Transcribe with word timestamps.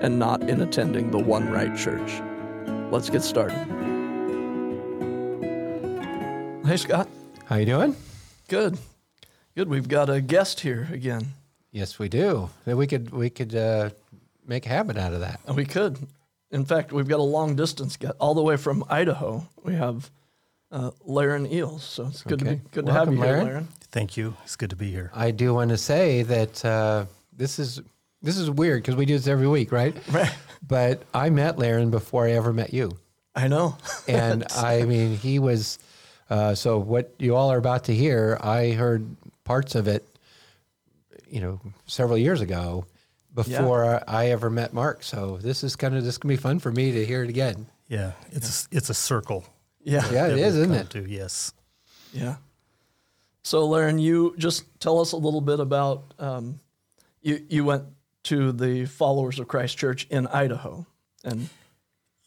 and 0.00 0.18
not 0.18 0.42
in 0.48 0.60
attending 0.62 1.10
the 1.10 1.18
one 1.18 1.48
right 1.50 1.76
church. 1.76 2.20
Let's 2.90 3.10
get 3.10 3.22
started. 3.22 3.58
Hey 6.66 6.76
Scott. 6.76 7.08
How 7.46 7.56
you 7.56 7.66
doing? 7.66 7.96
Good. 8.48 8.78
Good. 9.56 9.68
We've 9.68 9.88
got 9.88 10.08
a 10.08 10.20
guest 10.20 10.60
here 10.60 10.88
again. 10.92 11.26
Yes, 11.72 11.98
we 11.98 12.08
do. 12.08 12.50
We 12.66 12.86
could 12.86 13.10
we 13.10 13.30
could 13.30 13.54
uh, 13.54 13.90
make 14.46 14.66
a 14.66 14.68
habit 14.68 14.96
out 14.96 15.12
of 15.12 15.20
that. 15.20 15.40
We 15.54 15.64
could. 15.64 15.98
In 16.50 16.64
fact, 16.64 16.92
we've 16.92 17.08
got 17.08 17.20
a 17.20 17.24
long 17.24 17.56
distance 17.56 17.96
get 17.96 18.12
all 18.20 18.34
the 18.34 18.42
way 18.42 18.56
from 18.56 18.84
Idaho. 18.88 19.46
We 19.64 19.74
have 19.74 20.10
uh, 20.72 20.90
Laren 21.04 21.46
Eells. 21.48 21.80
So 21.80 22.06
it's 22.06 22.22
good 22.22 22.42
Okay. 22.42 22.50
to 22.52 22.56
be 22.58 22.68
good 22.72 22.86
to 22.86 22.92
have 22.92 23.08
you 23.12 23.16
here, 23.20 23.26
Laren. 23.26 23.44
Laren. 23.46 23.68
Thank 23.92 24.16
you. 24.16 24.36
It's 24.44 24.56
good 24.56 24.70
to 24.70 24.76
be 24.76 24.90
here. 24.90 25.10
I 25.14 25.30
do 25.32 25.54
want 25.54 25.70
to 25.70 25.76
say 25.78 26.22
that 26.24 26.64
uh, 26.64 27.06
this 27.36 27.58
is 27.58 27.80
this 28.22 28.36
is 28.36 28.50
weird 28.50 28.82
because 28.82 28.96
we 28.96 29.06
do 29.06 29.14
this 29.16 29.26
every 29.26 29.48
week, 29.48 29.72
right? 29.72 29.96
Right. 30.12 30.34
But 30.66 31.02
I 31.14 31.30
met 31.30 31.58
Laren 31.58 31.90
before 31.90 32.26
I 32.26 32.32
ever 32.32 32.52
met 32.52 32.72
you, 32.72 32.96
I 33.34 33.48
know. 33.48 33.76
and 34.08 34.44
I 34.54 34.82
mean 34.82 35.16
he 35.16 35.38
was. 35.38 35.78
Uh, 36.28 36.54
so 36.54 36.78
what 36.78 37.12
you 37.18 37.34
all 37.34 37.50
are 37.50 37.58
about 37.58 37.84
to 37.84 37.94
hear, 37.94 38.38
I 38.40 38.70
heard 38.70 39.04
parts 39.42 39.74
of 39.74 39.88
it, 39.88 40.06
you 41.28 41.40
know, 41.40 41.60
several 41.86 42.16
years 42.16 42.40
ago, 42.40 42.86
before 43.34 44.00
I 44.06 44.28
ever 44.28 44.48
met 44.50 44.72
Mark. 44.72 45.02
So 45.02 45.38
this 45.38 45.64
is 45.64 45.74
kind 45.74 45.96
of 45.96 46.04
this 46.04 46.18
gonna 46.18 46.32
be 46.34 46.36
fun 46.36 46.60
for 46.60 46.70
me 46.70 46.92
to 46.92 47.04
hear 47.04 47.24
it 47.24 47.30
again. 47.30 47.66
Yeah, 47.88 48.12
it's 48.30 48.66
A, 48.66 48.76
it's 48.76 48.90
a 48.90 48.94
circle. 48.94 49.44
yeah. 49.82 50.04
Yeah, 50.12 50.26
it 50.26 50.36
that 50.36 50.38
is, 50.38 50.54
we've 50.54 50.62
isn't 50.64 50.74
it? 50.74 50.90
To, 50.90 51.10
yes. 51.10 51.52
Yeah. 52.12 52.36
So, 53.42 53.66
Laren, 53.66 53.98
you 53.98 54.34
just 54.38 54.64
tell 54.78 55.00
us 55.00 55.12
a 55.12 55.16
little 55.16 55.40
bit 55.40 55.58
about 55.58 56.14
um, 56.18 56.60
you. 57.22 57.44
You 57.48 57.64
went 57.64 57.84
to 58.24 58.52
the 58.52 58.86
Followers 58.86 59.38
of 59.38 59.48
Christ 59.48 59.78
Church 59.78 60.06
in 60.10 60.26
Idaho, 60.28 60.86
and 61.24 61.48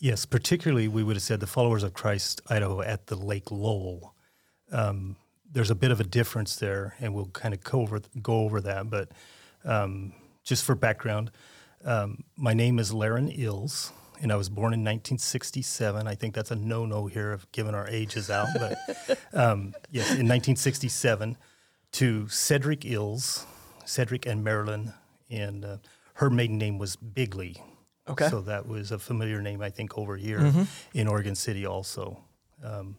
Yes, 0.04 0.26
particularly 0.26 0.90
we 0.90 1.02
would 1.02 1.16
have 1.16 1.24
said 1.24 1.40
the 1.40 1.48
followers 1.48 1.82
of 1.82 1.94
Christ, 1.94 2.42
Idaho, 2.50 2.82
at 2.82 3.08
the 3.08 3.16
Lake 3.16 3.52
Lowell. 3.52 4.14
Um, 4.70 5.16
there's 5.50 5.72
a 5.72 5.76
bit 5.76 5.92
of 5.92 6.02
a 6.02 6.04
difference 6.04 6.58
there, 6.58 6.96
and 7.00 7.14
we'll 7.14 7.28
kind 7.28 7.54
of 7.54 7.64
go 7.64 7.80
over 7.80 8.02
go 8.22 8.42
over 8.42 8.60
that. 8.60 8.90
But 8.90 9.12
um, 9.64 10.12
just 10.44 10.66
for 10.66 10.76
background, 10.76 11.32
um, 11.86 12.26
my 12.36 12.54
name 12.54 12.80
is 12.80 12.94
Laren 12.94 13.30
Eells, 13.30 13.94
and 14.22 14.34
I 14.34 14.36
was 14.36 14.50
born 14.50 14.74
in 14.74 14.82
1967. 14.82 16.06
I 16.06 16.16
think 16.16 16.36
that's 16.36 16.52
a 16.52 16.56
no-no 16.58 17.08
here, 17.08 17.32
of 17.32 17.50
giving 17.54 17.74
our 17.74 17.88
ages 17.88 18.30
out. 18.30 18.50
But 18.60 18.78
um, 19.34 19.74
yes, 19.90 20.08
in 20.08 20.28
1967, 20.28 21.38
to 21.94 22.28
Cedric 22.28 22.82
Eells, 22.82 23.46
Cedric 23.86 24.26
and 24.26 24.44
Marilyn, 24.44 24.92
and 25.34 25.66
uh, 25.66 25.78
her 26.16 26.30
maiden 26.30 26.58
name 26.58 26.78
was 26.80 26.96
Bigley. 26.96 27.62
Okay. 28.08 28.30
So 28.30 28.42
that 28.42 28.68
was 28.68 28.92
a 28.92 29.00
familiar 29.00 29.42
name, 29.42 29.62
I 29.62 29.70
think, 29.70 29.98
over 29.98 30.18
here 30.18 30.54
in 30.94 31.08
Oregon 31.08 31.36
City 31.36 31.66
also. 31.66 32.20
Um, 32.64 32.98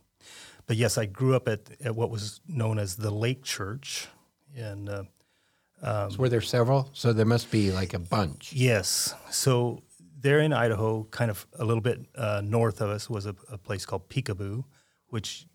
but 0.67 0.77
yes, 0.77 0.97
I 0.99 1.07
grew 1.07 1.35
up 1.37 1.47
at, 1.49 1.61
at 1.85 1.95
what 1.95 2.11
was 2.11 2.41
known 2.49 2.79
as 2.79 2.97
the 2.97 3.11
Lake 3.11 3.43
Church. 3.45 4.09
And 4.57 4.89
uh, 4.89 5.03
So 5.83 6.17
were 6.19 6.31
there 6.31 6.41
several? 6.41 6.89
So 6.95 7.13
there 7.13 7.27
must 7.27 7.51
be 7.51 7.71
like 7.71 7.93
a 7.93 7.99
bunch. 7.99 8.53
yes, 8.55 9.15
so 9.31 9.83
there 10.21 10.41
in 10.41 10.55
Idaho, 10.55 11.05
kind 11.11 11.31
of 11.31 11.47
a 11.59 11.65
little 11.67 11.83
bit 11.83 11.99
uh, 12.17 12.41
north 12.43 12.81
of 12.81 12.89
us, 12.89 13.11
was 13.11 13.27
a, 13.27 13.35
a 13.51 13.59
place 13.59 13.85
called 13.85 14.09
Picabo, 14.09 14.65
which 15.09 15.47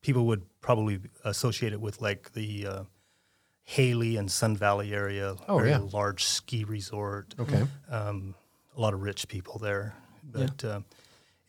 people 0.00 0.24
would 0.26 0.42
probably 0.62 1.00
associate 1.24 1.74
it 1.74 1.80
with 1.82 2.00
like 2.00 2.32
the 2.32 2.66
uh, 2.66 2.82
Hailey 3.66 4.16
and 4.16 4.30
Sun 4.30 4.56
Valley 4.56 4.94
area, 4.94 5.34
Oh, 5.48 5.58
very 5.58 5.70
yeah. 5.70 5.78
large 5.92 6.24
ski 6.24 6.64
resort. 6.64 7.34
Okay. 7.38 7.64
um, 7.90 8.34
a 8.76 8.80
lot 8.80 8.94
of 8.94 9.02
rich 9.02 9.26
people 9.28 9.58
there. 9.58 9.94
But 10.22 10.64
uh, 10.64 10.80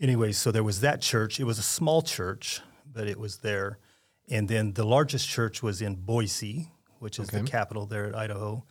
anyway, 0.02 0.32
so 0.32 0.52
there 0.52 0.64
was 0.64 0.82
that 0.82 1.00
church. 1.02 1.40
It 1.40 1.44
was 1.44 1.60
a 1.60 1.64
small 1.64 2.02
church, 2.02 2.62
but 2.92 3.08
it 3.08 3.20
was 3.20 3.38
there. 3.38 3.78
And 4.30 4.48
then 4.48 4.74
the 4.74 4.84
largest 4.86 5.28
church 5.30 5.62
was 5.62 5.82
in 5.82 5.96
Boise, 5.96 6.72
which 7.00 7.20
is 7.20 7.28
the 7.30 7.44
capital 7.44 7.86
there 7.86 8.08
at 8.08 8.16
Idaho, 8.16 8.66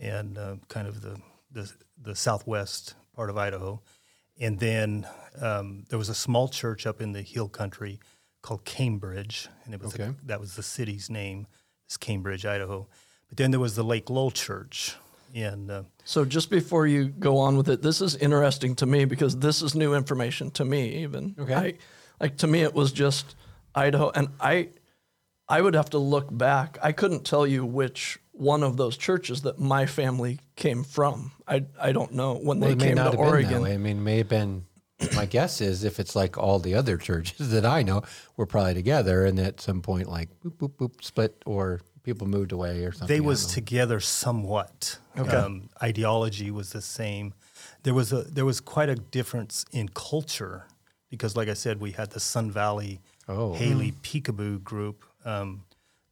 and 0.00 0.38
uh, 0.38 0.56
kind 0.68 0.88
of 0.88 1.02
the, 1.02 1.16
the 1.52 1.70
the 2.02 2.14
southwest 2.16 2.94
part 3.14 3.28
of 3.30 3.36
Idaho. 3.36 3.82
And 4.40 4.58
then 4.58 5.06
um, 5.40 5.84
there 5.90 5.98
was 5.98 6.08
a 6.08 6.14
small 6.14 6.48
church 6.48 6.86
up 6.86 7.00
in 7.00 7.12
the 7.12 7.22
hill 7.22 7.48
country 7.48 8.00
called 8.40 8.64
Cambridge, 8.64 9.48
and 9.64 9.74
it 9.74 9.82
was 9.82 9.94
a- 9.96 10.14
that 10.24 10.40
was 10.40 10.54
the 10.56 10.62
city's 10.62 11.10
name, 11.10 11.46
is 11.88 11.96
Cambridge, 11.96 12.44
Idaho. 12.46 12.86
But 13.28 13.36
then 13.38 13.50
there 13.50 13.60
was 13.60 13.76
the 13.76 13.84
Lake 13.84 14.08
Lowell 14.10 14.30
Church, 14.30 14.96
and 15.34 15.70
uh, 15.70 15.82
so 16.04 16.24
just 16.24 16.48
before 16.50 16.86
you 16.86 17.06
go 17.08 17.36
on 17.38 17.56
with 17.56 17.68
it, 17.68 17.82
this 17.82 18.00
is 18.00 18.16
interesting 18.16 18.74
to 18.76 18.86
me 18.86 19.04
because 19.04 19.36
this 19.38 19.60
is 19.60 19.74
new 19.74 19.94
information 19.94 20.50
to 20.52 20.64
me. 20.64 21.02
Even 21.02 21.34
Okay. 21.38 21.54
I, 21.54 21.74
like 22.20 22.38
to 22.38 22.46
me, 22.46 22.62
it 22.62 22.72
was 22.74 22.90
just 22.92 23.36
Idaho, 23.74 24.10
and 24.14 24.28
I, 24.40 24.70
I 25.48 25.60
would 25.60 25.74
have 25.74 25.90
to 25.90 25.98
look 25.98 26.28
back. 26.36 26.78
I 26.82 26.92
couldn't 26.92 27.24
tell 27.26 27.46
you 27.46 27.66
which 27.66 28.18
one 28.32 28.62
of 28.62 28.76
those 28.78 28.96
churches 28.96 29.42
that 29.42 29.58
my 29.58 29.84
family 29.84 30.38
came 30.56 30.84
from. 30.84 31.32
I, 31.46 31.64
I 31.78 31.92
don't 31.92 32.12
know 32.12 32.34
when 32.34 32.60
Well, 32.60 32.68
they 32.68 32.72
it 32.72 32.78
may 32.78 32.86
came 32.86 32.94
not 32.96 33.10
to 33.12 33.18
have 33.18 33.18
been 33.18 33.24
that 33.26 33.30
Oregon. 33.30 33.62
way. 33.62 33.74
I 33.74 33.76
mean, 33.78 33.98
it 33.98 34.00
may 34.00 34.16
have 34.18 34.28
been. 34.28 34.64
My 35.14 35.26
guess 35.26 35.60
is 35.60 35.84
if 35.84 36.00
it's 36.00 36.16
like 36.16 36.36
all 36.36 36.58
the 36.58 36.74
other 36.74 36.96
churches 36.96 37.50
that 37.52 37.64
I 37.64 37.82
know 37.82 38.02
were 38.36 38.46
probably 38.46 38.74
together, 38.74 39.24
and 39.24 39.38
at 39.38 39.60
some 39.60 39.80
point, 39.80 40.08
like 40.08 40.28
boop 40.44 40.56
boop 40.56 40.72
boop, 40.76 41.02
split, 41.04 41.40
or 41.46 41.80
people 42.02 42.26
moved 42.26 42.52
away 42.52 42.84
or 42.84 42.92
something. 42.92 43.14
they 43.14 43.20
was 43.20 43.46
together 43.46 44.00
somewhat. 44.00 44.98
Um, 45.16 45.68
ideology 45.82 46.50
was 46.50 46.70
the 46.70 46.80
same. 46.82 47.34
There 47.82 47.94
was 47.94 48.12
a 48.12 48.22
there 48.22 48.44
was 48.44 48.60
quite 48.60 48.88
a 48.88 48.94
difference 48.96 49.64
in 49.72 49.88
culture 49.90 50.66
because, 51.10 51.36
like 51.36 51.48
I 51.48 51.54
said, 51.54 51.80
we 51.80 51.92
had 51.92 52.10
the 52.10 52.20
Sun 52.20 52.50
Valley 52.50 53.00
Oh. 53.30 53.52
Hailey 53.54 53.92
Picabo 54.02 54.62
group, 54.64 55.04
um, 55.24 55.64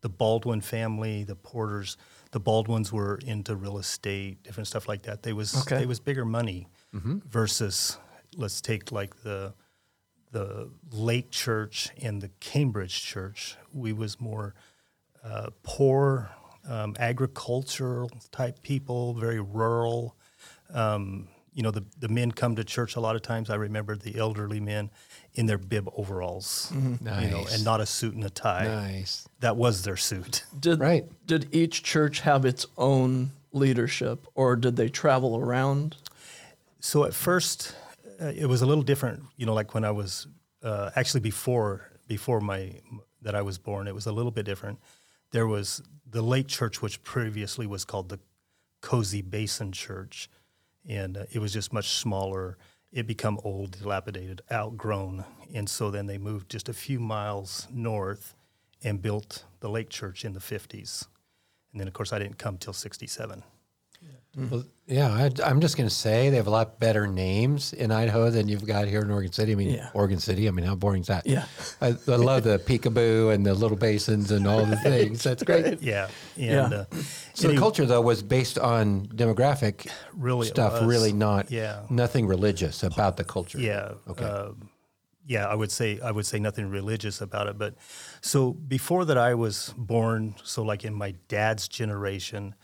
the 0.03 0.09
Baldwin 0.11 0.61
family, 0.61 1.25
the 1.25 1.35
Porters. 1.37 1.97
The 2.33 2.41
Baldwins 2.41 2.93
were 2.93 3.19
into 3.25 3.57
real 3.57 3.79
estate, 3.79 4.43
different 4.43 4.67
stuff 4.67 4.87
like 4.89 5.03
that. 5.05 5.23
They 5.23 5.33
was 5.33 5.57
Okay. 5.63 5.79
they 5.79 5.87
was 5.87 5.99
bigger 6.01 6.25
money 6.27 6.69
versus 6.93 7.97
let's 8.37 8.61
take 8.61 8.93
like 8.93 9.23
the 9.23 9.55
the 10.33 10.71
Lake 10.93 11.31
Church 11.31 11.89
and 12.03 12.21
the 12.21 12.31
Cambridge 12.41 13.03
Church. 13.03 13.57
We 13.73 13.93
was 13.93 14.21
more 14.21 14.55
uh, 15.25 15.51
poor, 15.63 16.31
um, 16.69 16.95
agricultural 16.99 18.11
type 18.33 18.63
people, 18.63 19.15
very 19.15 19.41
rural. 19.41 20.15
Um, 20.75 21.29
you 21.55 21.63
know, 21.63 21.71
the, 21.71 21.85
the 21.99 22.09
men 22.09 22.33
come 22.33 22.55
to 22.57 22.65
church 22.65 22.97
a 22.97 23.01
lot 23.01 23.17
of 23.17 23.23
times. 23.23 23.49
I 23.49 23.55
remember 23.55 23.97
the 23.97 24.19
elderly 24.19 24.61
men 24.61 24.91
in 25.35 25.47
their 25.47 25.57
bib 25.57 25.89
overalls, 25.97 26.71
you 26.75 26.99
know, 27.31 27.47
and 27.51 27.65
not 27.65 27.81
a 27.81 27.87
suit 27.87 28.15
and 28.15 28.25
a 28.25 28.29
tie. 28.31 28.65
nice. 28.65 29.27
That 29.41 29.57
was 29.57 29.83
their 29.85 29.97
suit. 29.97 30.45
Did 30.59 30.81
Right. 30.81 31.07
did 31.27 31.49
each 31.53 31.83
church 31.83 32.21
have 32.21 32.45
its 32.45 32.67
own 32.77 33.31
leadership, 33.53 34.27
or 34.35 34.55
did 34.55 34.77
they 34.77 34.91
travel 34.91 35.35
around? 35.39 35.97
So 36.79 37.05
at 37.05 37.15
first, 37.15 37.75
it 38.19 38.47
was 38.47 38.63
a 38.63 38.67
little 38.67 38.83
different. 38.83 39.23
You 39.37 39.47
know, 39.47 39.55
like 39.55 39.75
when 39.75 39.85
I 39.85 39.91
was 39.91 40.27
uh, 40.63 40.91
actually 40.97 41.21
before 41.21 41.91
before 42.09 42.41
my 42.41 42.81
that 43.23 43.35
I 43.35 43.43
was 43.43 43.59
born, 43.59 43.89
it 43.89 43.95
was 43.95 44.07
a 44.07 44.13
little 44.13 44.31
bit 44.31 44.47
different. 44.47 44.79
There 45.33 45.47
was 45.47 45.83
the 46.09 46.23
Lake 46.23 46.49
Church, 46.49 46.81
which 46.81 47.03
previously 47.03 47.67
was 47.67 47.85
called 47.85 48.09
the 48.09 48.21
Cozy 48.81 49.23
Basin 49.23 49.73
Church, 49.73 50.31
and 50.89 51.17
uh, 51.17 51.25
it 51.33 51.41
was 51.41 51.53
just 51.53 51.73
much 51.73 51.91
smaller. 51.91 52.57
It 52.93 53.07
become 53.07 53.41
old, 53.43 53.73
dilapidated, 53.73 54.43
outgrown, 54.51 55.25
and 55.53 55.69
so 55.69 55.91
then 55.91 56.07
they 56.07 56.19
moved 56.19 56.51
just 56.51 56.69
a 56.69 56.73
few 56.73 57.01
miles 57.01 57.67
north 57.73 58.35
and 58.83 59.03
built 59.03 59.45
the 59.61 59.69
Lake 59.69 59.91
Church 59.91 60.25
in 60.25 60.33
the 60.33 60.41
fifties. 60.41 61.07
And 61.73 61.81
then, 61.81 61.89
of 61.89 61.95
course, 61.95 62.13
I 62.13 62.19
didn't 62.19 62.39
come 62.39 62.57
till 62.57 62.73
'67. 62.73 63.43
Well, 64.37 64.65
yeah, 64.87 65.09
I, 65.11 65.31
I'm 65.49 65.61
just 65.63 65.79
going 65.79 65.89
to 65.89 65.95
say 65.95 66.29
they 66.29 66.37
have 66.37 66.47
a 66.47 66.51
lot 66.51 66.79
better 66.79 67.07
names 67.07 67.73
in 67.73 67.91
Idaho 67.91 68.29
than 68.31 68.49
you've 68.49 68.67
got 68.67 68.87
here 68.87 69.01
in 69.01 69.11
Oregon 69.11 69.33
City. 69.33 69.53
I 69.53 69.55
mean, 69.55 69.71
Yeah. 69.71 69.89
Oregon 69.95 70.19
City. 70.21 70.47
I 70.47 70.51
mean, 70.51 70.67
how 70.67 70.75
boring 70.75 71.01
is 71.01 71.07
that? 71.07 71.27
Yeah. 71.27 71.47
I, 71.81 71.89
I 72.07 72.17
love 72.17 72.43
the 72.45 72.59
peekaboo 72.59 73.33
and 73.33 73.47
the 73.47 73.55
little 73.55 73.79
basins 73.79 74.31
and 74.31 74.47
all 74.47 74.67
the 74.67 74.77
things. 74.77 75.23
That's 75.23 75.43
great. 75.43 75.81
Yeah, 75.83 76.09
Yeah. 76.37 76.61
uh, 76.67 76.85
So 77.33 77.49
the 77.49 77.57
culture 77.57 77.87
though 77.87 78.03
was 78.03 78.23
based 78.23 78.59
on 78.59 79.07
demographic 79.07 79.91
Really 80.15 80.47
stuff, 80.49 80.83
really 80.87 81.13
not 81.15 81.51
Yeah. 81.51 81.85
nothing 81.89 82.27
religious 82.27 82.83
about 82.83 83.17
the 83.17 83.25
culture. 83.25 83.59
Yeah. 83.59 83.93
Okay. 84.07 84.25
um, 84.25 84.69
yeah, 85.25 85.47
I 85.49 85.55
would 85.55 85.73
say 85.73 85.99
I 86.01 86.11
would 86.13 86.27
say 86.27 86.39
nothing 86.39 86.69
religious 86.71 87.21
about 87.21 87.49
it, 87.49 87.59
but 87.59 87.75
so 88.21 88.53
before 88.53 89.05
that 89.07 89.19
I 89.19 89.35
was 89.35 89.75
born, 89.77 90.37
so 90.45 90.63
like 90.63 90.85
in 90.85 90.95
my 90.95 91.15
dad's 91.27 91.67
generation, 91.67 92.55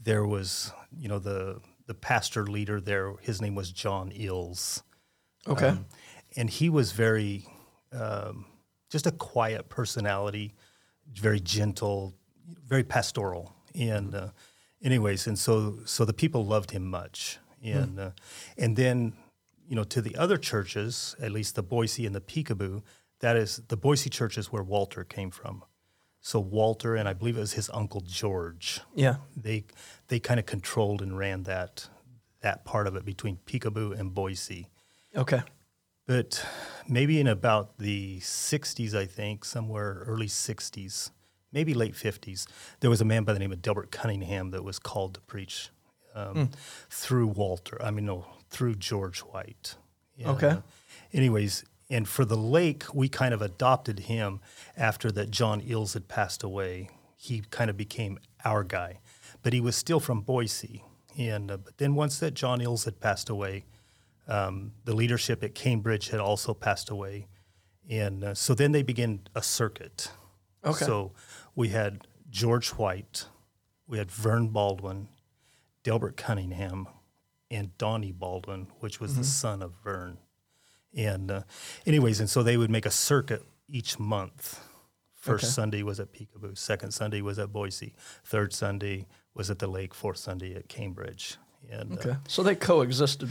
there 0.00 0.24
was 0.24 0.72
you 0.98 1.08
know 1.08 1.18
the 1.18 1.60
the 1.86 1.94
pastor 1.94 2.46
leader 2.46 2.80
there. 2.80 3.14
His 3.20 3.40
name 3.40 3.54
was 3.54 3.70
John 3.70 4.10
Eells, 4.10 4.82
Okay. 5.48 5.68
Um, 5.68 5.86
and 6.36 6.48
he 6.48 6.70
was 6.70 6.92
very 6.92 7.46
um, 7.92 8.46
just 8.90 9.06
a 9.06 9.12
quiet 9.12 9.68
personality, 9.68 10.54
very 11.12 11.40
gentle, 11.40 12.14
very 12.66 12.84
pastoral. 12.84 13.54
And 13.74 14.14
uh, 14.14 14.28
anyways, 14.82 15.26
and 15.26 15.38
so 15.38 15.78
so 15.84 16.04
the 16.04 16.12
people 16.12 16.44
loved 16.46 16.70
him 16.70 16.86
much. 16.86 17.38
And 17.62 18.00
uh, 18.00 18.10
and 18.58 18.76
then 18.76 19.12
you 19.68 19.76
know 19.76 19.84
to 19.84 20.00
the 20.00 20.16
other 20.16 20.36
churches, 20.36 21.14
at 21.20 21.30
least 21.32 21.54
the 21.54 21.62
Boise 21.62 22.06
and 22.06 22.14
the 22.14 22.20
Picabo, 22.20 22.82
that 23.20 23.36
is 23.36 23.62
the 23.68 23.76
Boise 23.76 24.10
church 24.10 24.36
is 24.38 24.50
where 24.50 24.62
Walter 24.62 25.04
came 25.04 25.30
from. 25.30 25.64
So 26.24 26.38
Walter 26.40 26.94
and 26.94 27.08
I 27.08 27.12
believe 27.12 27.36
it 27.36 27.40
was 27.40 27.54
his 27.54 27.68
uncle 27.74 28.00
George 28.00 28.80
yeah. 28.94 29.16
they 29.36 29.64
they 30.08 30.20
kind 30.20 30.38
of 30.40 30.46
controlled 30.46 31.02
and 31.02 31.18
ran 31.18 31.42
that 31.42 31.88
that 32.40 32.64
part 32.64 32.86
of 32.86 32.96
it 32.96 33.04
between 33.04 33.38
Picabo 33.46 33.98
and 33.98 34.14
Boise. 34.14 34.68
Okay. 35.16 35.42
But 36.06 36.44
maybe 36.88 37.20
in 37.20 37.28
about 37.28 37.78
the 37.78 38.18
60s, 38.20 38.94
I 38.94 39.06
think, 39.06 39.44
somewhere 39.44 40.02
early 40.06 40.26
60s, 40.26 41.10
maybe 41.52 41.74
late 41.74 41.94
50s, 41.94 42.46
there 42.80 42.90
was 42.90 43.00
a 43.00 43.04
man 43.04 43.22
by 43.22 43.32
the 43.32 43.38
name 43.38 43.52
of 43.52 43.62
Delbert 43.62 43.92
Cunningham 43.92 44.50
that 44.50 44.64
was 44.64 44.80
called 44.80 45.14
to 45.14 45.20
preach 45.20 45.70
um, 46.14 46.50
through 46.90 47.28
Walter. 47.28 47.80
I 47.80 47.92
mean, 47.92 48.06
no, 48.06 48.26
through 48.50 48.74
George 48.76 49.20
White. 49.20 49.76
And, 50.18 50.26
Okay. 50.28 50.56
anyways, 51.12 51.64
and 51.92 52.08
for 52.08 52.24
the 52.24 52.38
lake, 52.38 52.84
we 52.94 53.10
kind 53.10 53.34
of 53.34 53.42
adopted 53.42 54.00
him 54.00 54.40
after 54.78 55.12
that 55.12 55.30
John 55.30 55.60
Eells 55.60 55.92
had 55.92 56.08
passed 56.08 56.42
away. 56.42 56.88
He 57.16 57.42
kind 57.50 57.68
of 57.68 57.76
became 57.76 58.18
our 58.46 58.64
guy, 58.64 59.00
but 59.42 59.52
he 59.52 59.60
was 59.60 59.76
still 59.76 60.00
from 60.00 60.22
Boise. 60.22 60.84
And 61.18 61.50
uh, 61.50 61.58
but 61.58 61.76
then 61.76 61.94
once 61.94 62.18
that 62.20 62.32
John 62.32 62.60
Eells 62.60 62.86
had 62.86 62.98
passed 62.98 63.28
away, 63.28 63.66
um, 64.26 64.72
the 64.86 64.94
leadership 64.94 65.44
at 65.44 65.54
Cambridge 65.54 66.08
had 66.08 66.18
also 66.18 66.54
passed 66.54 66.88
away, 66.88 67.26
and 67.90 68.24
uh, 68.24 68.34
so 68.34 68.54
then 68.54 68.72
they 68.72 68.82
began 68.82 69.20
a 69.34 69.42
circuit. 69.42 70.10
Okay. 70.64 70.86
So 70.86 71.12
we 71.54 71.68
had 71.68 72.06
George 72.30 72.70
White, 72.70 73.26
we 73.86 73.98
had 73.98 74.10
Vern 74.10 74.48
Baldwin, 74.48 75.08
Delbert 75.82 76.16
Cunningham, 76.16 76.88
and 77.50 77.76
Donnie 77.76 78.12
Baldwin, 78.12 78.68
which 78.80 78.98
was 78.98 79.16
the 79.16 79.24
son 79.24 79.60
of 79.60 79.74
Vern. 79.84 80.16
And 80.96 81.30
uh, 81.30 81.42
anyways, 81.86 82.20
and 82.20 82.28
so 82.28 82.42
they 82.42 82.56
would 82.56 82.70
make 82.70 82.86
a 82.86 82.90
circuit 82.90 83.42
each 83.68 83.98
month. 83.98 84.60
First 85.14 85.44
Okay. 85.44 85.50
Sunday 85.52 85.82
was 85.82 86.00
at 86.00 86.12
Picabo. 86.12 86.56
Second 86.58 86.92
Sunday 86.92 87.22
was 87.22 87.38
at 87.38 87.52
Boise. 87.52 87.94
Third 88.24 88.52
Sunday 88.52 89.06
was 89.34 89.50
at 89.50 89.58
the 89.60 89.68
lake. 89.68 89.94
Fourth 89.94 90.18
Sunday 90.18 90.54
at 90.54 90.68
Cambridge. 90.68 91.36
And, 91.70 91.92
uh, 91.92 92.00
Okay. 92.00 92.16
So 92.28 92.42
they 92.42 92.56
coexisted 92.56 93.28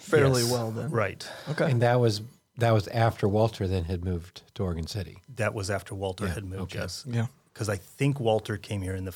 fairly 0.00 0.42
yes, 0.42 0.50
well 0.50 0.70
then. 0.70 0.90
Right. 0.90 1.28
Okay. 1.50 1.70
And 1.70 1.82
that 1.82 2.00
was 2.00 2.22
that 2.58 2.70
was 2.72 2.88
after 2.88 3.28
Walter 3.28 3.68
then 3.68 3.84
had 3.84 4.02
moved 4.02 4.42
to 4.54 4.62
Oregon 4.62 4.86
City. 4.86 5.18
That 5.36 5.52
was 5.52 5.68
after 5.70 5.94
Walter 5.94 6.24
Yeah, 6.24 6.32
had 6.34 6.44
moved. 6.44 6.62
okay. 6.62 6.78
Yes. 6.78 7.04
Yeah. 7.06 7.26
Because 7.52 7.68
I 7.68 7.76
think 7.76 8.18
Walter 8.18 8.56
came 8.56 8.80
here 8.80 8.94
in 8.94 9.04
the 9.04 9.12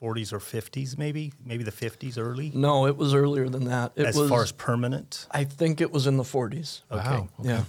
40s 0.00 0.32
or 0.32 0.38
50s, 0.38 0.96
maybe, 0.96 1.32
maybe 1.44 1.62
the 1.62 1.72
50s 1.72 2.18
early. 2.18 2.50
No, 2.54 2.86
it 2.86 2.96
was 2.96 3.14
earlier 3.14 3.48
than 3.48 3.64
that. 3.64 3.92
It 3.96 4.06
as 4.06 4.16
was. 4.16 4.28
far 4.28 4.42
as 4.42 4.52
permanent. 4.52 5.26
I 5.30 5.44
think 5.44 5.80
it 5.80 5.92
was 5.92 6.06
in 6.06 6.16
the 6.16 6.22
40s. 6.22 6.82
Okay. 6.90 7.08
Wow. 7.08 7.28
Yeah. 7.42 7.64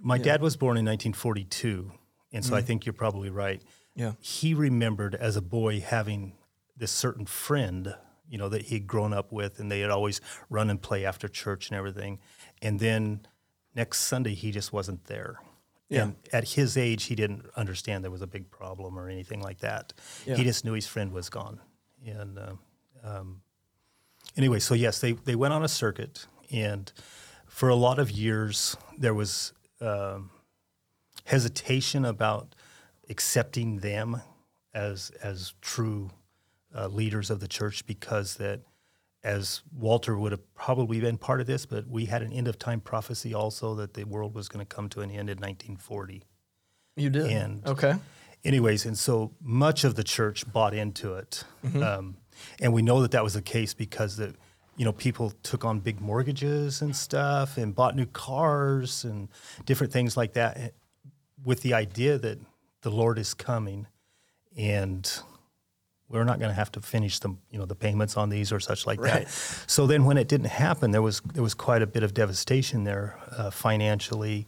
My 0.00 0.18
dad 0.18 0.42
was 0.42 0.56
born 0.56 0.76
in 0.76 0.84
1942, 0.84 1.90
and 2.32 2.44
so 2.44 2.54
I 2.54 2.60
mm. 2.60 2.64
think 2.64 2.84
you're 2.84 2.92
probably 2.92 3.30
right. 3.30 3.62
Yeah. 3.94 4.12
He 4.20 4.52
remembered 4.52 5.14
as 5.14 5.36
a 5.36 5.42
boy 5.42 5.80
having 5.80 6.34
this 6.76 6.90
certain 6.90 7.26
friend, 7.26 7.94
you 8.28 8.36
know, 8.36 8.48
that 8.48 8.62
he'd 8.62 8.86
grown 8.86 9.14
up 9.14 9.32
with, 9.32 9.60
and 9.60 9.70
they 9.70 9.80
had 9.80 9.90
always 9.90 10.20
run 10.50 10.68
and 10.68 10.80
play 10.80 11.06
after 11.06 11.28
church 11.28 11.70
and 11.70 11.78
everything. 11.78 12.18
And 12.60 12.80
then 12.80 13.26
next 13.74 14.00
Sunday, 14.00 14.34
he 14.34 14.50
just 14.50 14.72
wasn't 14.72 15.04
there. 15.04 15.38
Yeah. 15.88 16.02
And 16.02 16.16
at 16.32 16.48
his 16.48 16.76
age, 16.76 17.04
he 17.04 17.14
didn't 17.14 17.46
understand 17.56 18.04
there 18.04 18.10
was 18.10 18.22
a 18.22 18.26
big 18.26 18.50
problem 18.50 18.98
or 18.98 19.08
anything 19.08 19.40
like 19.40 19.60
that. 19.60 19.92
Yeah. 20.26 20.36
He 20.36 20.44
just 20.44 20.64
knew 20.64 20.72
his 20.72 20.86
friend 20.86 21.12
was 21.12 21.28
gone. 21.30 21.60
And 22.06 22.38
uh, 22.38 22.52
um, 23.02 23.40
anyway, 24.36 24.58
so 24.58 24.74
yes, 24.74 25.00
they, 25.00 25.12
they 25.12 25.34
went 25.34 25.54
on 25.54 25.62
a 25.62 25.68
circuit, 25.68 26.26
and 26.50 26.92
for 27.46 27.68
a 27.68 27.74
lot 27.74 27.98
of 27.98 28.10
years, 28.10 28.76
there 28.98 29.14
was 29.14 29.52
um, 29.80 30.30
hesitation 31.24 32.04
about 32.04 32.54
accepting 33.08 33.78
them 33.78 34.20
as 34.72 35.10
as 35.22 35.54
true 35.60 36.10
uh, 36.74 36.88
leaders 36.88 37.30
of 37.30 37.40
the 37.40 37.48
church 37.48 37.86
because 37.86 38.36
that 38.36 38.60
as 39.22 39.62
Walter 39.74 40.18
would 40.18 40.32
have 40.32 40.54
probably 40.54 41.00
been 41.00 41.16
part 41.16 41.40
of 41.40 41.46
this, 41.46 41.64
but 41.64 41.88
we 41.88 42.04
had 42.04 42.22
an 42.22 42.32
end 42.32 42.46
of 42.46 42.58
time 42.58 42.80
prophecy 42.80 43.32
also 43.32 43.74
that 43.76 43.94
the 43.94 44.04
world 44.04 44.34
was 44.34 44.48
going 44.48 44.64
to 44.64 44.74
come 44.74 44.88
to 44.90 45.00
an 45.00 45.10
end 45.10 45.30
in 45.30 45.38
1940. 45.38 46.22
You 46.96 47.10
did. 47.10 47.30
And- 47.30 47.66
okay. 47.66 47.94
Anyways, 48.44 48.84
and 48.84 48.96
so 48.98 49.30
much 49.40 49.84
of 49.84 49.94
the 49.94 50.04
church 50.04 50.50
bought 50.52 50.74
into 50.74 51.14
it, 51.14 51.44
um, 51.82 52.16
and 52.60 52.72
we 52.74 52.82
know 52.82 53.00
that 53.00 53.10
that 53.12 53.24
was 53.24 53.32
the 53.34 53.42
case 53.42 53.72
because 53.72 54.16
that 54.18 54.34
you 54.76 54.84
know 54.84 54.92
people 54.92 55.32
took 55.42 55.64
on 55.64 55.80
big 55.80 56.00
mortgages 56.00 56.82
and 56.82 56.94
stuff 56.94 57.56
and 57.56 57.74
bought 57.74 57.96
new 57.96 58.06
cars 58.06 59.04
and 59.04 59.28
different 59.64 59.92
things 59.92 60.16
like 60.16 60.34
that, 60.34 60.56
eh, 60.58 60.68
with 61.42 61.62
the 61.62 61.72
idea 61.72 62.18
that 62.18 62.38
the 62.82 62.90
Lord 62.90 63.18
is 63.18 63.32
coming, 63.32 63.86
and 64.58 65.10
we're 66.10 66.24
not 66.24 66.38
going 66.38 66.50
to 66.50 66.54
have 66.54 66.70
to 66.72 66.80
finish 66.82 67.18
the 67.20 67.30
you 67.50 67.58
know 67.58 67.64
the 67.64 67.74
payments 67.74 68.14
on 68.18 68.28
these 68.28 68.52
or 68.52 68.60
such 68.60 68.86
like 68.86 69.00
Right. 69.00 69.24
that. 69.24 69.30
So 69.66 69.86
then, 69.86 70.04
when 70.04 70.18
it 70.18 70.28
didn't 70.28 70.48
happen, 70.50 70.90
there 70.90 71.00
was 71.00 71.22
there 71.32 71.42
was 71.42 71.54
quite 71.54 71.80
a 71.80 71.86
bit 71.86 72.02
of 72.02 72.12
devastation 72.12 72.84
there 72.84 73.18
uh, 73.30 73.50
financially, 73.50 74.46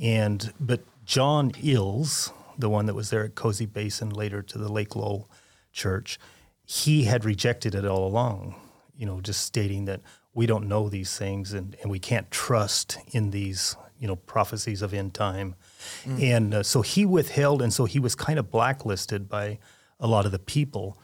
and 0.00 0.50
but 0.58 0.80
John 1.04 1.50
Eells, 1.52 2.32
the 2.58 2.68
one 2.68 2.86
that 2.86 2.94
was 2.94 3.10
there 3.10 3.24
at 3.24 3.34
Cozy 3.34 3.66
Basin, 3.66 4.10
later 4.10 4.42
to 4.42 4.58
the 4.58 4.70
Lake 4.70 4.96
Lowell 4.96 5.30
Church, 5.72 6.18
he 6.64 7.04
had 7.04 7.24
rejected 7.24 7.74
it 7.74 7.84
all 7.84 8.06
along. 8.06 8.54
You 8.96 9.06
know, 9.06 9.20
just 9.20 9.42
stating 9.42 9.86
that 9.86 10.00
we 10.32 10.46
don't 10.46 10.68
know 10.68 10.88
these 10.88 11.16
things 11.16 11.52
and, 11.52 11.76
and 11.82 11.90
we 11.90 11.98
can't 11.98 12.30
trust 12.30 12.98
in 13.12 13.30
these 13.30 13.76
you 13.98 14.08
know 14.08 14.16
prophecies 14.16 14.82
of 14.82 14.92
end 14.92 15.14
time, 15.14 15.54
and 16.20 16.54
uh, 16.54 16.62
so 16.62 16.82
he 16.82 17.04
withheld, 17.04 17.62
and 17.62 17.72
so 17.72 17.84
he 17.84 17.98
was 17.98 18.14
kind 18.14 18.38
of 18.38 18.50
blacklisted 18.50 19.28
by 19.28 19.58
a 20.00 20.06
lot 20.06 20.26
of 20.26 20.32
the 20.32 20.38
people. 20.38 20.98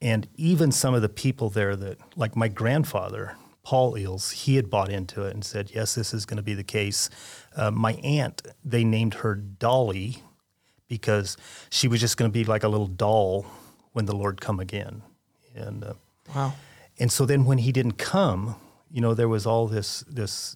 And 0.00 0.26
even 0.34 0.72
some 0.72 0.94
of 0.94 1.02
the 1.02 1.08
people 1.08 1.48
there 1.48 1.76
that, 1.76 1.98
like 2.16 2.34
my 2.34 2.48
grandfather, 2.48 3.36
Paul 3.62 3.94
Eells, 3.94 4.32
he 4.32 4.56
had 4.56 4.68
bought 4.68 4.90
into 4.90 5.22
it 5.22 5.34
and 5.34 5.44
said, 5.44 5.70
yes, 5.72 5.94
this 5.94 6.12
is 6.12 6.26
going 6.26 6.38
to 6.38 6.42
be 6.42 6.54
the 6.54 6.64
case. 6.64 7.08
Uh, 7.54 7.70
my 7.70 7.92
aunt, 7.94 8.42
they 8.64 8.82
named 8.82 9.14
her 9.14 9.36
Dolly 9.36 10.22
because 10.92 11.38
she 11.70 11.88
was 11.88 12.00
just 12.00 12.18
going 12.18 12.30
to 12.30 12.32
be 12.32 12.44
like 12.44 12.64
a 12.64 12.68
little 12.68 12.86
doll 12.86 13.46
when 13.92 14.04
the 14.04 14.14
Lord 14.14 14.42
come 14.42 14.60
again. 14.60 15.00
And, 15.54 15.82
uh, 15.82 15.94
Wow. 16.34 16.52
and 16.98 17.10
so 17.10 17.24
then 17.24 17.46
when 17.46 17.56
he 17.56 17.72
didn't 17.72 17.96
come, 17.96 18.56
you 18.90 19.00
know, 19.00 19.14
there 19.14 19.26
was 19.28 19.46
all 19.46 19.66
this, 19.68 20.00
this 20.06 20.54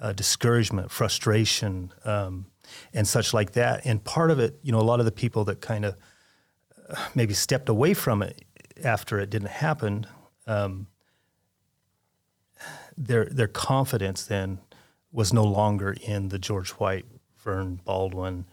uh, 0.00 0.12
discouragement, 0.14 0.90
frustration, 0.90 1.92
um, 2.06 2.46
and 2.94 3.06
such 3.06 3.34
like 3.34 3.52
that. 3.52 3.84
And 3.84 4.02
part 4.02 4.30
of 4.30 4.38
it, 4.40 4.58
you 4.62 4.72
know, 4.72 4.80
a 4.80 4.88
lot 4.92 4.98
of 4.98 5.04
the 5.04 5.12
people 5.12 5.44
that 5.44 5.60
kind 5.60 5.84
of 5.84 5.94
maybe 7.14 7.34
stepped 7.34 7.68
away 7.68 7.92
from 7.92 8.22
it 8.22 8.46
after 8.82 9.18
it 9.20 9.28
didn't 9.28 9.50
happen, 9.50 10.06
um, 10.46 10.86
their 12.96 13.26
their 13.26 13.48
confidence 13.48 14.24
then 14.24 14.58
was 15.12 15.34
no 15.34 15.44
longer 15.44 15.94
in 16.02 16.30
the 16.30 16.38
George 16.38 16.70
White, 16.70 17.04
Vern 17.44 17.78
Baldwin, 17.84 18.46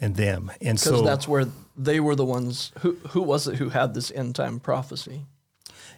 and 0.00 0.16
them. 0.16 0.50
And 0.60 0.78
Because 0.78 0.82
so 0.82 1.02
that's 1.02 1.26
where 1.28 1.46
they 1.76 2.00
were 2.00 2.14
the 2.16 2.24
ones. 2.24 2.72
Who 2.80 2.96
who 3.10 3.22
was 3.22 3.46
it 3.48 3.56
who 3.56 3.68
had 3.70 3.94
this 3.94 4.10
end 4.10 4.34
time 4.34 4.60
prophecy? 4.60 5.26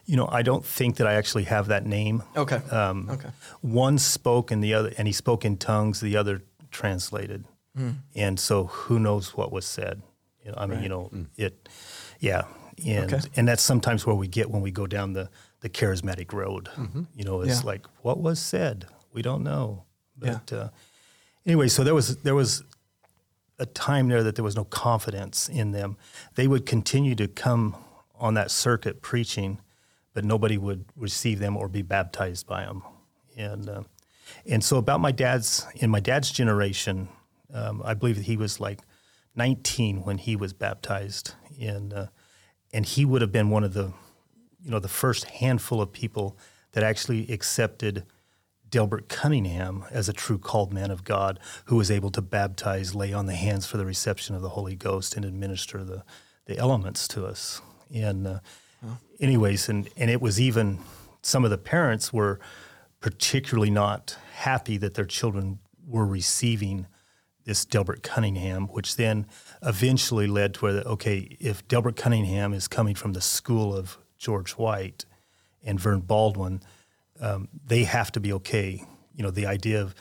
you 0.06 0.16
know, 0.16 0.28
I 0.32 0.42
don't 0.42 0.64
think 0.64 0.96
that 0.96 1.06
I 1.06 1.14
actually 1.14 1.44
have 1.44 1.68
that 1.68 1.86
name. 1.86 2.22
Okay. 2.34 2.56
Um, 2.70 3.08
okay. 3.10 3.28
One 3.60 3.96
spoke 3.98 4.50
and 4.50 4.64
the 4.64 4.74
other, 4.74 4.92
and 4.98 5.06
he 5.06 5.12
spoke 5.12 5.44
in 5.44 5.56
tongues. 5.56 6.00
The 6.00 6.16
other 6.16 6.42
translated, 6.70 7.44
and 8.16 8.40
so 8.40 8.64
who 8.64 8.98
knows 8.98 9.36
what 9.36 9.52
was 9.52 9.66
said? 9.66 10.02
You 10.44 10.50
know, 10.50 10.58
I 10.58 10.66
mean, 10.66 10.82
you 10.82 10.88
know, 10.88 11.10
it, 11.36 11.68
yeah, 12.18 12.44
and 12.84 13.12
Okay. 13.14 13.28
and 13.36 13.46
that's 13.46 13.62
sometimes 13.62 14.04
where 14.06 14.16
we 14.16 14.26
get 14.26 14.50
when 14.50 14.62
we 14.62 14.70
go 14.72 14.86
down 14.86 15.12
the 15.12 15.28
the 15.60 15.68
charismatic 15.68 16.32
road. 16.32 16.68
You 17.14 17.24
know, 17.24 17.42
it's 17.42 17.60
Yeah. 17.60 17.70
like 17.72 17.86
what 18.02 18.18
was 18.18 18.38
said, 18.40 18.86
we 19.12 19.22
don't 19.22 19.42
know. 19.44 19.84
Yeah. 20.20 20.38
But 20.46 20.52
uh, 20.52 20.68
anyway, 21.46 21.68
so 21.68 21.84
there 21.84 21.94
was 21.94 22.16
there 22.22 22.34
was 22.34 22.64
a 23.60 23.66
time 23.66 24.08
there 24.08 24.22
that 24.22 24.34
there 24.34 24.44
was 24.44 24.56
no 24.56 24.64
confidence 24.64 25.48
in 25.48 25.70
them. 25.72 25.96
They 26.34 26.48
would 26.48 26.66
continue 26.66 27.14
to 27.16 27.28
come 27.28 27.76
on 28.18 28.34
that 28.34 28.50
circuit 28.50 29.02
preaching, 29.02 29.60
but 30.14 30.24
nobody 30.24 30.58
would 30.58 30.86
receive 30.96 31.38
them 31.38 31.56
or 31.56 31.68
be 31.68 31.82
baptized 31.82 32.46
by 32.46 32.64
them. 32.64 32.82
And 33.36 33.68
uh, 33.68 33.82
and 34.46 34.64
so 34.64 34.78
about 34.78 35.00
my 35.00 35.12
dad's 35.12 35.66
in 35.76 35.90
my 35.90 36.00
dad's 36.00 36.30
generation, 36.30 37.08
um, 37.52 37.82
I 37.84 37.94
believe 37.94 38.16
that 38.16 38.24
he 38.24 38.36
was 38.36 38.60
like 38.60 38.80
19 39.36 40.04
when 40.04 40.18
he 40.18 40.36
was 40.36 40.52
baptized, 40.52 41.34
and 41.60 41.92
uh, 41.92 42.06
and 42.72 42.86
he 42.86 43.04
would 43.04 43.22
have 43.22 43.32
been 43.32 43.50
one 43.50 43.64
of 43.64 43.74
the 43.74 43.92
you 44.62 44.70
know 44.70 44.80
the 44.80 44.88
first 44.88 45.24
handful 45.24 45.80
of 45.80 45.92
people 45.92 46.36
that 46.72 46.82
actually 46.82 47.30
accepted 47.32 48.04
Delbert 48.70 49.08
Cunningham 49.08 49.84
as 49.90 50.08
a 50.08 50.12
true 50.12 50.38
called 50.38 50.72
man 50.72 50.90
of 50.90 51.04
God 51.04 51.38
who 51.66 51.76
was 51.76 51.90
able 51.90 52.10
to 52.10 52.22
baptize, 52.22 52.94
lay 52.94 53.12
on 53.12 53.26
the 53.26 53.34
hands 53.34 53.66
for 53.66 53.76
the 53.76 53.86
reception 53.86 54.34
of 54.34 54.42
the 54.42 54.50
Holy 54.50 54.76
Ghost, 54.76 55.16
and 55.16 55.24
administer 55.24 55.84
the, 55.84 56.04
the 56.46 56.56
elements 56.58 57.08
to 57.08 57.26
us. 57.26 57.60
And, 57.92 58.26
uh, 58.26 58.40
anyways, 59.18 59.68
and, 59.68 59.88
and 59.96 60.10
it 60.10 60.20
was 60.20 60.40
even 60.40 60.78
some 61.22 61.44
of 61.44 61.50
the 61.50 61.58
parents 61.58 62.12
were 62.12 62.40
particularly 63.00 63.70
not 63.70 64.16
happy 64.34 64.76
that 64.78 64.94
their 64.94 65.04
children 65.04 65.58
were 65.86 66.06
receiving 66.06 66.86
this 67.44 67.64
Delbert 67.64 68.02
Cunningham, 68.02 68.68
which 68.68 68.96
then 68.96 69.26
eventually 69.62 70.26
led 70.26 70.54
to 70.54 70.60
where, 70.60 70.74
okay, 70.82 71.36
if 71.40 71.66
Delbert 71.66 71.96
Cunningham 71.96 72.52
is 72.52 72.68
coming 72.68 72.94
from 72.94 73.12
the 73.12 73.20
school 73.20 73.74
of 73.74 73.98
George 74.18 74.52
White 74.52 75.04
and 75.64 75.80
Vern 75.80 76.00
Baldwin, 76.00 76.60
um, 77.20 77.48
they 77.66 77.84
have 77.84 78.12
to 78.12 78.20
be 78.20 78.32
okay. 78.34 78.82
You 79.14 79.22
know, 79.22 79.30
the 79.30 79.46
idea 79.46 79.82
of 79.82 79.94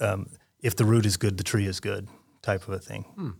um, 0.00 0.28
if 0.60 0.76
the 0.76 0.84
root 0.84 1.06
is 1.06 1.16
good, 1.16 1.36
the 1.36 1.44
tree 1.44 1.66
is 1.66 1.80
good, 1.80 2.08
type 2.42 2.66
of 2.66 2.74
a 2.74 2.78
thing. 2.78 3.34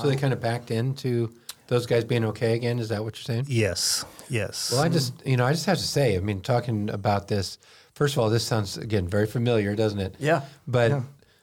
So 0.00 0.08
they 0.08 0.16
kind 0.16 0.32
of 0.32 0.40
backed 0.40 0.70
into 0.70 1.32
those 1.66 1.86
guys 1.86 2.04
being 2.04 2.24
okay 2.26 2.54
again. 2.54 2.78
Is 2.78 2.90
that 2.90 3.02
what 3.02 3.16
you're 3.16 3.24
saying? 3.24 3.46
Yes, 3.48 4.04
yes. 4.28 4.70
Well, 4.72 4.82
I 4.82 4.88
just, 4.88 5.14
you 5.26 5.36
know, 5.36 5.46
I 5.46 5.52
just 5.52 5.66
have 5.66 5.78
to 5.78 5.84
say, 5.84 6.16
I 6.16 6.20
mean, 6.20 6.40
talking 6.40 6.90
about 6.90 7.28
this, 7.28 7.58
first 7.94 8.14
of 8.14 8.20
all, 8.20 8.30
this 8.30 8.44
sounds, 8.44 8.76
again, 8.76 9.08
very 9.08 9.26
familiar, 9.26 9.74
doesn't 9.74 9.98
it? 9.98 10.14
Yeah. 10.18 10.42
But 10.66 10.90
Yeah. 10.90 11.02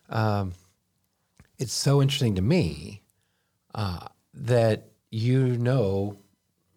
Um, 0.10 0.54
it's 1.58 1.74
so 1.74 2.02
interesting 2.02 2.36
to 2.36 2.42
me 2.42 3.02
uh, 3.74 4.08
that 4.34 4.90
you 5.10 5.58
know 5.58 6.18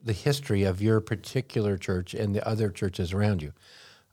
the 0.02 0.12
history 0.12 0.62
of 0.62 0.80
your 0.80 1.00
particular 1.00 1.76
church 1.76 2.14
and 2.14 2.34
the 2.34 2.46
other 2.46 2.70
churches 2.70 3.12
around 3.12 3.42
you. 3.42 3.52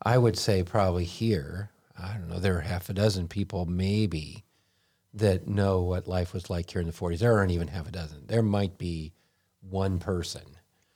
I 0.02 0.18
would 0.18 0.38
say 0.38 0.64
probably 0.64 1.04
here, 1.06 1.72
I 1.98 2.14
don't 2.14 2.30
know, 2.30 2.40
there 2.40 2.58
are 2.58 2.62
half 2.62 2.90
a 2.90 2.94
dozen 2.94 3.28
people 3.28 3.66
maybe 3.66 4.44
that 5.14 5.48
know 5.48 5.82
what 5.82 6.08
life 6.08 6.34
was 6.34 6.50
like 6.50 6.70
here 6.70 6.82
in 6.82 6.88
the 6.88 6.94
40s. 6.94 7.20
There 7.20 7.38
aren't 7.38 7.52
even 7.52 7.70
half 7.70 7.88
a 7.88 7.92
dozen. 7.92 8.24
There 8.28 8.42
might 8.44 8.78
be 8.78 9.14
one 9.62 10.00
person 10.00 10.42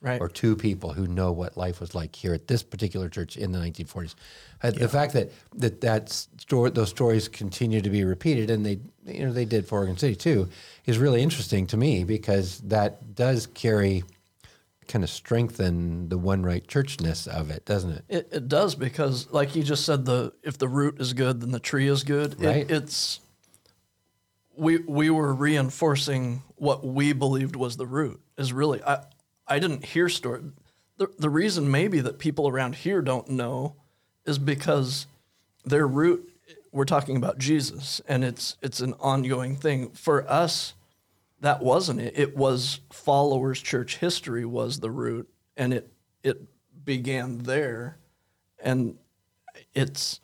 Right. 0.02 0.22
or 0.22 0.30
two 0.30 0.56
people 0.56 0.94
who 0.94 1.08
know 1.08 1.34
what 1.34 1.58
life 1.58 1.82
was 1.82 1.94
like 1.94 2.16
here 2.16 2.34
at 2.34 2.48
this 2.48 2.64
particular 2.64 3.10
church 3.10 3.36
in 3.36 3.52
the 3.52 3.60
1940s. 3.60 4.16
Uh, 4.64 4.72
The 4.72 4.88
fact 4.88 5.12
that 5.12 5.30
that 5.56 5.82
that 5.82 6.08
story, 6.10 6.70
those 6.72 6.88
stories 6.90 7.28
continue 7.28 7.82
to 7.82 7.90
be 7.90 8.06
repeated, 8.06 8.50
and 8.50 8.66
they 8.66 8.80
you 9.06 9.26
know 9.26 9.34
they 9.34 9.44
did 9.44 9.68
for 9.68 9.80
Oregon 9.80 9.98
City 9.98 10.16
too, 10.16 10.48
is 10.86 10.98
really 10.98 11.22
interesting 11.22 11.68
to 11.68 11.76
me 11.76 12.06
because 12.06 12.60
that 12.60 13.14
does 13.14 13.46
carry 13.48 14.06
kind 14.90 15.04
of 15.04 15.10
strengthen 15.10 16.10
the 16.10 16.18
one 16.18 16.44
right 16.44 16.68
churchness 16.68 17.28
of 17.28 17.50
it, 17.52 17.64
doesn't 17.64 17.92
it? 17.92 18.04
It, 18.10 18.28
it 18.32 18.48
does 18.50 18.76
because, 18.76 19.30
like 19.32 19.56
you 19.56 19.64
just 19.64 19.86
said, 19.86 20.04
the 20.04 20.34
if 20.44 20.58
the 20.58 20.68
root 20.68 21.00
is 21.00 21.14
good, 21.14 21.40
then 21.40 21.52
the 21.52 21.60
tree 21.60 21.88
is 21.88 22.04
good. 22.04 22.34
It- 22.42 22.46
Right. 22.46 22.70
it's 22.70 23.22
we 24.58 24.78
we 24.80 25.10
were 25.10 25.34
reinforcing 25.34 26.42
what 26.56 26.86
we 26.86 27.14
believed 27.14 27.56
was 27.56 27.78
the 27.78 27.86
root. 27.86 28.20
Is 28.38 28.52
really 28.52 28.84
I 28.84 29.06
I 29.48 29.60
didn't 29.60 29.86
hear 29.86 30.10
story. 30.10 30.42
The 30.98 31.08
the 31.18 31.30
reason 31.30 31.72
maybe 31.72 32.02
that 32.02 32.20
people 32.20 32.48
around 32.50 32.76
here 32.76 33.02
don't 33.02 33.30
know 33.30 33.76
is 34.26 34.38
because 34.38 35.08
their 35.64 35.88
root. 35.88 36.26
We're 36.72 36.86
talking 36.86 37.18
about 37.18 37.40
Jesus, 37.40 38.00
and 38.08 38.24
it's 38.24 38.58
it's 38.62 38.80
an 38.80 38.94
ongoing 39.00 39.56
thing 39.56 39.90
for 39.92 40.30
us. 40.30 40.74
That 41.42 41.62
wasn't 41.62 42.02
it. 42.02 42.14
It 42.18 42.36
was 42.36 42.82
followers 42.92 43.62
church 43.62 43.98
history 43.98 44.46
was 44.46 44.80
the 44.80 44.92
root, 44.92 45.30
and 45.56 45.74
it 45.74 45.92
it 46.24 46.42
began 46.84 47.40
there, 47.40 47.98
and 48.62 48.98
it's 49.74 50.20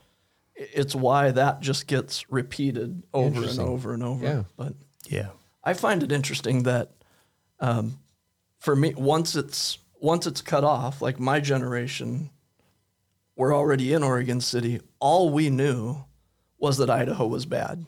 it's 0.55 0.95
why 0.95 1.31
that 1.31 1.62
just 1.62 1.88
gets 1.88 2.29
repeated 2.31 3.03
over 3.13 3.43
and 3.43 3.60
over 3.60 3.93
and 3.93 4.03
over. 4.03 4.25
Yeah. 4.25 4.43
But 4.55 4.74
yeah. 5.05 5.29
I 5.63 5.74
find 5.74 6.03
it 6.03 6.12
interesting 6.12 6.63
that 6.63 6.91
um, 7.60 8.00
for 8.60 8.75
me, 8.75 8.93
once 8.95 9.36
it's 9.36 9.79
once 10.00 10.27
it's 10.27 10.41
cut 10.41 10.63
off, 10.63 11.01
like 11.01 11.19
my 11.19 11.39
generation, 11.39 12.29
we're 13.36 13.55
already 13.55 13.93
in 13.93 14.03
Oregon 14.03 14.41
City. 14.41 14.81
All 15.00 15.29
we 15.29 15.50
knew 15.50 16.05
was 16.57 16.77
that 16.77 16.89
Idaho 16.89 17.27
was 17.27 17.45
bad, 17.45 17.86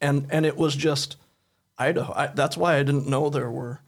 and 0.00 0.26
and 0.30 0.46
it 0.46 0.56
was 0.56 0.74
just 0.76 1.16
Idaho. 1.78 2.12
I, 2.14 2.26
that's 2.28 2.56
why 2.56 2.76
I 2.76 2.82
didn't 2.82 3.06
know 3.06 3.30
there 3.30 3.50
were 3.50 3.80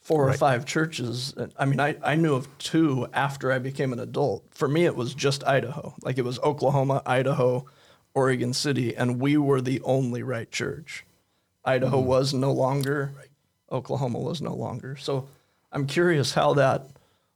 four 0.00 0.28
or 0.28 0.32
five 0.34 0.66
churches. 0.66 1.34
I 1.58 1.64
mean, 1.64 1.80
I, 1.80 1.96
I 2.02 2.14
knew 2.14 2.34
of 2.34 2.46
two 2.58 3.08
after 3.12 3.50
I 3.50 3.58
became 3.58 3.92
an 3.92 4.00
adult. 4.00 4.44
For 4.50 4.68
me, 4.68 4.84
it 4.84 4.96
was 4.96 5.14
just 5.14 5.44
Idaho. 5.44 5.94
Like 6.02 6.18
it 6.18 6.24
was 6.24 6.38
Oklahoma, 6.40 7.02
Idaho, 7.06 7.66
Oregon 8.14 8.52
City, 8.52 8.94
and 8.94 9.20
we 9.20 9.36
were 9.36 9.60
the 9.60 9.80
only 9.82 10.22
right 10.22 10.50
church. 10.50 11.04
Idaho 11.64 12.00
hmm. 12.00 12.06
was 12.06 12.34
no 12.34 12.52
longer, 12.52 13.12
Oklahoma 13.72 14.18
was 14.18 14.42
no 14.42 14.54
longer. 14.54 14.96
So 14.96 15.26
I'm 15.72 15.86
curious 15.86 16.34
how 16.34 16.54
that, 16.54 16.86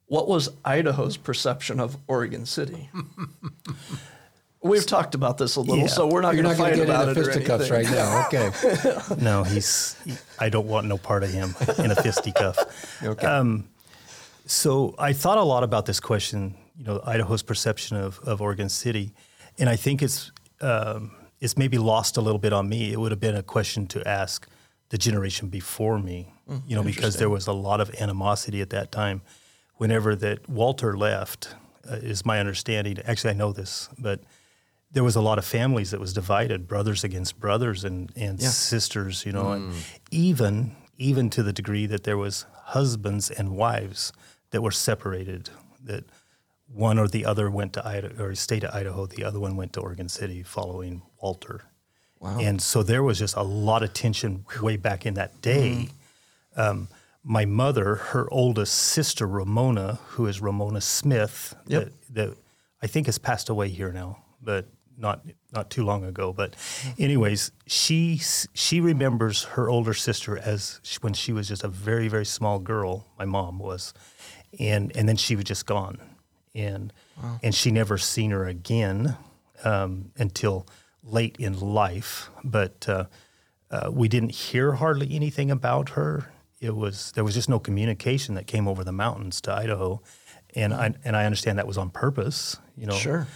what 0.06 0.28
was 0.28 0.50
Idaho's 0.64 1.16
perception 1.16 1.80
of 1.80 1.96
Oregon 2.06 2.46
City? 2.46 2.90
We've 4.60 4.84
talked 4.86 5.14
about 5.14 5.38
this 5.38 5.54
a 5.56 5.60
little, 5.60 5.78
Yeah. 5.78 5.86
so 5.86 6.08
we're 6.08 6.20
not 6.20 6.32
going 6.32 6.44
to 6.44 6.54
fight 6.56 6.74
get 6.74 6.84
about 6.88 7.08
into 7.08 7.20
it 7.20 7.24
fisticuffs 7.26 7.70
anything. 7.70 7.94
right 7.94 8.04
now. 8.04 8.26
Okay. 8.26 9.14
No, 9.22 9.44
he's. 9.44 9.96
I 10.38 10.48
don't 10.48 10.66
want 10.66 10.86
no 10.88 10.98
part 10.98 11.22
of 11.22 11.30
him 11.30 11.54
in 11.78 11.90
a 11.90 11.96
fisticuff. 11.96 12.58
Okay. 13.02 13.26
Um, 13.26 13.68
so 14.46 14.94
I 14.98 15.12
thought 15.12 15.38
a 15.38 15.42
lot 15.42 15.62
about 15.62 15.86
this 15.86 16.00
question. 16.00 16.54
You 16.76 16.84
know, 16.84 17.00
Idaho's 17.04 17.42
perception 17.42 17.96
of, 17.96 18.18
of 18.24 18.40
Oregon 18.40 18.68
City, 18.68 19.12
and 19.58 19.68
I 19.68 19.76
think 19.76 20.02
it's 20.02 20.32
um, 20.60 21.12
it's 21.40 21.56
maybe 21.56 21.78
lost 21.78 22.16
a 22.16 22.20
little 22.20 22.38
bit 22.40 22.52
on 22.52 22.68
me. 22.68 22.92
It 22.92 22.98
would 22.98 23.12
have 23.12 23.20
been 23.20 23.36
a 23.36 23.42
question 23.42 23.86
to 23.88 24.06
ask 24.08 24.48
the 24.88 24.98
generation 24.98 25.48
before 25.48 25.98
me. 25.98 26.32
you 26.66 26.74
know, 26.74 26.82
because 26.82 27.16
there 27.18 27.28
was 27.28 27.46
a 27.46 27.52
lot 27.52 27.80
of 27.80 27.94
animosity 28.00 28.60
at 28.62 28.70
that 28.70 28.90
time. 28.90 29.20
Whenever 29.76 30.16
that 30.16 30.48
Walter 30.48 30.96
left, 30.96 31.54
uh, 31.88 31.94
is 31.96 32.24
my 32.26 32.40
understanding. 32.40 32.98
Actually, 33.04 33.30
I 33.30 33.34
know 33.34 33.52
this, 33.52 33.88
but 33.98 34.20
there 34.90 35.04
was 35.04 35.16
a 35.16 35.20
lot 35.20 35.38
of 35.38 35.44
families 35.44 35.90
that 35.90 36.00
was 36.00 36.12
divided, 36.12 36.66
brothers 36.66 37.04
against 37.04 37.38
brothers 37.38 37.84
and, 37.84 38.10
and 38.16 38.40
sisters, 38.42 39.24
you 39.26 39.32
know, 39.32 39.52
and 39.52 39.72
even 40.10 40.76
even 40.96 41.30
to 41.30 41.42
the 41.44 41.52
degree 41.52 41.86
that 41.86 42.02
there 42.02 42.16
was 42.18 42.44
husbands 42.64 43.30
and 43.30 43.56
wives 43.56 44.12
that 44.50 44.62
were 44.62 44.72
separated, 44.72 45.48
that 45.84 46.04
one 46.66 46.98
or 46.98 47.06
the 47.06 47.24
other 47.24 47.48
went 47.50 47.72
to 47.74 47.86
Idaho 47.86 48.24
or 48.24 48.34
stayed 48.34 48.64
at 48.64 48.74
Idaho, 48.74 49.06
the 49.06 49.22
other 49.24 49.38
one 49.38 49.56
went 49.56 49.72
to 49.74 49.80
Oregon 49.80 50.08
City 50.08 50.42
following 50.42 51.02
Walter. 51.22 51.62
Wow. 52.18 52.38
And 52.40 52.60
so 52.60 52.82
there 52.82 53.02
was 53.04 53.18
just 53.20 53.36
a 53.36 53.42
lot 53.42 53.82
of 53.84 53.92
tension 53.94 54.44
way 54.60 54.76
back 54.76 55.06
in 55.06 55.14
that 55.14 55.40
day. 55.40 55.88
Um, 56.56 56.88
my 57.22 57.44
mother, 57.44 57.94
her 57.94 58.26
oldest 58.32 58.74
sister 58.74 59.26
Ramona, 59.26 60.00
who 60.08 60.26
is 60.26 60.40
Ramona 60.40 60.80
Smith, 60.80 61.54
Yep. 61.68 61.84
that, 61.84 62.14
that 62.14 62.36
I 62.82 62.86
think 62.88 63.06
has 63.06 63.18
passed 63.18 63.48
away 63.48 63.68
here 63.68 63.92
now, 63.92 64.18
but 64.42 64.66
not 64.98 65.24
not 65.52 65.70
too 65.70 65.84
long 65.84 66.04
ago. 66.04 66.32
But, 66.32 66.56
anyways, 66.98 67.52
she 67.66 68.20
she 68.54 68.80
remembers 68.80 69.44
her 69.44 69.68
older 69.68 69.94
sister 69.94 70.36
as 70.38 70.80
sh- 70.82 70.98
when 71.00 71.14
she 71.14 71.32
was 71.32 71.48
just 71.48 71.64
a 71.64 71.68
very 71.68 72.08
very 72.08 72.26
small 72.26 72.58
girl. 72.58 73.06
My 73.18 73.24
mom 73.24 73.58
was, 73.58 73.94
and 74.58 74.94
and 74.96 75.08
then 75.08 75.16
she 75.16 75.36
was 75.36 75.44
just 75.44 75.66
gone, 75.66 75.98
and 76.54 76.92
and 77.42 77.54
she 77.54 77.70
never 77.70 77.98
seen 77.98 78.30
her 78.32 78.46
again 78.46 79.16
um, 79.64 80.10
until 80.18 80.66
late 81.02 81.36
in 81.38 81.58
life. 81.58 82.28
But 82.44 82.88
uh, 82.88 83.04
uh, 83.70 83.90
we 83.92 84.08
didn't 84.08 84.30
hear 84.32 84.72
hardly 84.72 85.14
anything 85.14 85.50
about 85.50 85.90
her. 85.90 86.32
It 86.60 86.74
was 86.74 87.12
there 87.12 87.22
was 87.24 87.34
just 87.34 87.48
no 87.48 87.58
communication 87.60 88.34
that 88.34 88.46
came 88.46 88.66
over 88.66 88.82
the 88.84 88.92
mountains 88.92 89.40
to 89.42 89.52
Idaho, 89.52 90.02
and 90.56 90.74
I 90.74 90.94
and 91.04 91.16
I 91.16 91.24
understand 91.24 91.58
that 91.58 91.66
was 91.68 91.78
on 91.78 91.90
purpose. 91.90 92.56
You 92.76 92.86
know, 92.86 92.94
Sure. 92.94 93.26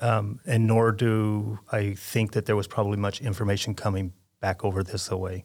Um, 0.00 0.40
and 0.46 0.66
nor 0.66 0.92
do 0.92 1.58
I 1.70 1.94
think 1.94 2.32
that 2.32 2.46
there 2.46 2.56
was 2.56 2.66
probably 2.66 2.96
much 2.96 3.20
information 3.20 3.74
coming 3.74 4.12
back 4.40 4.64
over 4.64 4.82
this 4.82 5.10
way. 5.10 5.44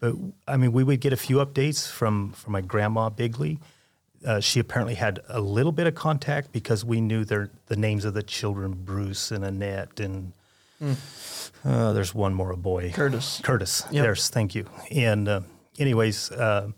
But 0.00 0.14
I 0.46 0.56
mean, 0.56 0.72
we 0.72 0.84
would 0.84 1.00
get 1.00 1.12
a 1.12 1.16
few 1.16 1.36
updates 1.36 1.90
from 1.90 2.32
from 2.32 2.52
my 2.52 2.60
grandma 2.60 3.10
Bigley 3.10 3.58
uh, 4.24 4.40
she 4.40 4.60
apparently 4.60 4.94
had 4.94 5.20
a 5.28 5.40
little 5.40 5.72
bit 5.72 5.86
of 5.86 5.94
contact 5.94 6.52
because 6.52 6.84
we 6.84 7.00
knew 7.00 7.24
their 7.24 7.50
the 7.66 7.76
names 7.76 8.04
of 8.04 8.14
the 8.14 8.22
children, 8.22 8.72
Bruce 8.72 9.30
and 9.30 9.44
Annette, 9.44 10.00
and 10.00 10.32
uh, 11.64 11.92
there's 11.92 12.14
one 12.14 12.34
more, 12.34 12.50
a 12.50 12.56
boy, 12.56 12.92
Curtis. 12.92 13.40
Curtis. 13.42 13.84
Yep. 13.90 14.02
There's, 14.02 14.28
thank 14.28 14.54
you. 14.54 14.66
And 14.90 15.28
uh, 15.28 15.40
anyways, 15.78 16.30
uh, 16.32 16.70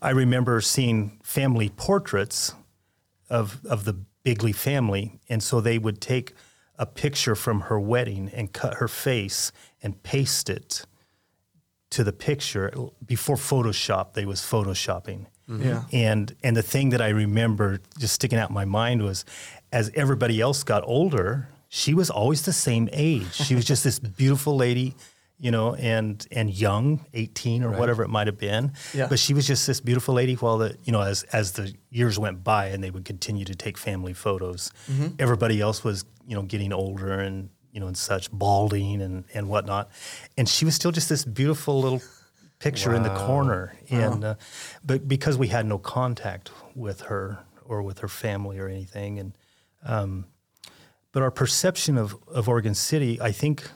I 0.00 0.10
remember 0.10 0.60
seeing 0.60 1.18
family 1.22 1.70
portraits 1.70 2.54
of 3.28 3.64
of 3.66 3.84
the 3.84 3.94
Bigley 4.22 4.52
family, 4.52 5.20
and 5.28 5.42
so 5.42 5.60
they 5.60 5.78
would 5.78 6.00
take 6.00 6.32
a 6.78 6.86
picture 6.86 7.34
from 7.34 7.62
her 7.62 7.80
wedding 7.80 8.30
and 8.32 8.52
cut 8.52 8.74
her 8.74 8.88
face 8.88 9.52
and 9.82 10.02
paste 10.02 10.50
it 10.50 10.84
to 11.90 12.04
the 12.04 12.12
picture 12.12 12.72
before 13.04 13.36
Photoshop. 13.36 14.12
They 14.12 14.26
was 14.26 14.40
photoshopping. 14.40 15.26
Mm-hmm. 15.48 15.62
Yeah. 15.62 15.82
And 15.92 16.34
and 16.42 16.56
the 16.56 16.62
thing 16.62 16.90
that 16.90 17.00
I 17.00 17.08
remember 17.08 17.78
just 17.98 18.14
sticking 18.14 18.38
out 18.38 18.50
in 18.50 18.54
my 18.54 18.64
mind 18.64 19.02
was 19.02 19.24
as 19.72 19.90
everybody 19.94 20.40
else 20.40 20.64
got 20.64 20.82
older, 20.86 21.48
she 21.68 21.94
was 21.94 22.10
always 22.10 22.42
the 22.42 22.52
same 22.52 22.88
age. 22.92 23.32
She 23.32 23.54
was 23.54 23.64
just 23.64 23.84
this 23.84 23.98
beautiful 23.98 24.56
lady, 24.56 24.96
you 25.38 25.50
know, 25.50 25.74
and 25.74 26.26
and 26.30 26.50
young, 26.50 27.04
18 27.12 27.62
or 27.62 27.70
whatever 27.72 28.02
it 28.02 28.08
might 28.08 28.26
have 28.26 28.38
been. 28.38 28.72
Yeah. 28.94 29.06
But 29.08 29.18
she 29.18 29.34
was 29.34 29.46
just 29.46 29.66
this 29.66 29.80
beautiful 29.80 30.14
lady 30.14 30.34
while 30.34 30.58
the 30.58 30.76
you 30.84 30.92
know, 30.92 31.02
as 31.02 31.24
as 31.24 31.52
the 31.52 31.74
years 31.90 32.18
went 32.18 32.42
by 32.42 32.68
and 32.68 32.82
they 32.82 32.90
would 32.90 33.04
continue 33.04 33.44
to 33.44 33.54
take 33.54 33.76
family 33.76 34.14
photos. 34.14 34.72
Everybody 35.18 35.60
else 35.60 35.84
was, 35.84 36.04
you 36.26 36.34
know, 36.34 36.42
getting 36.42 36.72
older 36.72 37.12
and 37.12 37.50
you 37.72 37.80
know, 37.80 37.88
and 37.88 37.96
such 37.96 38.32
balding 38.32 39.02
and, 39.02 39.24
and 39.34 39.50
whatnot. 39.50 39.90
And 40.38 40.48
she 40.48 40.64
was 40.64 40.74
still 40.74 40.92
just 40.92 41.10
this 41.10 41.26
beautiful 41.26 41.78
little 41.78 42.00
picture 42.58 42.94
in 42.94 43.02
the 43.02 43.14
corner. 43.14 43.76
And 43.90 44.24
uh, 44.24 44.34
but 44.82 45.06
because 45.06 45.36
we 45.36 45.48
had 45.48 45.66
no 45.66 45.76
contact 45.76 46.50
with 46.74 47.02
her 47.02 47.40
or 47.66 47.82
with 47.82 47.98
her 47.98 48.08
family 48.08 48.58
or 48.58 48.68
anything, 48.68 49.18
and 49.18 49.36
um, 49.84 50.24
but 51.12 51.22
our 51.22 51.30
perception 51.30 51.98
of 51.98 52.16
of 52.28 52.48
Oregon 52.48 52.74
City, 52.74 53.20
I 53.20 53.32
think 53.32 53.68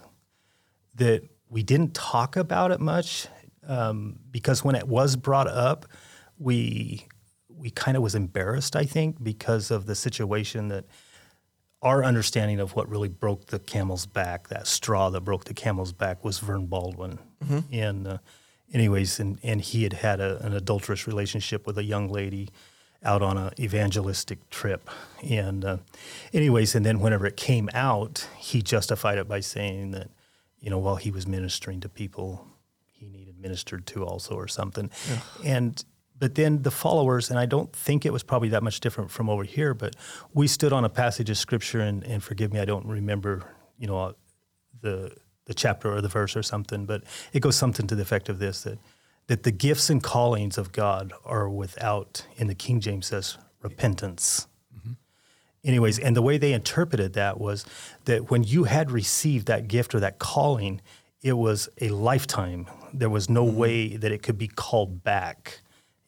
that 0.95 1.23
we 1.50 1.62
didn't 1.62 1.95
talk 1.95 2.37
about 2.37 2.71
it 2.71 2.80
much 2.80 3.26
um, 3.66 4.19
because 4.30 4.64
when 4.64 4.76
it 4.76 4.88
was 4.88 5.16
brought 5.16 5.49
up, 5.49 5.87
we 6.38 7.07
we 7.49 7.71
kind 7.71 7.97
of 7.97 8.02
was 8.02 8.14
embarrassed. 8.14 8.75
I 8.75 8.85
think 8.85 9.23
because 9.23 9.71
of 9.71 9.85
the 9.85 9.95
situation 9.95 10.69
that 10.69 10.87
our 11.83 12.02
understanding 12.04 12.59
of 12.61 12.75
what 12.75 12.88
really 12.88 13.09
broke 13.09 13.47
the 13.47 13.59
camel's 13.59 14.07
back, 14.07 14.49
that 14.49 14.66
straw 14.66 15.11
that 15.11 15.23
broke 15.23 15.45
the 15.45 15.54
camel's 15.54 15.92
back, 15.92 16.25
was 16.25 16.38
Vern 16.38 16.66
Baldwin. 16.66 17.19
And 17.73 18.07
uh, 18.07 18.19
anyways, 18.73 19.21
and, 19.21 19.38
and 19.42 19.61
he 19.61 19.83
had 19.83 19.95
had 19.95 20.21
a, 20.21 20.42
an 20.45 20.54
adulterous 20.54 21.07
relationship 21.07 21.66
with 21.66 21.76
a 21.76 21.85
young 21.85 22.09
lady 22.09 22.49
out 23.02 23.23
on 23.23 23.37
an 23.37 23.50
evangelistic 23.59 24.49
trip. 24.50 24.88
And 25.23 25.64
uh, 25.64 25.76
anyways, 26.33 26.75
and 26.75 26.85
then 26.85 27.00
whenever 27.00 27.26
it 27.26 27.37
came 27.37 27.69
out, 27.75 28.26
he 28.38 28.62
justified 28.62 29.19
it 29.19 29.28
by 29.28 29.40
saying 29.40 29.90
that, 29.92 30.11
you 30.61 30.71
know, 30.71 30.79
while 30.79 30.97
he 30.97 31.11
was 31.11 31.26
ministering 31.26 31.81
to 31.81 31.88
people, 31.88 32.47
he 32.87 33.09
needed 33.09 33.38
ministered 33.40 33.87
to 33.87 34.05
also 34.05 34.35
or 34.35 34.49
something. 34.49 34.90
And 35.45 35.83
but 36.19 36.35
then 36.35 36.62
the 36.62 36.71
followers, 36.71 37.31
and 37.31 37.38
I 37.38 37.47
don't 37.47 37.73
think 37.73 38.05
it 38.05 38.12
was 38.12 38.23
probably 38.23 38.50
that 38.50 38.62
much 38.62 38.81
different 38.81 39.11
from 39.11 39.31
over 39.31 39.43
here, 39.43 39.73
but 39.73 39.97
we 40.35 40.47
stood 40.47 40.71
on 40.71 40.85
a 40.85 40.90
passage 40.90 41.31
of 41.31 41.38
scripture, 41.38 41.81
and, 41.81 42.05
and 42.05 42.23
forgive 42.23 42.52
me, 42.52 42.61
I 42.61 42.67
don't 42.67 42.87
remember, 42.87 43.43
you 43.79 43.87
know, 43.87 44.14
the 44.81 45.17
the 45.47 45.55
chapter 45.55 45.93
or 45.93 46.00
the 46.00 46.09
verse 46.09 46.37
or 46.37 46.43
something, 46.43 46.85
but 46.85 47.02
it 47.33 47.40
goes 47.40 47.57
something 47.57 47.87
to 47.88 47.97
the 47.97 48.02
effect 48.02 48.29
of 48.29 48.38
this 48.38 48.62
that 48.62 48.79
that 49.26 49.45
the 49.45 49.52
gifts 49.52 49.88
and 49.88 50.02
callings 50.02 50.59
of 50.59 50.73
God 50.73 51.12
are 51.25 51.49
without, 51.49 52.26
in 52.37 52.49
the 52.49 52.55
King 52.55 52.81
James 52.81 53.07
says, 53.07 53.38
repentance. 53.62 54.49
Anyways, 55.64 55.99
and 55.99 56.17
the 56.17 56.23
way 56.23 56.38
they 56.38 56.52
interpreted 56.52 57.12
that 57.14 57.38
was 57.38 57.67
that 58.07 58.31
when 58.31 58.45
you 58.45 58.64
had 58.64 58.90
received 58.90 59.47
that 59.47 59.69
gift 59.69 59.95
or 59.95 60.00
that 60.00 60.19
calling, 60.19 60.81
it 61.23 61.35
was 61.35 61.69
a 61.81 61.88
lifetime. 61.90 62.67
There 62.95 63.11
was 63.11 63.29
no 63.29 63.45
mm-hmm. 63.45 63.57
way 63.57 63.97
that 63.97 64.11
it 64.11 64.23
could 64.23 64.38
be 64.38 64.49
called 64.49 65.05
back, 65.05 65.61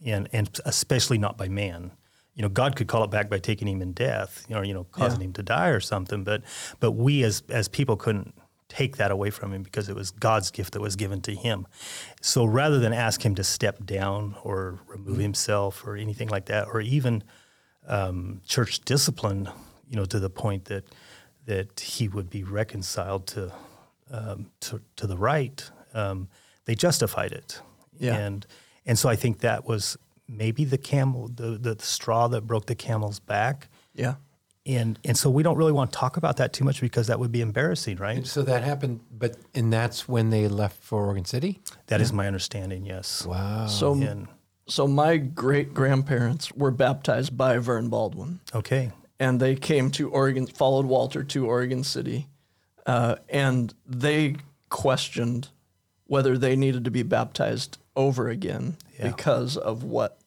and 0.05 0.29
and 0.33 0.49
especially 0.65 1.19
not 1.19 1.37
by 1.37 1.49
man. 1.49 1.93
You 2.35 2.41
know, 2.41 2.49
God 2.49 2.77
could 2.77 2.89
call 2.89 3.05
it 3.05 3.11
back 3.11 3.29
by 3.29 3.39
taking 3.39 3.69
him 3.69 3.83
in 3.83 3.93
death, 3.93 4.47
or 4.51 4.65
you 4.65 4.73
know, 4.73 4.85
causing 4.85 5.21
Yeah. 5.21 5.27
him 5.27 5.33
to 5.35 5.43
die 5.43 5.69
or 5.69 5.81
something. 5.81 6.25
But 6.25 6.43
but 6.81 6.93
we 6.93 7.23
as 7.23 7.43
as 7.51 7.69
people 7.69 7.97
couldn't 7.97 8.35
take 8.69 8.97
that 8.97 9.11
away 9.11 9.29
from 9.29 9.53
him 9.53 9.63
because 9.63 9.91
it 9.91 9.95
was 9.95 10.11
God's 10.11 10.51
gift 10.51 10.73
that 10.73 10.81
was 10.81 10.97
given 10.97 11.21
to 11.21 11.35
him. 11.35 11.67
So 12.23 12.47
rather 12.47 12.79
than 12.79 12.95
ask 12.95 13.23
him 13.23 13.35
to 13.35 13.45
step 13.45 13.85
down 13.85 14.35
or 14.43 14.81
remove 14.87 15.09
mm-hmm. 15.09 15.21
himself 15.21 15.87
or 15.87 15.97
anything 15.97 16.29
like 16.29 16.47
that, 16.47 16.69
or 16.69 16.81
even 16.81 17.23
um, 17.87 18.41
church 18.47 18.81
discipline, 18.81 19.49
you 19.89 19.97
know, 19.97 20.05
to 20.07 20.19
the 20.21 20.31
point 20.31 20.67
that 20.67 20.85
that 21.47 21.81
he 21.81 22.07
would 22.09 22.31
be 22.31 22.45
reconciled 22.45 23.27
to 23.29 23.53
um, 24.11 24.51
to, 24.61 24.81
to 24.97 25.07
the 25.07 25.17
right. 25.17 25.69
Um, 25.95 26.29
they 26.65 26.75
justified 26.75 27.33
it, 27.33 27.61
Yeah. 27.99 28.17
and 28.17 28.47
and 28.87 28.99
so 28.99 29.09
I 29.09 29.17
think 29.17 29.41
that 29.41 29.67
was 29.67 29.97
maybe 30.29 30.65
the 30.65 30.79
camel, 30.79 31.29
the, 31.29 31.59
the 31.59 31.77
straw 31.81 32.29
that 32.29 32.43
broke 32.47 32.67
the 32.67 32.75
camel's 32.75 33.19
back, 33.21 33.69
Yeah. 33.95 34.15
and 34.65 34.99
and 35.05 35.17
so 35.19 35.29
we 35.31 35.43
don't 35.43 35.57
really 35.57 35.73
want 35.73 35.93
to 35.93 35.99
talk 35.99 36.17
about 36.17 36.37
that 36.37 36.53
too 36.53 36.65
much 36.65 36.81
because 36.81 37.09
that 37.09 37.19
would 37.19 37.33
be 37.33 37.41
embarrassing, 37.41 37.97
right? 37.99 38.25
So 38.27 38.43
that 38.43 38.63
happened, 38.63 39.01
but 39.11 39.37
and 39.55 39.73
that's 39.73 40.09
when 40.09 40.31
they 40.31 40.47
left 40.49 40.83
for 40.83 41.05
Oregon 41.07 41.25
City. 41.25 41.59
That 41.89 42.01
is 42.01 42.13
my 42.13 42.27
understanding. 42.27 42.87
Yes. 42.87 43.27
Wow. 43.27 43.67
So 43.67 43.93
And 43.95 44.29
so 44.67 44.87
my 44.87 45.17
great 45.17 45.75
grandparents 45.75 46.53
were 46.53 46.71
baptized 46.71 47.37
by 47.37 47.59
Vern 47.59 47.89
Baldwin. 47.89 48.41
okay, 48.55 48.93
and 49.19 49.39
they 49.41 49.55
came 49.55 49.91
to 49.93 50.11
Oregon, 50.11 50.47
followed 50.47 50.87
Walter 50.87 51.23
to 51.25 51.47
Oregon 51.47 51.85
City, 51.85 52.29
uh, 52.87 53.17
and 53.29 53.73
they 53.87 54.37
questioned 54.69 55.49
whether 56.07 56.37
they 56.37 56.57
needed 56.57 56.85
to 56.85 56.91
be 56.91 57.03
baptized 57.03 57.79
over 57.97 58.29
again 58.29 58.77
Yeah. 58.99 59.09
because 59.09 59.57
of 59.57 59.85
what 59.85 60.19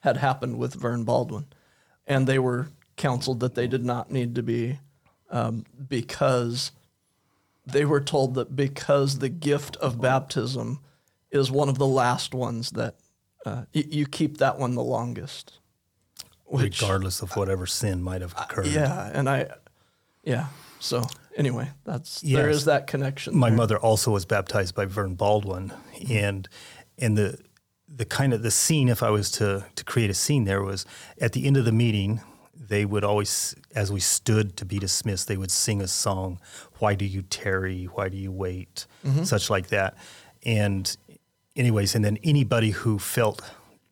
had 0.00 0.16
happened 0.16 0.58
with 0.58 0.74
Vern 0.74 1.04
Baldwin, 1.04 1.46
and 2.06 2.26
they 2.26 2.38
were 2.38 2.68
counseled 2.96 3.40
that 3.40 3.54
they 3.54 3.66
did 3.66 3.84
not 3.84 4.10
need 4.10 4.34
to 4.34 4.42
be 4.42 4.78
um, 5.30 5.64
because 5.88 6.72
they 7.66 7.84
were 7.84 8.00
told 8.00 8.34
that 8.34 8.56
because 8.56 9.18
the 9.18 9.28
gift 9.28 9.76
of 9.76 10.00
baptism 10.00 10.80
is 11.30 11.50
one 11.50 11.68
of 11.68 11.76
the 11.78 11.86
last 11.86 12.32
ones 12.34 12.70
that 12.70 12.94
uh, 13.46 13.62
y- 13.74 13.84
you 13.88 14.06
keep 14.06 14.38
that 14.38 14.58
one 14.58 14.74
the 14.74 14.82
longest. 14.82 15.58
Which, 16.44 16.80
regardless 16.80 17.20
of 17.20 17.36
whatever 17.36 17.64
uh, 17.64 17.66
sin 17.66 18.02
might 18.02 18.22
have 18.22 18.34
uh, 18.36 18.44
occurred. 18.48 18.66
yeah, 18.68 19.10
and 19.12 19.28
I, 19.28 19.50
yeah. 20.24 20.46
So 20.80 21.02
anyway, 21.36 21.70
that's 21.84 22.20
there 22.22 22.46
Yes. 22.48 22.56
is 22.58 22.64
that 22.64 22.86
connection. 22.86 23.36
my 23.36 23.48
there. 23.50 23.56
mother 23.56 23.78
also 23.78 24.12
was 24.12 24.24
baptized 24.24 24.74
by 24.74 24.86
Vern 24.86 25.14
Baldwin, 25.14 25.70
mm-hmm. 25.96 26.12
and 26.12 26.48
and 26.96 27.18
the 27.18 27.38
the 27.86 28.04
kind 28.04 28.32
of 28.32 28.42
the 28.42 28.50
scene, 28.50 28.88
if 28.88 29.02
I 29.02 29.10
was 29.10 29.30
to 29.32 29.66
to 29.74 29.84
create 29.84 30.08
a 30.10 30.14
scene, 30.14 30.44
there 30.44 30.62
was 30.62 30.86
at 31.20 31.32
the 31.32 31.46
end 31.46 31.56
of 31.58 31.64
the 31.66 31.72
meeting, 31.72 32.20
they 32.54 32.84
would 32.86 33.04
always, 33.04 33.54
as 33.74 33.90
we 33.92 34.00
stood 34.00 34.56
to 34.56 34.64
be 34.64 34.78
dismissed, 34.78 35.28
they 35.28 35.36
would 35.36 35.50
sing 35.50 35.82
a 35.82 35.88
song, 35.88 36.40
"Why 36.78 36.94
do 36.94 37.04
you 37.04 37.22
tarry? 37.22 37.84
Why 37.86 38.08
do 38.08 38.16
you 38.16 38.32
wait?" 38.32 38.86
Mm-hmm. 39.04 39.24
Such 39.24 39.50
like 39.50 39.68
that, 39.68 39.96
and 40.46 40.96
anyways, 41.58 41.94
and 41.94 42.02
then 42.02 42.18
anybody 42.24 42.70
who 42.70 42.98
felt 42.98 43.42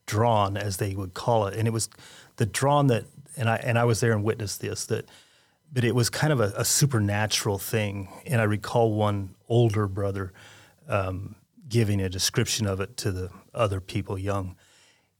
drawn, 0.06 0.56
as 0.56 0.78
they 0.78 0.94
would 0.94 1.12
call 1.12 1.46
it, 1.46 1.54
and 1.58 1.68
it 1.68 1.72
was 1.72 1.90
the 2.36 2.46
drawn 2.46 2.86
that, 2.86 3.04
and 3.36 3.50
I 3.50 3.56
and 3.56 3.78
I 3.78 3.84
was 3.84 4.00
there 4.00 4.12
and 4.12 4.24
witnessed 4.24 4.62
this 4.62 4.86
that 4.86 5.06
but 5.72 5.84
it 5.84 5.94
was 5.94 6.10
kind 6.10 6.32
of 6.32 6.40
a, 6.40 6.52
a 6.56 6.64
supernatural 6.64 7.58
thing. 7.58 8.08
And 8.26 8.40
I 8.40 8.44
recall 8.44 8.92
one 8.92 9.34
older 9.48 9.86
brother 9.86 10.32
um, 10.88 11.36
giving 11.68 12.00
a 12.00 12.08
description 12.08 12.66
of 12.66 12.80
it 12.80 12.96
to 12.98 13.12
the 13.12 13.30
other 13.52 13.80
people 13.80 14.18
young. 14.18 14.56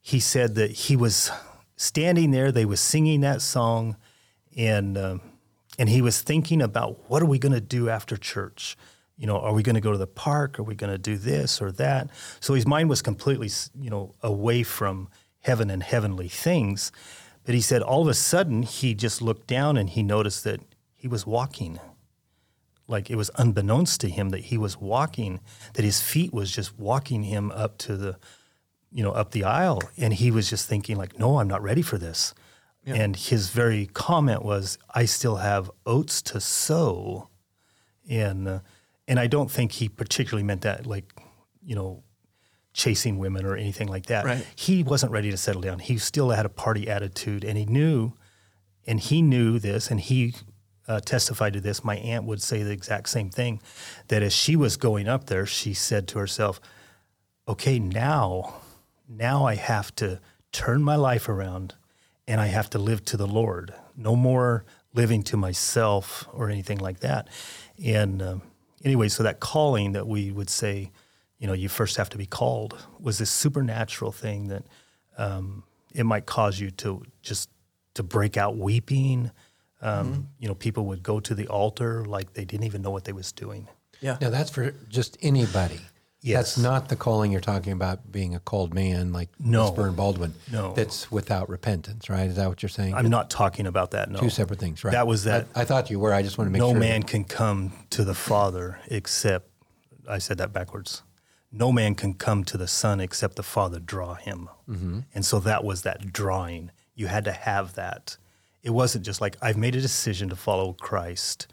He 0.00 0.20
said 0.20 0.54
that 0.54 0.70
he 0.70 0.96
was 0.96 1.30
standing 1.76 2.30
there, 2.30 2.52
they 2.52 2.64
was 2.64 2.80
singing 2.80 3.20
that 3.22 3.42
song, 3.42 3.96
and 4.56 4.96
um, 4.96 5.20
and 5.78 5.88
he 5.90 6.00
was 6.00 6.22
thinking 6.22 6.62
about 6.62 7.10
what 7.10 7.22
are 7.22 7.26
we 7.26 7.38
going 7.38 7.52
to 7.52 7.60
do 7.60 7.90
after 7.90 8.16
church? 8.16 8.78
You 9.16 9.26
know, 9.26 9.38
are 9.38 9.54
we 9.54 9.62
going 9.62 9.74
to 9.74 9.80
go 9.80 9.92
to 9.92 9.98
the 9.98 10.06
park? 10.06 10.58
Are 10.58 10.62
we 10.62 10.74
going 10.74 10.92
to 10.92 10.98
do 10.98 11.16
this 11.16 11.62
or 11.62 11.72
that? 11.72 12.10
So 12.40 12.54
his 12.54 12.66
mind 12.66 12.88
was 12.88 13.00
completely, 13.00 13.50
you 13.80 13.88
know, 13.88 14.14
away 14.22 14.62
from 14.62 15.08
heaven 15.40 15.70
and 15.70 15.82
heavenly 15.82 16.28
things. 16.28 16.92
But 17.44 17.54
he 17.54 17.60
said 17.60 17.80
all 17.80 18.02
of 18.02 18.08
a 18.08 18.14
sudden 18.14 18.62
he 18.62 18.94
just 18.94 19.22
looked 19.22 19.46
down 19.46 19.76
and 19.76 19.88
he 19.88 20.02
noticed 20.02 20.44
that 20.44 20.60
he 20.94 21.08
was 21.08 21.26
walking. 21.26 21.78
Like 22.88 23.10
it 23.10 23.16
was 23.16 23.30
unbeknownst 23.36 24.00
to 24.02 24.08
him 24.08 24.30
that 24.30 24.44
he 24.44 24.58
was 24.58 24.78
walking, 24.78 25.40
that 25.74 25.84
his 25.84 26.00
feet 26.00 26.32
was 26.32 26.50
just 26.50 26.78
walking 26.78 27.24
him 27.24 27.50
up 27.52 27.78
to 27.78 27.96
the, 27.96 28.18
you 28.92 29.02
know, 29.02 29.12
up 29.12 29.30
the 29.30 29.44
aisle. 29.44 29.80
And 29.96 30.12
he 30.12 30.30
was 30.30 30.50
just 30.50 30.68
thinking 30.68 30.96
like, 30.96 31.18
no, 31.18 31.38
I'm 31.38 31.48
not 31.48 31.62
ready 31.62 31.82
for 31.82 31.98
this. 31.98 32.34
And 32.88 33.16
his 33.16 33.48
very 33.48 33.86
comment 33.86 34.44
was, 34.44 34.78
I 34.94 35.06
still 35.06 35.36
have 35.36 35.72
oats 35.86 36.22
to 36.22 36.40
sow. 36.40 37.28
And, 38.08 38.46
uh, 38.46 38.58
and 39.08 39.20
I 39.20 39.26
don't 39.26 39.50
think 39.50 39.72
he 39.72 39.88
particularly 39.88 40.42
meant 40.42 40.62
that 40.62 40.86
like, 40.86 41.12
you 41.62 41.74
know, 41.74 42.02
chasing 42.76 43.18
women 43.18 43.46
or 43.46 43.56
anything 43.56 43.88
like 43.88 44.06
that. 44.06 44.24
Right. 44.24 44.46
He 44.54 44.82
wasn't 44.82 45.10
ready 45.10 45.30
to 45.30 45.36
settle 45.36 45.62
down. 45.62 45.78
He 45.78 45.96
still 45.96 46.30
had 46.30 46.44
a 46.44 46.50
party 46.50 46.88
attitude, 46.88 47.42
and 47.42 47.56
he 47.56 47.64
knew, 47.64 48.12
and 48.86 49.00
he 49.00 49.22
knew 49.22 49.58
this, 49.58 49.90
and 49.90 49.98
he 49.98 50.34
uh, 50.86 51.00
testified 51.00 51.54
to 51.54 51.60
this. 51.60 51.82
My 51.82 51.96
aunt 51.96 52.26
would 52.26 52.42
say 52.42 52.62
the 52.62 52.72
exact 52.72 53.08
same 53.08 53.30
thing, 53.30 53.60
that 54.08 54.22
as 54.22 54.34
she 54.34 54.56
was 54.56 54.76
going 54.76 55.08
up 55.08 55.24
there, 55.24 55.46
she 55.46 55.72
said 55.72 56.06
to 56.08 56.18
herself, 56.18 56.60
"Okay, 57.48 57.78
now, 57.78 58.60
now 59.08 59.46
I 59.46 59.54
have 59.54 59.94
to 59.96 60.20
turn 60.52 60.82
my 60.82 60.96
life 60.96 61.30
around, 61.30 61.74
and 62.28 62.40
I 62.42 62.48
have 62.48 62.68
to 62.70 62.78
live 62.78 63.04
to 63.06 63.16
the 63.16 63.26
Lord. 63.26 63.72
No 63.96 64.14
more 64.14 64.66
living 64.92 65.22
to 65.24 65.36
myself 65.38 66.28
or 66.30 66.50
anything 66.50 66.78
like 66.78 67.00
that." 67.00 67.28
And 67.82 68.20
um, 68.20 68.42
anyway, 68.84 69.08
so 69.08 69.22
that 69.22 69.40
calling 69.40 69.92
that 69.92 70.06
we 70.06 70.30
would 70.30 70.50
say, 70.50 70.90
you 71.38 71.46
know, 71.46 71.52
you 71.52 71.68
first 71.68 71.96
have 71.96 72.08
to 72.10 72.18
be 72.18 72.26
called 72.26 72.76
was 73.00 73.18
this 73.18 73.30
supernatural 73.30 74.12
thing 74.12 74.48
that 74.48 74.64
um, 75.18 75.64
it 75.94 76.04
might 76.04 76.26
cause 76.26 76.60
you 76.60 76.70
to 76.70 77.02
just 77.22 77.50
to 77.94 78.02
break 78.02 78.36
out 78.36 78.56
weeping. 78.56 79.30
Um, 79.82 80.28
You 80.38 80.48
know, 80.48 80.54
people 80.54 80.86
would 80.86 81.02
go 81.02 81.20
to 81.20 81.34
the 81.34 81.46
altar 81.48 82.04
like 82.04 82.32
they 82.32 82.44
didn't 82.44 82.66
even 82.66 82.82
know 82.82 82.90
what 82.90 83.04
they 83.04 83.12
was 83.12 83.32
doing. 83.32 83.68
Yeah. 84.00 84.18
Now 84.20 84.30
that's 84.30 84.50
for 84.50 84.72
just 84.88 85.16
anybody. 85.22 85.80
Yes. 86.26 86.56
That's 86.56 86.58
not 86.58 86.88
the 86.88 86.96
calling 86.96 87.30
you're 87.30 87.40
talking 87.40 87.72
about 87.72 88.10
being 88.10 88.34
a 88.34 88.40
cold 88.40 88.74
man 88.74 89.12
like 89.12 89.28
No. 89.38 89.72
And 89.76 89.94
Baldwin. 89.94 90.34
No. 90.50 90.72
That's 90.72 91.08
without 91.10 91.48
repentance, 91.48 92.10
right? 92.10 92.28
Is 92.28 92.34
that 92.34 92.48
what 92.48 92.62
you're 92.62 92.68
saying? 92.68 92.94
I'm 92.94 93.08
not 93.08 93.30
talking 93.30 93.66
about 93.66 93.92
that. 93.92 94.10
No, 94.10 94.18
Two 94.18 94.28
separate 94.28 94.58
things, 94.58 94.82
right? 94.82 94.90
That 94.90 95.06
was 95.06 95.22
that. 95.24 95.46
I, 95.54 95.60
I 95.60 95.64
thought 95.64 95.88
you 95.88 96.00
were. 96.00 96.12
I 96.12 96.22
just 96.22 96.36
want 96.36 96.48
to 96.48 96.52
make 96.52 96.58
no 96.58 96.70
sure. 96.70 96.74
No 96.74 96.80
man 96.80 97.04
can 97.04 97.22
come 97.22 97.72
to 97.90 98.02
the 98.02 98.14
Father 98.14 98.80
except 98.88 99.48
I 100.08 100.18
said 100.18 100.38
that 100.38 100.52
backwards. 100.52 101.04
No 101.52 101.70
man 101.70 101.94
can 101.94 102.12
come 102.12 102.42
to 102.44 102.58
the 102.58 102.66
Son 102.66 102.98
except 102.98 103.36
the 103.36 103.44
Father 103.44 103.78
draw 103.78 104.14
him. 104.14 104.48
Mm-hmm. 104.68 105.00
And 105.14 105.24
so 105.24 105.38
that 105.40 105.62
was 105.62 105.82
that 105.82 106.12
drawing. 106.12 106.72
You 106.96 107.06
had 107.06 107.24
to 107.26 107.32
have 107.32 107.74
that. 107.74 108.16
It 108.64 108.70
wasn't 108.70 109.04
just 109.04 109.20
like 109.20 109.36
I've 109.40 109.56
made 109.56 109.76
a 109.76 109.80
decision 109.80 110.28
to 110.30 110.36
follow 110.36 110.72
Christ, 110.72 111.46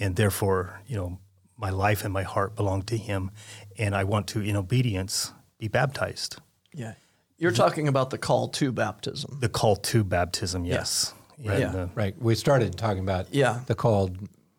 and 0.00 0.16
therefore, 0.16 0.80
you 0.86 0.96
know, 0.96 1.18
my 1.56 1.70
life 1.70 2.04
and 2.04 2.12
my 2.12 2.22
heart 2.22 2.56
belong 2.56 2.82
to 2.82 2.96
Him, 2.96 3.30
and 3.78 3.94
I 3.94 4.04
want 4.04 4.26
to, 4.28 4.40
in 4.40 4.56
obedience, 4.56 5.32
be 5.58 5.68
baptized. 5.68 6.36
Yeah. 6.72 6.94
You're 7.38 7.52
talking 7.52 7.88
about 7.88 8.10
the 8.10 8.18
call 8.18 8.48
to 8.48 8.72
baptism. 8.72 9.38
The 9.40 9.48
call 9.48 9.76
to 9.76 10.04
baptism, 10.04 10.64
yes. 10.64 11.12
Right. 11.44 11.60
Yeah. 11.60 11.74
uh, 11.74 11.88
Right. 11.94 12.14
We 12.20 12.34
started 12.36 12.76
talking 12.78 13.02
about 13.02 13.26
Yeah. 13.32 13.60
the 13.66 13.74
called 13.74 14.16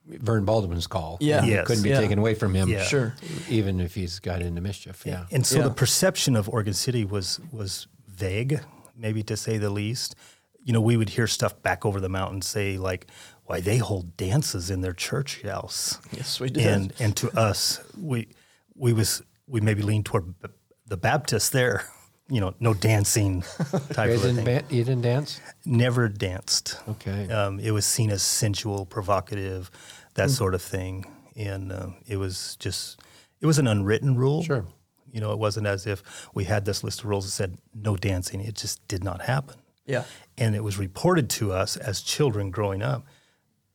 Vern 0.07 0.45
Baldwin's 0.45 0.85
call. 0.87 1.17
Yeah. 1.21 1.43
It 1.43 1.49
Yes. 1.49 1.67
couldn't 1.67 1.83
be 1.83 1.89
Yeah. 1.89 1.99
taken 2.01 2.19
away 2.19 2.35
from 2.35 2.53
him. 2.53 2.69
Yeah. 2.69 2.83
Sure. 2.83 3.15
Even 3.49 3.79
if 3.79 3.95
he's 3.95 4.19
got 4.19 4.41
into 4.41 4.61
mischief. 4.61 5.03
Yeah. 5.05 5.25
And 5.31 5.45
so 5.45 5.57
Yeah. 5.59 5.63
the 5.63 5.73
perception 5.73 6.35
of 6.35 6.47
Oregon 6.49 6.73
City 6.73 7.05
was 7.05 7.39
was 7.51 7.87
vague, 8.07 8.59
maybe 8.95 9.23
to 9.23 9.35
say 9.37 9.57
the 9.57 9.69
least. 9.69 10.15
You 10.63 10.73
know, 10.73 10.81
we 10.81 10.97
would 10.97 11.09
hear 11.09 11.27
stuff 11.27 11.59
back 11.63 11.85
over 11.85 11.99
the 12.01 12.09
mountain 12.09 12.41
say 12.41 12.77
like, 12.77 13.07
"Why 13.45 13.61
they 13.61 13.77
hold 13.77 14.17
dances 14.17 14.69
in 14.69 14.81
their 14.81 14.93
church 14.93 15.41
house," 15.43 15.99
Yes, 16.11 16.39
we 16.39 16.49
did. 16.49 16.65
and 16.65 16.93
and 16.99 17.15
to 17.17 17.29
us, 17.37 17.79
we 17.97 18.27
we 18.75 18.93
was 18.93 19.21
we 19.47 19.61
maybe 19.61 19.81
leaned 19.83 20.05
toward 20.05 20.39
b- 20.41 20.49
the 20.87 20.97
Baptists 20.97 21.49
there. 21.49 21.85
You 22.27 22.41
know, 22.41 22.55
no 22.59 22.73
dancing 22.73 23.41
type 23.93 24.09
You 24.09 24.15
of 24.15 24.21
didn't, 24.23 24.35
thing. 24.37 24.45
ba- 24.45 24.63
you 24.71 24.83
didn't 24.83 25.03
dance? 25.03 25.39
Never 25.63 26.09
danced. 26.09 26.75
Okay. 26.89 27.29
Um, 27.29 27.59
it 27.59 27.69
was 27.69 27.85
seen 27.85 28.09
as 28.09 28.23
sensual, 28.23 28.83
provocative, 28.87 29.69
that 30.15 30.29
Hmm. 30.29 30.33
sort 30.33 30.55
of 30.55 30.63
thing, 30.63 31.05
and 31.35 31.71
uh, 31.71 31.89
it 32.07 32.17
was 32.17 32.55
just 32.59 32.99
it 33.41 33.45
was 33.45 33.59
an 33.59 33.67
unwritten 33.67 34.15
rule. 34.15 34.41
Sure. 34.41 34.65
You 35.11 35.21
know, 35.21 35.33
it 35.33 35.37
wasn't 35.37 35.67
as 35.67 35.85
if 35.85 36.01
we 36.33 36.45
had 36.45 36.65
this 36.65 36.83
list 36.83 37.01
of 37.01 37.05
rules 37.05 37.25
that 37.25 37.31
said 37.31 37.57
no 37.75 37.95
dancing. 37.95 38.41
It 38.41 38.55
just 38.55 38.79
did 38.87 39.03
not 39.03 39.21
happen. 39.21 39.57
yeah. 39.85 40.05
And 40.35 40.55
it 40.55 40.63
was 40.63 40.79
reported 40.79 41.29
to 41.37 41.51
us 41.53 41.77
as 41.77 42.01
children 42.01 42.49
growing 42.49 42.81
up 42.81 43.05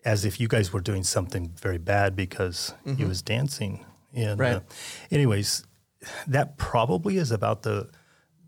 as 0.04 0.24
if 0.24 0.40
you 0.40 0.48
guys 0.48 0.72
were 0.72 0.80
doing 0.80 1.04
something 1.04 1.52
very 1.60 1.78
bad 1.78 2.16
because 2.16 2.72
he 2.96 3.04
was 3.04 3.22
dancing. 3.22 3.84
And 4.14 4.40
Right. 4.40 4.54
uh, 4.56 4.60
anyways, 5.10 5.64
that 6.26 6.56
probably 6.56 7.16
is 7.18 7.30
about 7.30 7.62
the 7.62 7.88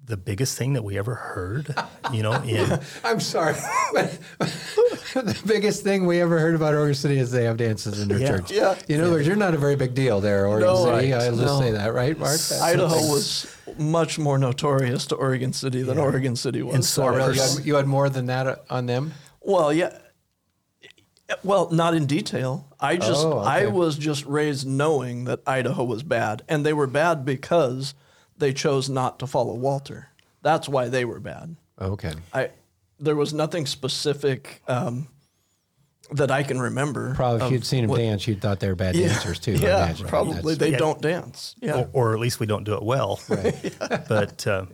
the 0.05 0.17
biggest 0.17 0.59
thing 0.59 0.73
that 0.73 0.83
we 0.83 0.99
ever 0.99 1.15
heard, 1.15 1.73
you 2.13 2.25
know, 2.25 2.33
in 2.43 2.81
I'm 3.05 3.21
sorry. 3.21 3.55
the 5.15 5.41
biggest 5.47 5.85
thing 5.85 6.07
we 6.07 6.21
ever 6.21 6.41
heard 6.41 6.55
about 6.57 6.75
Oregon 6.75 6.95
City 6.95 7.19
is 7.19 7.31
they 7.31 7.45
have 7.45 7.57
dances 7.57 8.01
in 8.01 8.09
their 8.09 8.19
Yeah. 8.19 8.29
church. 8.29 8.51
Yeah. 8.51 8.75
In 8.89 9.01
other 9.01 9.13
words, 9.13 9.27
you're 9.29 9.37
not 9.37 9.55
a 9.55 9.59
very 9.59 9.77
big 9.77 9.95
deal 9.95 10.21
there, 10.21 10.47
Oregon 10.49 10.69
No, 10.69 10.77
City. 10.87 11.13
right. 11.13 11.23
I'll 11.23 11.31
just 11.37 11.41
No. 11.55 11.61
say 11.61 11.71
that, 11.73 11.95
right, 11.95 12.19
Mark? 12.19 12.33
That's 12.33 12.61
Idaho 12.61 12.89
something- 12.89 13.11
was 13.11 13.47
much 13.79 14.19
more 14.19 14.39
notorious 14.39 15.07
to 15.07 15.15
Oregon 15.15 15.53
City 15.53 15.83
than 15.83 15.99
Oregon 15.99 16.35
City 16.35 16.63
was. 16.63 16.75
And 16.75 16.85
so 16.85 17.05
our 17.05 17.13
really? 17.17 17.37
You 17.37 17.41
had, 17.43 17.65
you 17.67 17.75
had 17.77 17.87
more 17.87 18.09
than 18.09 18.27
that 18.27 18.47
uh, 18.49 18.57
on 18.71 18.87
them? 18.87 19.13
Well, 19.41 19.73
yeah. 19.73 19.97
Well, 21.45 21.71
not 21.71 21.95
in 21.95 22.07
detail. 22.07 22.67
I 22.81 22.97
just 22.97 23.25
Oh, 23.25 23.41
okay. 23.41 23.49
I 23.49 23.67
was 23.67 23.97
just 23.97 24.25
raised 24.27 24.67
knowing 24.67 25.25
that 25.25 25.41
Idaho 25.47 25.85
was 25.85 26.03
bad, 26.03 26.43
and 26.49 26.65
they 26.67 26.73
were 26.73 26.87
bad 26.87 27.25
because 27.25 27.95
they 28.37 28.53
chose 28.53 28.89
not 28.89 29.19
to 29.21 29.27
follow 29.27 29.55
Walter. 29.55 30.09
That's 30.43 30.69
why 30.69 30.89
they 30.89 31.05
were 31.05 31.21
bad. 31.21 31.57
Okay. 31.81 32.13
I 32.33 32.51
there 32.99 33.17
was 33.17 33.33
nothing 33.35 33.67
specific 33.67 34.63
um, 34.69 35.09
that 36.13 36.31
I 36.31 36.43
can 36.43 36.61
remember. 36.61 37.15
Probably 37.15 37.47
if 37.47 37.53
you'd 37.53 37.65
seen 37.67 37.83
them 37.83 37.91
what- 37.91 37.99
dance, 37.99 38.27
you'd 38.29 38.41
thought 38.41 38.61
they 38.61 38.69
were 38.69 38.75
bad 38.75 38.95
dancers 38.95 39.39
too. 39.39 39.53
Yeah, 39.53 39.85
imagine. 39.85 40.07
probably 40.07 40.35
That's- 40.35 40.59
they 40.59 40.71
Yeah. 40.73 40.79
don't 40.79 41.01
dance. 41.01 41.55
Yeah, 41.61 41.81
or, 41.93 42.11
or 42.11 42.15
at 42.15 42.21
least 42.21 42.39
we 42.41 42.47
don't 42.47 42.65
do 42.65 42.75
it 42.75 42.83
well. 42.83 43.21
but 44.09 44.47
uh, 44.47 44.67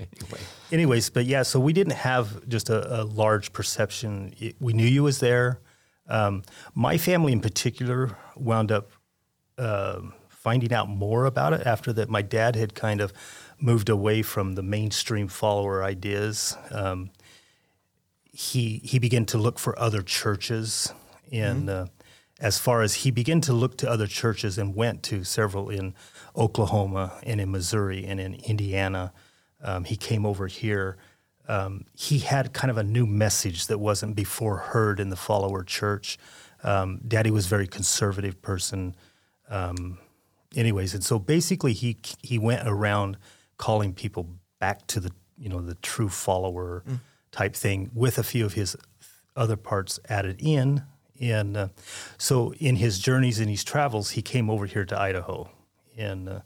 anyways, 0.73 1.11
but 1.11 1.25
yeah, 1.27 1.43
so 1.43 1.61
we 1.61 1.73
didn't 1.73 1.95
have 1.95 2.47
just 2.49 2.69
a, 2.71 3.03
a 3.03 3.05
large 3.05 3.53
perception. 3.53 4.35
It- 4.39 4.57
we 4.61 4.73
knew 4.73 4.87
you 4.87 5.03
was 5.03 5.21
there. 5.21 5.61
Um, 6.09 6.43
my 6.75 6.99
family 6.99 7.33
in 7.33 7.41
particular 7.41 8.17
wound 8.37 8.73
up 8.73 8.91
um 9.59 10.15
finding 10.49 10.73
out 10.73 10.89
more 10.89 11.27
about 11.27 11.53
it 11.53 11.67
after 11.67 11.93
that. 11.93 12.09
My 12.09 12.23
dad 12.23 12.57
had 12.57 12.75
kind 12.75 13.01
of 13.01 13.13
moved 13.61 13.89
away 13.89 14.23
from 14.23 14.55
the 14.55 14.63
mainstream 14.63 15.29
follower 15.29 15.83
ideas. 15.83 16.57
Um, 16.71 17.11
he 18.25 18.81
he 18.85 18.99
began 18.99 19.27
to 19.27 19.39
look 19.39 19.59
for 19.59 19.79
other 19.79 20.01
churches, 20.01 20.93
and 21.33 21.69
uh, 21.69 21.87
as 22.41 22.59
far 22.59 22.83
as 22.83 22.95
he 22.95 23.11
began 23.11 23.41
to 23.43 23.53
look 23.53 23.77
to 23.79 23.91
other 23.91 24.07
churches 24.07 24.59
and 24.59 24.75
went 24.77 25.03
to 25.03 25.25
several 25.25 25.69
in 25.69 25.95
Oklahoma 26.37 27.19
and 27.25 27.41
in 27.41 27.51
Missouri 27.51 28.07
and 28.07 28.21
in 28.21 28.35
Indiana, 28.35 29.13
um, 29.61 29.85
he 29.85 29.97
came 29.97 30.25
over 30.25 30.47
here. 30.47 30.97
Um, 31.49 31.87
he 31.95 32.19
had 32.19 32.53
kind 32.53 32.71
of 32.71 32.77
a 32.77 32.83
new 32.83 33.07
message 33.07 33.67
that 33.67 33.79
wasn't 33.79 34.15
before 34.15 34.59
heard 34.59 35.01
in 35.01 35.09
the 35.09 35.17
follower 35.17 35.65
church. 35.65 36.19
Um, 36.63 37.01
Daddy 37.07 37.31
was 37.31 37.47
a 37.47 37.49
very 37.49 37.67
conservative 37.67 38.41
person. 38.43 38.95
Um, 39.49 39.99
anyways, 40.55 40.95
and 40.95 41.03
so 41.03 41.19
basically 41.19 41.73
he 41.73 41.97
he 42.23 42.39
went 42.39 42.69
around 42.69 43.17
calling 43.57 43.95
people 43.95 44.29
back 44.61 44.87
to 44.89 45.01
the 45.01 45.11
you 45.39 45.49
know 45.49 45.61
the 45.61 45.75
true 45.77 46.09
follower 46.09 46.85
type 47.31 47.55
thing 47.55 47.91
with 47.95 48.19
a 48.19 48.23
few 48.23 48.45
of 48.45 48.55
his 48.55 48.77
other 49.37 49.57
parts 49.57 50.01
added 50.09 50.37
in. 50.41 50.83
And 51.21 51.57
uh, 51.57 51.69
so 52.17 52.53
in 52.55 52.77
his 52.77 52.99
journeys 52.99 53.41
and 53.41 53.51
his 53.51 53.65
travels, 53.65 54.11
he 54.11 54.23
came 54.23 54.51
over 54.51 54.67
here 54.67 54.85
to 54.85 55.01
Idaho, 55.01 55.51
and 55.97 56.29
uh, 56.29 56.41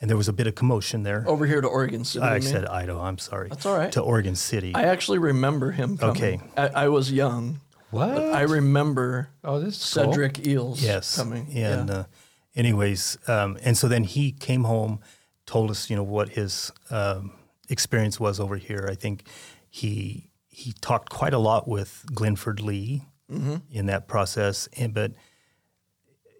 and 0.00 0.08
there 0.08 0.16
was 0.16 0.28
a 0.28 0.32
bit 0.32 0.46
of 0.46 0.54
commotion 0.54 1.02
there. 1.02 1.24
over 1.26 1.46
here 1.46 1.60
to 1.60 1.68
Oregon 1.68 2.04
City. 2.04 2.24
I 2.24 2.36
you 2.36 2.42
mean? 2.42 2.50
said 2.50 2.66
Idaho. 2.66 3.00
I'm 3.00 3.18
sorry. 3.18 3.48
That's 3.48 3.66
all 3.66 3.76
right. 3.76 3.92
To 3.92 4.00
Oregon 4.00 4.34
City. 4.36 4.74
I 4.74 4.84
actually 4.84 5.18
remember 5.18 5.70
him 5.72 5.96
coming. 5.96 6.16
Okay. 6.16 6.40
I, 6.56 6.84
I 6.84 6.88
was 6.88 7.10
young. 7.12 7.60
What? 7.90 8.14
But 8.14 8.34
I 8.34 8.42
remember 8.42 9.30
oh, 9.44 9.60
this 9.60 9.76
is 9.76 9.94
cool. 9.94 10.12
Cedric 10.12 10.34
Eells 10.34 10.82
yes. 10.82 11.16
coming. 11.16 11.48
And 11.54 11.88
yeah. 11.88 11.94
uh, 11.94 12.04
anyways, 12.54 13.18
um, 13.28 13.58
and 13.62 13.76
so 13.76 13.88
then 13.88 14.04
he 14.04 14.32
came 14.32 14.64
home, 14.64 15.00
told 15.46 15.70
us, 15.70 15.88
you 15.88 15.96
know, 15.96 16.02
what 16.02 16.28
his 16.30 16.70
um, 16.90 17.32
experience 17.70 18.20
was 18.20 18.38
over 18.40 18.56
here. 18.56 18.86
I 18.90 18.94
think 18.94 19.24
he 19.70 20.30
he 20.48 20.72
talked 20.80 21.08
quite 21.10 21.32
a 21.34 21.38
lot 21.38 21.66
with 21.68 22.04
Glenford 22.14 22.60
Lee 22.60 23.04
Mm-hmm. 23.30 23.56
in 23.70 23.84
that 23.86 24.08
process, 24.08 24.70
and 24.78 24.94
but 24.94 25.12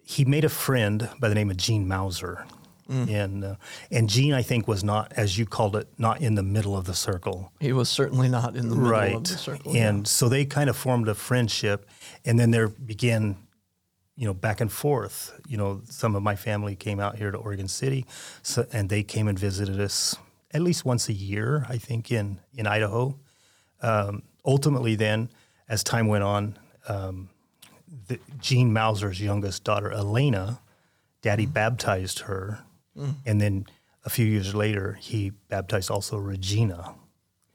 he 0.03 0.25
made 0.25 0.43
a 0.43 0.49
friend 0.49 1.07
by 1.19 1.29
the 1.29 1.35
name 1.35 1.51
of 1.51 1.57
Gene 1.57 1.87
Mauser. 1.87 2.47
Mm. 2.89 3.09
And 3.09 3.43
uh, 3.43 3.55
and 3.91 4.09
Gene, 4.09 4.33
I 4.33 4.41
think, 4.41 4.67
was 4.67 4.83
not, 4.83 5.13
as 5.15 5.37
you 5.37 5.45
called 5.45 5.75
it, 5.75 5.87
not 5.97 6.21
in 6.21 6.35
the 6.35 6.43
middle 6.43 6.75
of 6.75 6.85
the 6.85 6.95
circle. 6.95 7.51
he 7.59 7.71
was 7.71 7.87
certainly 7.87 8.27
not 8.27 8.55
in 8.55 8.69
the 8.69 8.75
middle 8.75 8.91
right. 8.91 9.15
of 9.15 9.23
the 9.25 9.37
circle. 9.37 9.75
and 9.75 10.07
so 10.07 10.27
they 10.27 10.45
kind 10.45 10.69
of 10.69 10.75
formed 10.75 11.07
a 11.07 11.13
friendship, 11.13 11.87
and 12.25 12.39
then 12.39 12.51
there 12.51 12.67
began, 12.67 13.37
you 14.15 14.25
know, 14.25 14.33
back 14.33 14.59
and 14.59 14.71
forth. 14.71 15.39
You 15.47 15.57
know, 15.57 15.81
some 15.85 16.15
of 16.15 16.23
my 16.23 16.35
family 16.35 16.75
came 16.75 16.99
out 16.99 17.15
here 17.17 17.29
to 17.29 17.37
Oregon 17.37 17.67
City, 17.67 18.05
so, 18.41 18.65
and 18.73 18.89
they 18.89 19.03
came 19.03 19.27
and 19.27 19.37
visited 19.37 19.79
us 19.79 20.15
at 20.51 20.61
least 20.61 20.83
once 20.83 21.09
a 21.09 21.13
year, 21.13 21.65
I 21.69 21.77
think, 21.77 22.11
in 22.11 22.39
in 22.55 22.65
Idaho. 22.65 23.19
Um, 23.81 24.23
ultimately, 24.43 24.95
then, 24.95 25.29
as 25.67 25.83
time 25.83 26.07
went 26.07 26.23
on, 26.23 26.57
um, 26.87 27.29
the, 28.07 28.19
Gene 28.39 28.73
Mauser's 28.73 29.21
youngest 29.21 29.63
daughter, 29.63 29.91
Elena, 29.91 30.59
Daddy 31.21 31.45
baptized 31.45 32.19
her, 32.19 32.63
and 33.25 33.41
then 33.41 33.65
a 34.05 34.09
few 34.09 34.25
years 34.25 34.55
later, 34.55 34.97
he 34.99 35.31
baptized 35.49 35.91
also 35.91 36.17
Regina. 36.17 36.95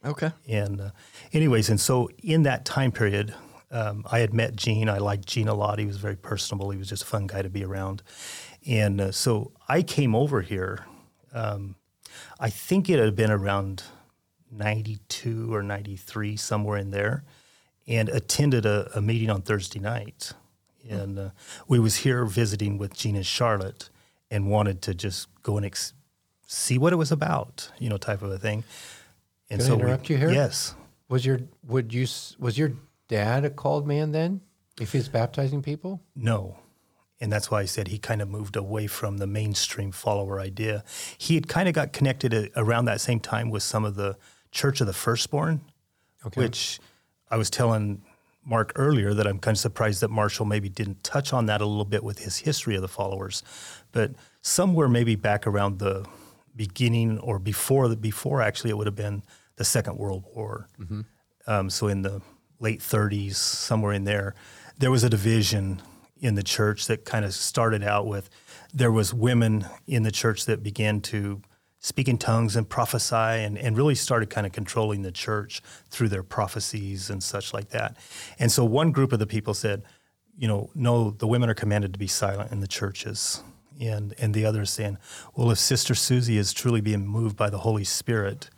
Okay. 0.03 0.31
And 0.47 0.81
uh, 0.81 0.89
anyways, 1.33 1.69
and 1.69 1.79
so 1.79 2.09
in 2.23 2.43
that 2.43 2.65
time 2.65 2.91
period, 2.91 3.33
um, 3.71 4.05
I 4.09 4.19
had 4.19 4.33
met 4.33 4.55
Gene. 4.55 4.89
I 4.89 4.99
liked 4.99 5.25
Gene 5.25 5.47
a 5.47 5.53
lot. 5.53 5.79
He 5.79 5.85
was 5.85 5.97
very 5.97 6.15
personable. 6.15 6.69
He 6.69 6.77
was 6.77 6.89
just 6.89 7.03
a 7.03 7.07
fun 7.07 7.27
guy 7.27 7.41
to 7.41 7.49
be 7.49 7.63
around. 7.63 8.03
And 8.67 9.01
uh, 9.01 9.11
so 9.11 9.51
I 9.67 9.81
came 9.81 10.15
over 10.15 10.41
here. 10.41 10.85
Um, 11.33 11.75
I 12.39 12.49
think 12.49 12.89
it 12.89 12.99
had 12.99 13.15
been 13.15 13.31
around 13.31 13.83
92 14.51 15.53
or 15.53 15.63
93, 15.63 16.37
somewhere 16.37 16.77
in 16.77 16.91
there, 16.91 17.23
and 17.87 18.07
attended 18.09 18.65
a, 18.65 18.89
a 18.95 19.01
meeting 19.01 19.29
on 19.29 19.41
Thursday 19.41 19.79
night. 19.79 20.31
And 20.87 21.17
uh, 21.17 21.29
we 21.67 21.79
was 21.79 21.97
here 21.97 22.25
visiting 22.25 22.77
with 22.77 22.93
Gene 22.93 23.15
and 23.15 23.25
Charlotte 23.25 23.89
and 24.31 24.49
wanted 24.49 24.81
to 24.83 24.93
just 24.93 25.27
go 25.43 25.57
and 25.57 25.65
ex- 25.65 25.93
see 26.47 26.77
what 26.77 26.93
it 26.93 26.97
was 26.97 27.11
about, 27.11 27.71
you 27.79 27.89
know, 27.89 27.97
type 27.97 28.21
of 28.21 28.31
a 28.31 28.37
thing. 28.37 28.63
And 29.49 29.61
Can 29.61 29.71
I 29.71 29.73
we- 29.75 29.81
interrupt 29.81 30.09
you 30.09 30.17
here? 30.17 30.31
Yes. 30.31 30.75
Was 31.09 31.25
your 31.25 31.39
would 31.67 31.93
you 31.93 32.07
was 32.39 32.57
your 32.57 32.73
dad 33.07 33.45
a 33.45 33.49
called 33.49 33.85
man 33.87 34.11
then? 34.11 34.41
If 34.81 34.91
he's 34.91 35.07
baptizing 35.07 35.61
people? 35.61 36.01
No. 36.15 36.57
And 37.21 37.31
that's 37.31 37.49
why 37.49 37.61
I 37.61 37.65
said 37.65 37.87
he 37.87 37.97
kind 37.97 38.21
of 38.21 38.27
moved 38.27 38.55
away 38.57 38.87
from 38.87 39.19
the 39.19 39.27
mainstream 39.27 39.91
follower 39.91 40.39
idea. 40.39 40.83
He 41.17 41.35
had 41.35 41.47
kind 41.47 41.69
of 41.69 41.75
got 41.75 41.93
connected 41.93 42.33
a- 42.33 42.49
around 42.59 42.85
that 42.85 42.99
same 42.99 43.19
time 43.21 43.51
with 43.51 43.63
some 43.63 43.85
of 43.85 43.95
the 43.95 44.17
Church 44.51 44.81
of 44.81 44.87
the 44.87 44.93
Firstborn, 44.93 45.61
Okay. 46.25 46.41
which 46.41 46.79
I 47.29 47.37
was 47.37 47.49
telling 47.49 48.01
Mark 48.43 48.73
earlier 48.75 49.13
that 49.13 49.25
I'm 49.27 49.39
kind 49.39 49.55
of 49.55 49.59
surprised 49.59 50.01
that 50.01 50.09
Marshall 50.09 50.45
maybe 50.45 50.67
didn't 50.69 51.03
touch 51.03 51.31
on 51.33 51.45
that 51.45 51.61
a 51.61 51.65
little 51.65 51.85
bit 51.85 52.03
with 52.03 52.19
his 52.19 52.37
history 52.37 52.75
of 52.75 52.81
the 52.81 52.87
followers. 52.87 53.43
But 53.95 54.11
somewhere 54.41 54.89
maybe 54.89 55.15
back 55.15 55.47
around 55.47 55.79
the 55.79 56.05
beginning 56.53 57.17
or 57.19 57.39
before 57.39 57.87
the 57.87 57.95
before 57.95 58.41
actually 58.41 58.69
it 58.71 58.77
would 58.77 58.87
have 58.87 58.95
been 58.95 59.23
the 59.55 59.63
Second 59.63 59.97
World 59.97 60.25
War. 60.35 60.67
Um, 61.47 61.69
so 61.69 61.87
in 61.87 62.01
the 62.01 62.21
late 62.59 62.81
30s, 62.81 63.35
somewhere 63.35 63.93
in 63.93 64.03
there, 64.03 64.35
there 64.77 64.91
was 64.91 65.05
a 65.05 65.09
division 65.09 65.81
in 66.19 66.35
the 66.35 66.43
church 66.43 66.87
that 66.87 67.05
kind 67.05 67.23
of 67.23 67.33
started 67.33 67.83
out 67.83 68.05
with 68.05 68.29
there 68.73 68.91
was 68.91 69.13
women 69.13 69.65
in 69.87 70.03
the 70.03 70.11
church 70.11 70.45
that 70.45 70.61
began 70.61 70.99
to 70.99 71.41
speak 71.79 72.09
in 72.09 72.17
tongues 72.17 72.57
and 72.57 72.67
prophesy 72.67 73.15
and, 73.15 73.57
and 73.57 73.77
really 73.77 73.95
started 73.95 74.29
kind 74.29 74.45
of 74.45 74.51
controlling 74.51 75.03
the 75.03 75.11
church 75.11 75.61
through 75.89 76.09
their 76.09 76.23
prophecies 76.23 77.09
and 77.09 77.23
such 77.23 77.53
like 77.53 77.69
that. 77.69 77.95
And 78.39 78.51
so 78.51 78.65
one 78.65 78.91
group 78.91 79.13
of 79.13 79.19
the 79.19 79.27
people 79.27 79.53
said, 79.53 79.83
you 80.37 80.47
know, 80.49 80.69
no, 80.75 81.11
the 81.11 81.27
women 81.27 81.49
are 81.49 81.53
commanded 81.53 81.93
to 81.93 81.99
be 81.99 82.07
silent 82.07 82.51
in 82.51 82.59
the 82.59 82.67
churches. 82.67 83.41
And 83.79 84.13
and 84.17 84.33
the 84.33 84.45
others 84.45 84.71
saying, 84.71 84.97
well, 85.35 85.51
if 85.51 85.57
Sister 85.57 85.95
Susie 85.95 86.37
is 86.37 86.53
truly 86.53 86.81
being 86.81 87.05
moved 87.05 87.35
by 87.35 87.49
the 87.49 87.59
Holy 87.59 87.83
Spirit, 87.83 88.49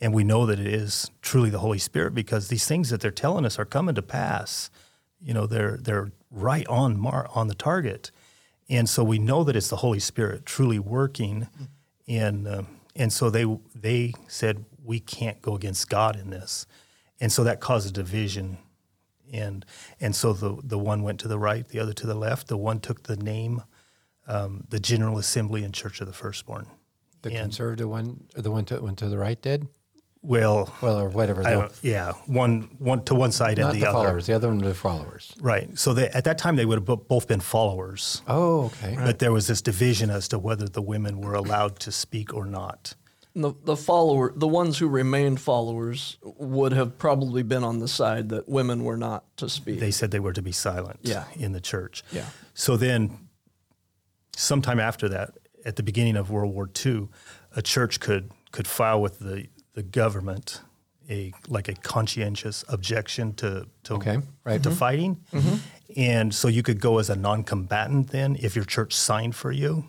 and 0.00 0.12
we 0.12 0.24
know 0.24 0.44
that 0.46 0.58
it 0.58 0.66
is 0.66 1.10
truly 1.22 1.50
the 1.50 1.60
Holy 1.60 1.78
Spirit 1.78 2.14
because 2.14 2.48
these 2.48 2.66
things 2.66 2.90
that 2.90 3.00
they're 3.00 3.10
telling 3.10 3.46
us 3.46 3.58
are 3.58 3.64
coming 3.64 3.94
to 3.94 4.02
pass. 4.02 4.70
You 5.20 5.32
know, 5.32 5.46
they're 5.46 5.78
they're 5.78 6.12
right 6.30 6.66
on 6.66 6.98
mar- 6.98 7.28
on 7.34 7.48
the 7.48 7.54
target, 7.54 8.10
and 8.68 8.88
so 8.88 9.02
we 9.02 9.18
know 9.18 9.44
that 9.44 9.56
it's 9.56 9.68
the 9.68 9.76
Holy 9.76 10.00
Spirit 10.00 10.44
truly 10.44 10.78
working, 10.78 11.48
and 12.06 12.46
uh, 12.46 12.62
and 12.94 13.12
so 13.12 13.30
they 13.30 13.46
they 13.74 14.12
said 14.28 14.64
we 14.84 15.00
can't 15.00 15.40
go 15.40 15.54
against 15.56 15.88
God 15.88 16.16
in 16.16 16.30
this, 16.30 16.66
and 17.20 17.32
so 17.32 17.42
that 17.44 17.60
caused 17.60 17.88
a 17.88 17.92
division, 17.92 18.58
and 19.32 19.64
and 20.00 20.14
so 20.14 20.34
the 20.34 20.58
the 20.62 20.78
one 20.78 21.02
went 21.02 21.18
to 21.20 21.28
the 21.28 21.38
right, 21.38 21.66
the 21.66 21.80
other 21.80 21.94
to 21.94 22.06
the 22.06 22.14
left. 22.14 22.48
The 22.48 22.58
one 22.58 22.80
took 22.80 23.04
the 23.04 23.16
name, 23.16 23.62
um, 24.26 24.64
the 24.68 24.80
General 24.80 25.18
Assembly 25.18 25.64
and 25.64 25.72
Church 25.74 26.00
of 26.00 26.06
the 26.06 26.12
Firstborn. 26.12 26.66
The 27.22 27.30
And- 27.30 27.38
conservative 27.40 27.88
one, 27.88 28.24
or 28.36 28.42
the 28.42 28.50
one 28.50 28.64
to 28.66 28.80
went 28.80 28.98
to 28.98 29.08
the 29.08 29.18
right 29.18 29.40
did? 29.40 29.68
Well, 30.22 30.72
Well, 30.80 30.98
or 30.98 31.08
whatever. 31.08 31.42
The- 31.44 31.70
yeah, 31.82 32.12
one 32.26 32.68
one 32.78 33.04
to 33.04 33.14
one 33.14 33.30
side 33.30 33.58
not 33.58 33.70
and 33.70 33.76
the, 33.76 33.80
the, 33.84 33.88
other. 33.90 33.98
followers. 34.06 34.26
The 34.26 34.32
other 34.32 34.48
one, 34.48 34.58
the 34.58 34.74
followers. 34.74 35.32
Right. 35.40 35.78
So 35.78 35.94
they, 35.94 36.08
at 36.08 36.24
that 36.24 36.36
time, 36.38 36.56
they 36.56 36.64
would 36.66 36.80
have 36.88 37.08
both 37.08 37.28
been 37.28 37.38
followers, 37.40 38.22
Oh, 38.26 38.64
okay. 38.66 38.96
but 38.96 39.20
there 39.20 39.30
was 39.32 39.46
this 39.46 39.62
division 39.62 40.10
as 40.10 40.26
to 40.28 40.38
whether 40.38 40.68
the 40.68 40.82
women 40.82 41.20
were 41.20 41.34
allowed 41.34 41.78
to 41.80 41.92
speak 41.92 42.34
or 42.34 42.44
not. 42.44 42.94
The 43.36 43.52
the 43.64 43.76
follower, 43.76 44.32
the 44.34 44.48
ones 44.48 44.78
who 44.78 44.88
remained 44.88 45.40
followers, 45.40 46.16
would 46.22 46.72
have 46.72 46.98
probably 46.98 47.42
been 47.44 47.62
on 47.62 47.78
the 47.78 47.88
side 47.88 48.30
that 48.30 48.48
women 48.48 48.82
were 48.82 48.96
not 48.96 49.24
to 49.36 49.48
speak. 49.48 49.78
They 49.78 49.90
said 49.92 50.10
they 50.10 50.20
were 50.20 50.32
to 50.32 50.42
be 50.42 50.52
silent 50.52 51.00
Yeah. 51.02 51.24
in 51.36 51.52
the 51.52 51.60
church. 51.60 52.02
Yeah. 52.10 52.24
So 52.54 52.76
then, 52.76 53.25
sometime 54.36 54.78
after 54.78 55.08
that, 55.08 55.30
at 55.64 55.74
the 55.76 55.82
beginning 55.82 56.16
of 56.16 56.30
World 56.30 56.54
War 56.54 56.70
II, 56.84 57.08
a 57.56 57.62
church 57.62 57.98
could 58.00 58.30
could 58.52 58.66
file 58.68 59.00
with 59.02 59.18
the, 59.18 59.48
the 59.74 59.82
government 59.82 60.60
a 61.10 61.32
like 61.48 61.68
a 61.68 61.74
conscientious 61.74 62.64
objection 62.68 63.32
to 63.34 63.66
to 63.84 63.94
Okay, 63.94 64.18
right. 64.44 64.62
to 64.62 64.70
Mhm. 64.70 64.76
fighting, 64.76 65.16
and 65.96 66.34
so 66.34 66.48
you 66.48 66.62
could 66.62 66.80
go 66.80 66.98
as 66.98 67.10
a 67.10 67.16
non-combatant 67.16 68.10
then 68.10 68.36
if 68.40 68.54
your 68.56 68.64
church 68.64 68.92
signed 68.94 69.34
for 69.34 69.50
you. 69.52 69.88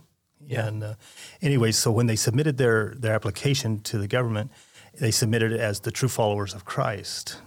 And 0.49 0.83
uh, 0.83 0.93
anyway, 1.41 1.71
so 1.73 1.91
when 1.91 2.07
they 2.07 2.15
submitted 2.15 2.57
their 2.57 2.93
their 2.97 3.13
application 3.13 3.79
to 3.81 3.97
the 3.97 4.07
government, 4.07 4.51
they 4.99 5.11
submitted 5.11 5.51
it 5.51 5.59
as 5.59 5.81
the 5.81 5.91
true 5.91 6.09
followers 6.09 6.53
of 6.53 6.63
Christ. 6.63 7.41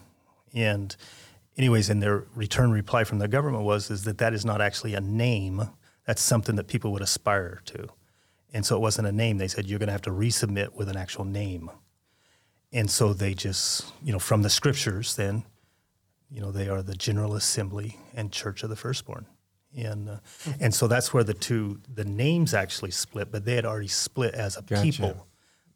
And 0.52 0.94
anyways, 1.56 1.88
and 1.90 2.02
their 2.02 2.24
return 2.34 2.70
reply 2.72 3.04
from 3.04 3.18
the 3.18 3.28
government 3.28 3.64
was 3.64 3.90
is 3.90 4.02
that 4.04 4.18
that 4.18 4.34
is 4.34 4.44
not 4.44 4.60
actually 4.60 4.94
a 4.94 5.00
name. 5.00 5.70
That's 6.06 6.22
something 6.22 6.56
that 6.56 6.66
people 6.66 6.92
would 6.92 7.02
aspire 7.02 7.60
to. 7.66 7.88
And 8.52 8.66
so 8.66 8.76
it 8.76 8.80
wasn't 8.80 9.08
a 9.08 9.12
name. 9.12 9.38
They 9.38 9.48
said 9.48 9.66
you're 9.66 9.78
going 9.78 9.88
to 9.88 9.92
have 9.92 10.02
to 10.02 10.10
resubmit 10.10 10.74
with 10.74 10.88
an 10.88 10.96
actual 10.96 11.24
name. 11.24 11.70
And 12.72 12.90
so 12.90 13.12
they 13.12 13.34
just, 13.34 13.92
you 14.02 14.12
know, 14.12 14.18
from 14.18 14.42
the 14.42 14.50
scriptures, 14.50 15.16
then, 15.16 15.44
you 16.30 16.40
know, 16.40 16.50
they 16.50 16.68
are 16.68 16.82
the 16.82 16.94
General 16.94 17.34
Assembly 17.34 17.98
and 18.14 18.32
Church 18.32 18.62
of 18.62 18.70
the 18.70 18.76
Firstborn. 18.76 19.26
And 19.76 20.08
uh, 20.08 20.16
and 20.58 20.74
so 20.74 20.88
that's 20.88 21.14
where 21.14 21.22
the 21.22 21.34
two 21.34 21.80
the 21.92 22.04
names 22.04 22.54
actually 22.54 22.90
split, 22.90 23.30
but 23.30 23.44
they 23.44 23.54
had 23.54 23.64
already 23.64 23.86
split 23.86 24.34
as 24.34 24.56
a 24.56 24.62
Gotcha. 24.62 24.82
people 24.82 25.26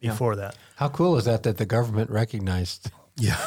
before 0.00 0.34
that. 0.37 0.56
How 0.76 0.88
cool 0.88 1.16
is 1.16 1.26
that 1.26 1.44
that 1.44 1.58
the 1.58 1.66
government 1.66 2.10
recognized 2.10 2.90
Yeah. 3.16 3.37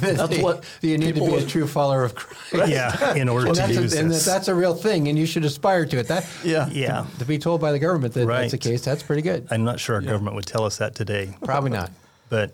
that 0.00 0.16
That's 0.16 0.38
what 0.38 0.64
you 0.80 0.96
need 0.96 1.14
to 1.16 1.20
be 1.20 1.34
a 1.34 1.44
true 1.46 1.66
follower 1.66 2.04
of 2.04 2.14
Christ? 2.14 2.70
yeah. 2.70 3.14
In 3.14 3.28
order 3.28 3.46
And 3.48 3.56
to 3.56 3.72
use 3.72 3.94
a, 3.94 4.00
and 4.00 4.10
this. 4.10 4.24
that 4.24 4.32
that's 4.32 4.48
a 4.48 4.54
real 4.54 4.74
thing, 4.74 5.08
and 5.08 5.18
you 5.18 5.26
should 5.26 5.44
aspire 5.44 5.84
to 5.86 5.98
it. 5.98 6.08
That 6.08 6.26
yeah. 6.42 6.68
yeah. 6.70 7.06
to 7.18 7.24
be 7.24 7.38
told 7.38 7.60
by 7.60 7.72
the 7.72 7.78
government 7.78 8.14
that 8.14 8.26
that's 8.26 8.52
the 8.52 8.58
case, 8.58 8.82
that's 8.82 9.02
pretty 9.02 9.22
good. 9.22 9.46
I'm 9.50 9.64
not 9.64 9.78
sure 9.78 9.96
our 9.96 10.02
government 10.02 10.36
would 10.36 10.46
tell 10.46 10.64
us 10.64 10.78
that 10.78 10.94
today. 10.94 11.36
Probably 11.44 11.70
not. 11.70 11.90
But, 12.30 12.52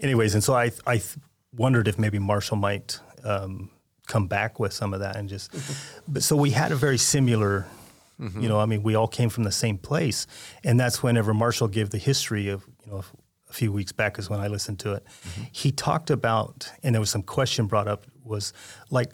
anyways, 0.00 0.34
and 0.34 0.42
so 0.42 0.54
I 0.54 0.72
I 0.86 1.00
wondered 1.56 1.86
if 1.86 1.98
maybe 1.98 2.18
Marshall 2.18 2.56
might 2.56 2.98
um, 3.22 3.70
come 4.06 4.26
back 4.26 4.58
with 4.58 4.72
some 4.72 4.92
of 4.92 5.00
that 5.00 5.16
and 5.16 5.28
just. 5.28 5.54
but 6.08 6.22
so 6.24 6.36
we 6.36 6.50
had 6.50 6.72
a 6.72 6.76
very 6.76 6.98
similar, 6.98 7.64
you 8.18 8.48
know, 8.48 8.58
I 8.58 8.66
mean, 8.66 8.82
we 8.82 8.96
all 8.96 9.06
came 9.06 9.30
from 9.30 9.44
the 9.44 9.52
same 9.52 9.78
place, 9.78 10.26
and 10.64 10.78
that's 10.78 11.02
whenever 11.02 11.32
Marshall 11.32 11.68
gave 11.68 11.90
the 11.90 11.98
history 11.98 12.48
of 12.48 12.64
you 12.84 12.92
know 12.92 13.04
a 13.54 13.56
few 13.56 13.72
weeks 13.72 13.92
back 13.92 14.18
is 14.18 14.28
when 14.28 14.40
I 14.40 14.48
listened 14.48 14.80
to 14.80 14.94
it. 14.94 15.04
Mm-hmm. 15.04 15.42
He 15.52 15.70
talked 15.70 16.10
about, 16.10 16.70
and 16.82 16.94
there 16.94 17.00
was 17.00 17.10
some 17.10 17.22
question 17.22 17.66
brought 17.66 17.86
up 17.86 18.04
was 18.24 18.52
like 18.90 19.12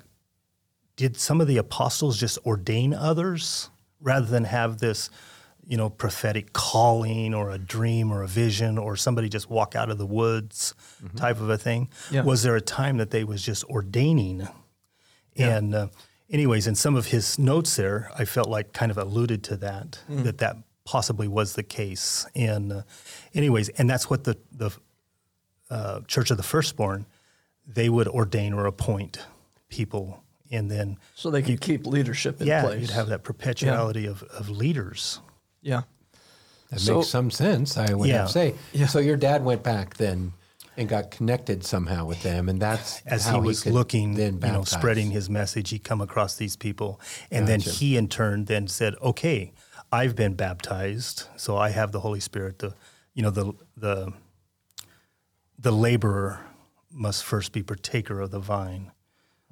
did 0.97 1.17
some 1.17 1.41
of 1.41 1.47
the 1.47 1.57
apostles 1.57 2.19
just 2.19 2.39
ordain 2.47 2.95
others 2.95 3.71
rather 4.01 4.27
than 4.27 4.45
have 4.45 4.79
this 4.79 5.11
you 5.67 5.77
know 5.77 5.91
prophetic 5.91 6.53
calling 6.53 7.35
or 7.35 7.51
a 7.51 7.59
dream 7.59 8.11
or 8.11 8.23
a 8.23 8.29
vision 8.29 8.79
or 8.79 8.97
somebody 8.97 9.29
just 9.29 9.51
walk 9.51 9.75
out 9.75 9.91
of 9.91 9.99
the 9.99 10.07
woods 10.07 10.75
mm-hmm. 11.03 11.17
type 11.17 11.41
of 11.41 11.51
a 11.51 11.59
thing? 11.59 11.89
Yeah. 12.11 12.23
was 12.23 12.43
there 12.43 12.57
a 12.57 12.61
time 12.61 12.97
that 12.97 13.11
they 13.11 13.25
was 13.25 13.43
just 13.43 13.65
ordaining? 13.65 14.49
And 15.37 15.75
uh, 15.75 15.89
anyways 16.31 16.67
in 16.67 16.75
some 16.75 16.97
of 16.97 17.07
his 17.07 17.39
notes 17.39 17.77
there 17.77 18.11
i 18.17 18.25
felt 18.25 18.49
like 18.49 18.73
kind 18.73 18.91
of 18.91 18.99
alluded 18.99 19.43
to 19.43 19.57
that 19.57 20.01
mm-hmm. 20.09 20.23
that 20.23 20.39
that 20.39 20.57
possibly 20.91 21.29
was 21.29 21.53
the 21.55 21.63
case 21.63 22.27
and 22.35 22.73
uh, 22.73 22.83
anyways 23.33 23.69
and 23.79 23.89
that's 23.89 24.11
what 24.11 24.25
the 24.25 24.37
the 24.51 24.71
uh, 25.71 26.01
church 26.09 26.33
of 26.33 26.37
the 26.37 26.43
firstborn 26.43 27.07
they 27.65 27.89
would 27.89 28.09
ordain 28.09 28.53
or 28.53 28.67
appoint 28.67 29.25
people 29.69 30.21
and 30.51 30.69
then 30.69 30.97
So 31.15 31.31
they 31.31 31.43
could 31.43 31.61
keep 31.61 31.87
leadership 31.87 32.41
in 32.41 32.49
yeah 32.49 32.63
place. 32.65 32.81
you'd 32.81 32.91
have 32.91 33.07
that 33.11 33.23
perpetuality 33.23 34.07
of, 34.07 34.25
of 34.25 34.49
leaders 34.51 35.21
yeah. 35.63 35.83
That 36.71 36.81
So- 36.81 36.97
makes 36.99 37.09
some 37.09 37.31
sense, 37.31 37.77
I 37.77 37.93
would 37.95 38.09
Yeah. 38.09 38.27
say. 38.27 38.55
Yeah. 38.73 38.87
So 38.87 38.99
your 38.99 39.17
dad 39.17 39.45
went 39.45 39.63
back 39.63 39.97
then 39.97 40.33
and 40.77 40.89
got 40.89 41.11
connected 41.11 41.65
somehow 41.65 42.07
with 42.07 42.23
them, 42.23 42.49
and 42.49 42.59
that's 42.63 43.03
as 43.05 43.27
how 43.27 43.41
he 43.43 43.47
was 43.49 43.63
could 43.65 43.75
looking, 43.75 44.15
then 44.15 44.35
you 44.43 44.53
know, 44.53 44.65
spreading 44.65 45.11
his 45.11 45.29
message, 45.29 45.69
he 45.71 45.79
come 45.79 46.01
across 46.01 46.37
these 46.37 46.57
people, 46.57 46.99
and 47.31 47.47
then 47.47 47.61
he 47.61 47.97
in 47.97 48.09
turn 48.09 48.45
then 48.47 48.69
said, 48.69 48.95
"Okay, 49.03 49.53
I've 49.93 50.15
been 50.15 50.35
baptized, 50.35 51.25
so 51.37 51.57
I 51.57 51.71
have 51.71 51.93
the 51.93 52.01
Holy 52.01 52.21
Spirit. 52.21 52.59
The, 52.59 52.75
you 53.15 53.23
know, 53.23 53.31
the 53.31 53.53
the 53.77 54.13
the 55.59 55.73
laborer 55.73 56.47
must 56.91 57.25
first 57.25 57.53
be 57.53 57.63
partaker 57.63 58.21
of 58.21 58.31
the 58.31 58.41
vine." 58.41 58.93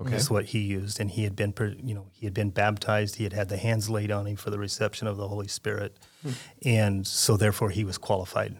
Okay. 0.00 0.10
That's 0.10 0.30
what 0.30 0.46
he 0.46 0.60
used, 0.60 1.00
and 1.00 1.10
he 1.10 1.24
had 1.24 1.34
been, 1.34 1.52
you 1.82 1.92
know, 1.92 2.06
he 2.12 2.24
had 2.24 2.32
been 2.32 2.50
baptized. 2.50 3.16
He 3.16 3.24
had 3.24 3.32
had 3.32 3.48
the 3.48 3.56
hands 3.56 3.90
laid 3.90 4.12
on 4.12 4.26
him 4.26 4.36
for 4.36 4.50
the 4.50 4.58
reception 4.58 5.08
of 5.08 5.16
the 5.16 5.26
Holy 5.26 5.48
Spirit, 5.48 5.96
hmm. 6.22 6.30
and 6.64 7.06
so 7.06 7.36
therefore 7.36 7.70
he 7.70 7.84
was 7.84 7.98
qualified. 7.98 8.56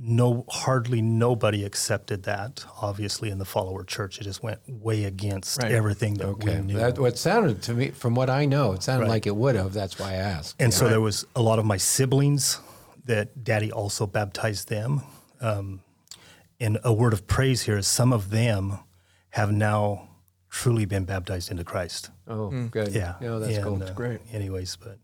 No, 0.00 0.44
hardly 0.48 1.02
nobody 1.02 1.64
accepted 1.64 2.22
that. 2.22 2.64
Obviously, 2.80 3.30
in 3.30 3.38
the 3.38 3.44
follower 3.44 3.82
church, 3.82 4.20
it 4.20 4.24
just 4.24 4.44
went 4.44 4.60
way 4.68 5.04
against 5.04 5.60
Right. 5.60 5.72
everything 5.72 6.14
that 6.14 6.26
Okay. 6.26 6.56
we 6.60 6.62
knew. 6.66 6.76
That, 6.76 6.98
what 7.00 7.18
sounded 7.18 7.62
to 7.62 7.74
me, 7.74 7.90
from 7.90 8.14
what 8.14 8.30
I 8.30 8.44
know, 8.44 8.72
it 8.74 8.84
sounded 8.84 9.02
Right. 9.06 9.10
like 9.10 9.26
it 9.26 9.34
would 9.34 9.56
have. 9.56 9.72
That's 9.72 9.98
why 9.98 10.10
I 10.12 10.14
asked. 10.14 10.54
And 10.60 10.72
so 10.72 10.88
there 10.88 11.00
was 11.00 11.26
a 11.34 11.42
lot 11.42 11.58
of 11.58 11.64
my 11.64 11.78
siblings 11.78 12.60
that 13.06 13.42
daddy 13.42 13.72
also 13.72 14.06
baptized 14.06 14.68
them. 14.68 15.02
Um, 15.40 15.80
and 16.60 16.78
a 16.84 16.92
word 16.92 17.12
of 17.12 17.26
praise 17.26 17.62
here 17.62 17.76
is 17.78 17.88
some 17.88 18.12
of 18.12 18.30
them 18.30 18.78
have 19.30 19.50
now 19.50 20.08
truly 20.48 20.84
been 20.84 21.04
baptized 21.06 21.50
into 21.50 21.64
Christ. 21.64 22.10
oh, 22.28 22.50
good. 22.70 22.92
Yeah. 22.92 23.14
Yeah, 23.20 23.38
that's 23.38 23.56
And, 23.56 23.64
cool. 23.64 23.82
uh, 23.82 23.90
great. 23.94 24.20
Anyways, 24.32 24.76
but 24.76 24.98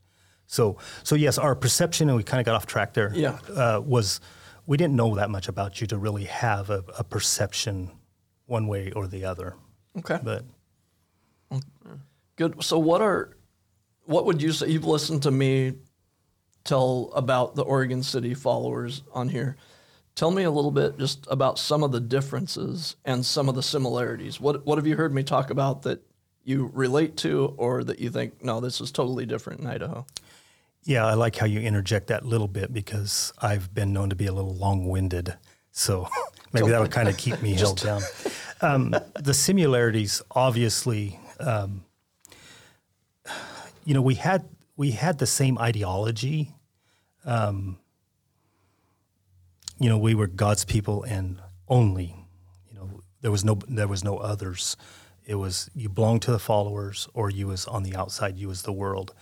so 0.47 0.77
so 1.03 1.15
yes, 1.17 1.37
our 1.39 1.55
perception, 1.57 2.09
and 2.09 2.17
we 2.17 2.23
kind 2.23 2.39
of 2.41 2.45
got 2.47 2.55
off 2.55 2.67
track 2.67 2.93
there. 2.95 3.11
Yeah. 3.15 3.39
uh, 3.57 3.81
was 3.85 4.21
we 4.67 4.77
didn't 4.77 4.97
know 4.97 5.15
that 5.15 5.31
much 5.31 5.49
about 5.49 5.81
you 5.81 5.87
to 5.89 5.99
really 5.99 6.25
have 6.25 6.71
a, 6.71 6.85
a 6.99 7.05
perception 7.05 7.91
one 8.47 8.67
way 8.67 8.91
or 8.93 9.07
the 9.07 9.25
other. 9.25 9.55
Okay. 9.99 10.19
But 10.23 10.45
Good. 12.37 12.63
So 12.65 12.79
what 12.79 13.01
are 13.01 13.37
what 14.07 14.27
would 14.27 14.43
you 14.43 14.53
say 14.53 14.69
you've 14.69 14.85
listened 14.85 15.23
to 15.23 15.31
me 15.31 15.75
tell 16.65 17.13
about 17.15 17.55
the 17.55 17.63
Oregon 17.63 18.03
City 18.03 18.35
followers 18.35 19.03
on 19.13 19.29
here? 19.29 19.57
Tell 20.17 20.31
me 20.31 20.43
a 20.45 20.51
little 20.51 20.71
bit 20.71 20.99
just 20.99 21.27
about 21.31 21.59
some 21.59 21.83
of 21.83 21.93
the 21.93 22.01
differences 22.01 22.97
and 23.05 23.25
some 23.25 23.49
of 23.49 23.55
the 23.55 23.63
similarities. 23.63 24.41
What 24.41 24.67
what 24.67 24.79
have 24.79 24.87
you 24.87 24.97
heard 24.97 25.15
me 25.15 25.23
talk 25.23 25.51
about 25.51 25.83
that 25.83 26.03
you 26.43 26.71
relate 26.75 27.17
to 27.19 27.55
or 27.57 27.85
that 27.85 28.01
you 28.01 28.11
think 28.11 28.43
no 28.43 28.61
this 28.61 28.81
is 28.81 28.91
totally 28.91 29.27
different 29.27 29.61
in 29.61 29.67
Idaho? 29.67 30.05
Yeah, 30.85 31.07
I 31.07 31.15
like 31.15 31.37
how 31.37 31.47
you 31.47 31.61
interject 31.61 32.09
that 32.09 32.27
little 32.27 32.49
bit 32.49 32.73
because 32.73 33.33
I've 33.41 33.75
been 33.75 33.93
known 33.93 34.11
to 34.11 34.17
be 34.17 34.27
a 34.27 34.33
little 34.33 34.55
long-winded. 34.55 35.35
So 35.73 36.09
maybe 36.53 36.69
that'll 36.69 36.89
kind 36.89 37.09
of 37.09 37.17
keep 37.25 37.41
me 37.43 37.55
held 37.55 37.81
down. 37.81 38.03
Um, 38.61 38.95
the 39.19 39.35
similarities, 39.35 40.23
obviously, 40.31 41.19
um, 41.41 41.85
you 43.85 43.95
know, 43.95 44.03
we 44.03 44.15
had 44.15 44.49
we 44.77 44.93
had 44.93 45.19
the 45.19 45.27
same 45.27 45.59
ideology. 45.59 46.53
Um, 47.25 47.79
you 49.79 49.89
know, 49.89 49.99
we 49.99 50.15
were 50.15 50.27
God's 50.27 50.65
people 50.65 51.03
and 51.05 51.41
only. 51.69 52.15
You 52.71 52.79
know, 52.79 53.01
there 53.21 53.31
was 53.31 53.45
no 53.45 53.59
there 53.69 53.89
was 53.89 54.05
no 54.05 54.19
others. 54.19 54.77
It 55.27 55.37
was 55.37 55.71
you 55.75 55.89
belonged 55.89 56.23
to 56.23 56.33
the 56.33 56.39
followers, 56.39 57.09
or 57.15 57.31
you 57.31 57.47
was 57.47 57.67
on 57.67 57.83
the 57.83 57.97
outside. 57.97 58.37
You 58.37 58.49
was 58.49 58.63
the 58.63 58.73
world. 58.73 59.15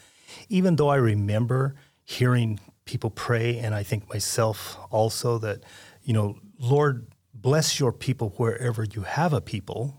Even 0.49 0.77
though 0.77 0.89
I 0.89 0.97
remember 0.97 1.75
hearing 2.05 2.61
people 2.85 3.11
pray, 3.11 3.59
and 3.59 3.75
I 3.75 3.83
think 3.83 4.09
myself 4.09 4.79
also 4.91 5.39
that, 5.39 5.63
you 6.03 6.13
know, 6.13 6.39
Lord 6.59 7.07
bless 7.35 7.81
your 7.81 7.93
people 7.93 8.31
wherever 8.37 8.85
you 8.85 9.03
have 9.03 9.33
a 9.33 9.41
people. 9.41 9.99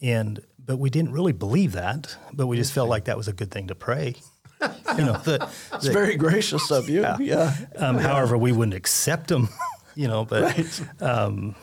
And 0.00 0.40
but 0.58 0.78
we 0.78 0.90
didn't 0.90 1.12
really 1.12 1.32
believe 1.32 1.72
that, 1.72 2.16
but 2.32 2.46
we 2.46 2.56
just 2.56 2.72
felt 2.72 2.88
like 2.88 3.04
that 3.06 3.16
was 3.16 3.26
a 3.26 3.32
good 3.32 3.50
thing 3.50 3.68
to 3.68 3.74
pray. 3.74 4.16
you 4.60 5.04
know, 5.04 5.16
that, 5.24 5.48
It's 5.74 5.86
very 5.86 6.16
gracious 6.16 6.70
of 6.70 6.88
you. 6.88 7.06
Yeah. 7.20 7.54
um, 7.76 7.96
However, 7.96 8.36
we 8.36 8.52
wouldn't 8.52 8.74
accept 8.74 9.28
them, 9.28 9.48
you 9.94 10.08
know. 10.08 10.24
But 10.24 10.80
um, 11.00 11.54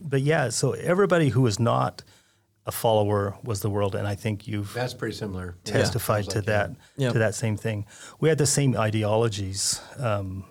but 0.00 0.22
yeah, 0.22 0.48
so 0.48 0.72
everybody 0.72 1.28
who 1.28 1.46
is 1.46 1.58
not 1.60 2.02
a 2.68 2.70
follower 2.70 3.34
was 3.42 3.60
the 3.60 3.70
world, 3.70 3.94
and 3.94 4.06
I 4.06 4.14
think 4.14 4.46
you've 4.46 4.72
That's 4.74 4.92
pretty 4.92 5.16
similar. 5.16 5.56
Testified 5.64 6.26
sounds 6.26 6.34
to 6.34 6.38
like 6.40 6.46
that 6.46 6.70
Yeah. 6.96 7.12
to 7.12 7.18
that 7.18 7.34
same 7.34 7.56
thing. 7.56 7.86
We 8.20 8.28
had 8.28 8.36
the 8.38 8.46
same 8.46 8.76
ideologies. 8.76 9.80
Um, 9.98 10.44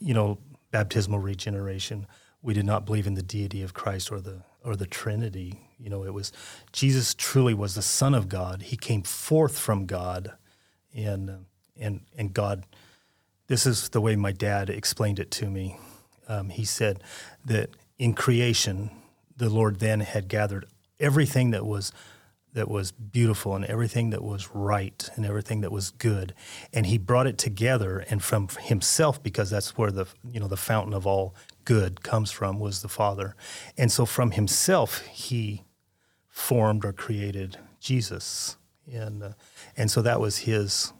you 0.00 0.14
know, 0.14 0.38
baptismal 0.70 1.20
regeneration. 1.20 2.06
We 2.42 2.52
did 2.52 2.66
not 2.66 2.84
believe 2.84 3.06
in 3.06 3.14
the 3.14 3.22
deity 3.22 3.62
of 3.62 3.74
Christ 3.74 4.10
or 4.12 4.20
the 4.20 4.42
or 4.64 4.76
the 4.76 4.86
Trinity. 4.86 5.60
You 5.78 5.88
know, 5.88 6.04
it 6.04 6.12
was 6.12 6.32
Jesus 6.72 7.14
truly 7.14 7.54
was 7.54 7.74
the 7.76 7.82
Son 7.82 8.12
of 8.14 8.28
God. 8.28 8.62
He 8.62 8.76
came 8.76 9.02
forth 9.02 9.56
from 9.56 9.86
God, 9.86 10.32
and 10.94 11.30
um, 11.30 11.46
and 11.76 12.00
and 12.16 12.34
God. 12.34 12.64
This 13.46 13.66
is 13.66 13.88
the 13.90 14.00
way 14.00 14.14
my 14.16 14.32
dad 14.32 14.68
explained 14.68 15.18
it 15.18 15.30
to 15.30 15.48
me. 15.48 15.78
Um, 16.28 16.50
he 16.50 16.64
said 16.64 17.02
that 17.46 17.70
in 17.98 18.12
creation, 18.12 18.90
the 19.38 19.48
Lord 19.48 19.78
then 19.78 20.00
had 20.00 20.28
gathered 20.28 20.66
everything 21.00 21.50
that 21.52 21.64
was 21.64 21.92
that 22.54 22.68
was 22.68 22.90
beautiful 22.90 23.54
and 23.54 23.64
everything 23.66 24.10
that 24.10 24.22
was 24.22 24.48
right 24.54 25.08
and 25.14 25.24
everything 25.24 25.60
that 25.60 25.70
was 25.70 25.90
good. 25.90 26.34
And 26.72 26.86
he 26.86 26.98
brought 26.98 27.26
it 27.26 27.38
together 27.38 28.04
and 28.08 28.22
from 28.22 28.48
himself 28.48 29.22
because 29.22 29.50
that's 29.50 29.76
where 29.76 29.90
the 29.90 30.06
you 30.30 30.40
know 30.40 30.48
the 30.48 30.56
fountain 30.56 30.92
of 30.92 31.06
all 31.06 31.34
good 31.64 32.02
comes 32.02 32.30
from 32.30 32.58
was 32.58 32.82
the 32.82 32.88
father. 32.88 33.36
And 33.76 33.92
so 33.92 34.06
from 34.06 34.32
himself 34.32 35.06
he 35.06 35.64
formed 36.28 36.84
or 36.84 36.92
created 36.92 37.58
jesus. 37.80 38.56
And 38.90 39.22
uh, 39.22 39.32
and 39.76 39.90
so 39.90 40.02
that 40.02 40.20
was 40.20 40.38
his 40.38 40.92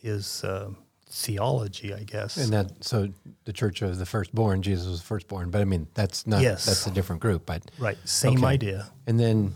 his 0.00 0.44
uh, 0.44 0.70
theology 1.14 1.94
i 1.94 2.02
guess 2.02 2.36
And 2.36 2.52
that 2.52 2.82
so 2.84 3.08
the 3.44 3.52
Church 3.52 3.82
of 3.82 3.98
the 3.98 4.06
Firstborn, 4.06 4.62
Jesus 4.62 4.88
was 4.88 5.00
the 5.00 5.06
firstborn, 5.06 5.50
but 5.50 5.60
I 5.60 5.64
mean 5.64 5.86
that's 5.94 6.26
not 6.26 6.42
Yes. 6.42 6.66
that's 6.66 6.86
a 6.86 6.90
different 6.90 7.22
group. 7.22 7.46
But 7.46 7.62
right 7.78 7.96
same 8.04 8.38
Okay. 8.38 8.46
idea 8.46 8.88
and 9.06 9.18
then 9.20 9.54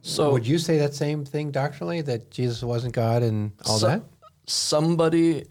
So 0.00 0.32
would 0.32 0.46
you 0.46 0.58
say 0.58 0.78
that 0.78 0.94
same 0.94 1.24
thing 1.26 1.50
doctrinally 1.50 2.00
that 2.02 2.30
Jesus 2.30 2.62
wasn't 2.62 2.94
God 2.94 3.22
and 3.22 3.52
all 3.66 3.78
So- 3.78 3.88
that? 3.88 4.02
somebody 4.46 5.44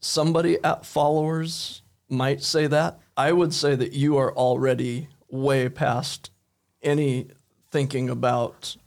somebody 0.00 0.58
at 0.64 0.84
followers 0.86 1.82
might 2.08 2.42
say 2.42 2.66
that 2.66 2.98
i 3.16 3.30
would 3.32 3.52
say 3.54 3.74
that 3.76 3.92
you 3.92 4.16
are 4.16 4.32
already 4.34 5.08
way 5.30 5.68
past 5.68 6.30
any 6.82 7.28
thinking 7.70 8.10
about 8.10 8.60
the 8.62 8.81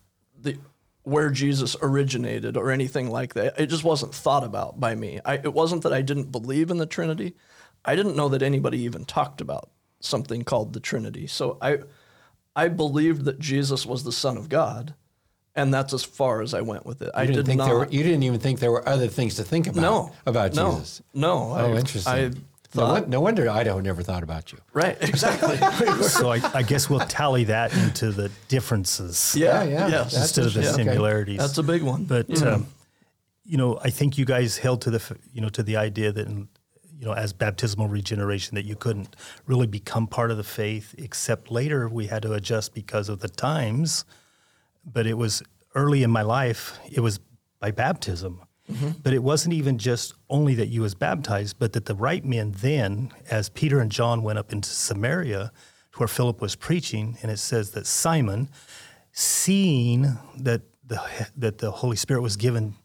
where 1.06 1.30
jesus 1.30 1.76
originated 1.82 2.58
or 2.58 2.72
anything 2.72 3.10
like 3.10 3.34
that. 3.36 3.60
It 3.60 3.68
just 3.68 3.84
wasn't 3.84 4.14
thought 4.14 4.44
about 4.44 4.80
by 4.80 4.96
me. 4.96 5.20
I, 5.24 5.36
it 5.36 5.54
wasn't 5.54 5.84
that 5.84 5.94
i 5.94 6.02
didn't 6.02 6.32
believe 6.32 6.72
in 6.72 6.78
the 6.78 6.86
trinity. 6.86 7.36
I 7.84 7.96
didn't 7.96 8.16
know 8.16 8.30
that 8.30 8.42
anybody 8.42 8.80
even 8.80 9.06
talked 9.06 9.40
about 9.42 9.70
something 10.00 10.44
called 10.44 10.74
the 10.74 10.80
trinity. 10.80 11.28
So 11.28 11.58
i 11.62 11.80
i 12.56 12.68
believed 12.68 13.26
that 13.26 13.40
jesus 13.40 13.86
was 13.86 14.04
the 14.04 14.12
son 14.12 14.38
of 14.38 14.50
god 14.50 14.96
and 15.56 15.74
that's 15.74 15.94
as 15.94 16.04
far 16.04 16.42
as 16.42 16.54
i 16.54 16.62
went 16.62 16.86
with 16.86 17.02
it. 17.02 17.12
I 17.14 17.26
didn't 17.26 17.36
did 17.38 17.46
think 17.46 17.58
not 17.60 17.66
there 17.68 17.78
were, 17.78 17.88
you 17.90 18.04
didn't 18.04 18.24
even 18.24 18.40
think 18.40 18.60
there 18.60 18.72
were 18.72 18.88
other 18.88 19.08
things 19.08 19.36
to 19.36 19.44
think 19.44 19.68
about 19.68 19.82
no 19.82 20.12
about 20.26 20.54
no, 20.54 20.72
Jesus. 20.74 21.02
No. 21.14 21.52
Oh, 21.52 21.74
I, 21.74 21.78
interesting. 21.78 22.14
I 22.14 22.32
thought 22.76 23.02
won- 23.02 23.10
no 23.10 23.22
wonder 23.22 23.50
Idaho 23.50 23.80
never 23.80 24.04
thought 24.04 24.24
about 24.24 24.52
you. 24.52 24.60
right 24.74 24.98
exactly. 25.02 25.58
so 26.04 26.32
I, 26.32 26.40
I 26.54 26.64
guess 26.64 26.90
we'll 26.90 27.00
tally 27.08 27.46
that 27.46 27.74
into 27.76 28.12
the 28.12 28.30
differences 28.48 29.36
yeah, 29.38 29.64
Yeah, 29.64 29.70
yeah. 29.74 29.88
Yes. 29.90 30.16
Instead 30.18 30.46
of 30.46 30.54
the 30.54 30.62
Okay. 30.70 30.84
similarities. 30.84 31.38
That's 31.40 31.58
a 31.58 31.64
big 31.64 31.82
one. 31.84 32.04
But 32.06 32.42
um, 32.44 32.68
you 33.44 33.58
know, 33.58 33.80
I 33.84 33.90
think 33.90 34.18
you 34.18 34.26
guys 34.26 34.58
held 34.58 34.82
to 34.82 34.92
the 34.92 35.18
you 35.34 35.42
know 35.42 35.50
to 35.50 35.64
the 35.64 35.78
idea 35.78 36.12
that 36.12 36.28
you 36.28 37.06
know 37.06 37.14
as 37.14 37.34
baptismal 37.34 37.88
regeneration 37.88 38.56
that 38.56 38.66
you 38.66 38.76
couldn't 38.76 39.16
really 39.46 39.68
become 39.68 40.08
part 40.08 40.32
of 40.32 40.38
the 40.38 40.44
faith 40.44 40.96
except 40.98 41.52
later 41.52 41.88
we 41.90 42.08
had 42.08 42.22
to 42.24 42.34
adjust 42.34 42.74
because 42.74 43.10
of 43.10 43.20
the 43.20 43.30
times. 43.30 44.06
But 44.86 45.06
it 45.08 45.16
was 45.16 45.44
early 45.74 46.04
in 46.04 46.10
my 46.12 46.22
life. 46.22 46.80
It 46.92 47.02
was 47.02 47.20
by 47.60 47.72
baptism. 47.72 48.42
But 49.04 49.14
it 49.14 49.22
wasn't 49.22 49.54
even 49.54 49.78
just 49.78 50.16
only 50.30 50.56
that 50.56 50.70
you 50.70 50.82
was 50.82 50.96
baptized, 50.96 51.58
but 51.60 51.74
that 51.74 51.86
the 51.86 51.96
right 51.96 52.26
men 52.26 52.52
then, 52.52 53.12
as 53.30 53.50
Peter 53.50 53.80
and 53.80 53.92
John 53.92 54.24
went 54.24 54.40
up 54.40 54.52
into 54.52 54.70
Samaria, 54.70 55.52
where 55.98 56.08
Philip 56.08 56.42
was 56.42 56.56
preaching, 56.56 57.18
and 57.22 57.32
it 57.32 57.38
says 57.38 57.72
that 57.72 57.86
Simon, 57.86 58.50
seeing 59.12 60.18
that 60.38 60.62
the 60.86 61.00
that 61.38 61.60
the 61.60 61.72
Holy 61.72 61.96
Spirit 61.96 62.22
was 62.22 62.36
given, 62.38 62.76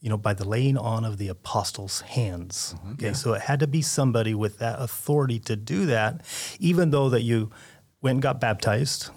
you 0.00 0.08
know, 0.08 0.16
by 0.16 0.34
the 0.34 0.46
laying 0.46 0.76
on 0.76 1.04
of 1.04 1.18
the 1.18 1.28
apostles' 1.28 2.02
hands. 2.02 2.74
Mm-hmm. 2.78 2.92
Okay, 2.92 3.12
so 3.14 3.32
it 3.32 3.42
had 3.42 3.60
to 3.60 3.66
be 3.66 3.82
somebody 3.82 4.34
with 4.34 4.58
that 4.58 4.80
authority 4.80 5.38
to 5.40 5.56
do 5.56 5.86
that, 5.86 6.22
even 6.58 6.90
though 6.90 7.08
that 7.08 7.22
you 7.22 7.50
went 8.00 8.16
and 8.16 8.22
got 8.22 8.40
baptized. 8.40 9.10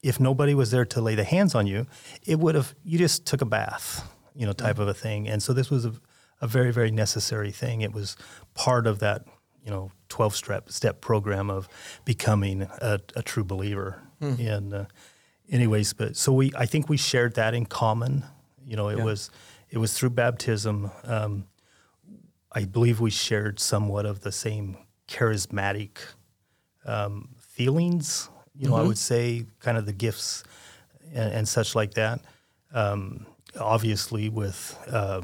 If 0.00 0.20
nobody 0.20 0.54
was 0.54 0.70
there 0.70 0.84
to 0.84 1.00
lay 1.00 1.16
the 1.16 1.24
hands 1.24 1.56
on 1.56 1.66
you, 1.66 1.86
it 2.24 2.38
would 2.38 2.54
have 2.54 2.74
you 2.84 2.98
just 2.98 3.26
took 3.26 3.42
a 3.42 3.44
bath, 3.44 4.08
you 4.38 4.46
know, 4.46 4.52
type 4.52 4.78
of 4.78 4.88
a 4.88 4.94
thing. 4.94 5.28
And 5.28 5.42
so 5.42 5.52
this 5.52 5.68
was 5.70 5.84
a, 5.84 5.92
a 6.40 6.46
very 6.46 6.72
very 6.72 6.90
necessary 6.90 7.50
thing. 7.50 7.82
It 7.82 7.92
was 7.92 8.16
part 8.54 8.86
of 8.86 9.00
that 9.00 9.26
you 9.64 9.70
know 9.70 9.90
12 10.08 10.36
step 10.36 10.70
step 10.70 11.00
program 11.00 11.50
of 11.50 11.68
becoming 12.04 12.62
a, 12.62 13.00
a 13.16 13.22
true 13.22 13.44
believer. 13.44 14.02
And 14.40 14.72
uh, 14.74 14.84
anyways 15.50 15.92
but 15.92 16.16
so 16.16 16.32
we 16.32 16.52
i 16.56 16.66
think 16.66 16.88
we 16.88 16.96
shared 16.96 17.34
that 17.34 17.54
in 17.54 17.66
common. 17.66 18.24
You 18.64 18.76
know 18.76 18.88
it 18.88 19.02
was 19.02 19.30
it 19.70 19.78
was 19.78 19.92
through 19.92 20.10
baptism. 20.10 20.90
Um, 21.04 21.44
i 22.52 22.64
believe 22.64 22.98
we 22.98 23.10
shared 23.10 23.60
somewhat 23.60 24.06
of 24.06 24.20
the 24.20 24.32
same 24.32 24.78
charismatic 25.06 25.98
um, 26.86 27.28
feelings 27.38 28.30
you 28.58 28.68
know, 28.68 28.74
I 28.74 28.82
would 28.82 28.98
say 28.98 29.46
kind 29.60 29.78
of 29.78 29.86
the 29.86 29.92
gifts 29.92 30.42
and, 31.14 31.32
and 31.32 31.48
such 31.48 31.76
like 31.76 31.94
that. 31.94 32.20
Um, 32.74 33.24
obviously, 33.58 34.28
with 34.28 34.78
uh, 34.90 35.22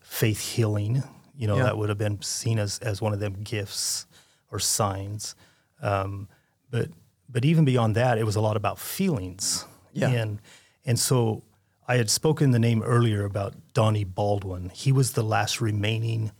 faith 0.00 0.40
healing, 0.40 1.02
you 1.36 1.46
know, 1.46 1.56
Yeah. 1.56 1.64
that 1.64 1.78
would 1.78 1.88
have 1.88 1.98
been 1.98 2.20
seen 2.22 2.58
as, 2.58 2.78
as 2.80 3.00
one 3.02 3.12
of 3.12 3.20
them 3.20 3.34
gifts 3.42 4.06
or 4.50 4.58
signs. 4.58 5.34
Um, 5.82 6.28
but 6.70 6.88
but 7.28 7.44
even 7.44 7.64
beyond 7.64 7.94
that, 7.94 8.16
it 8.18 8.24
was 8.24 8.36
a 8.36 8.40
lot 8.40 8.56
about 8.56 8.78
feelings. 8.78 9.66
Yeah. 9.92 10.08
And 10.08 10.40
and 10.84 10.98
so 10.98 11.42
I 11.86 11.96
had 11.96 12.10
spoken 12.10 12.50
the 12.52 12.58
name 12.58 12.82
earlier 12.82 13.24
about 13.24 13.54
Donnie 13.74 14.04
Baldwin. 14.04 14.70
He 14.70 14.92
was 14.92 15.12
the 15.12 15.22
last 15.22 15.60
remaining 15.60 16.32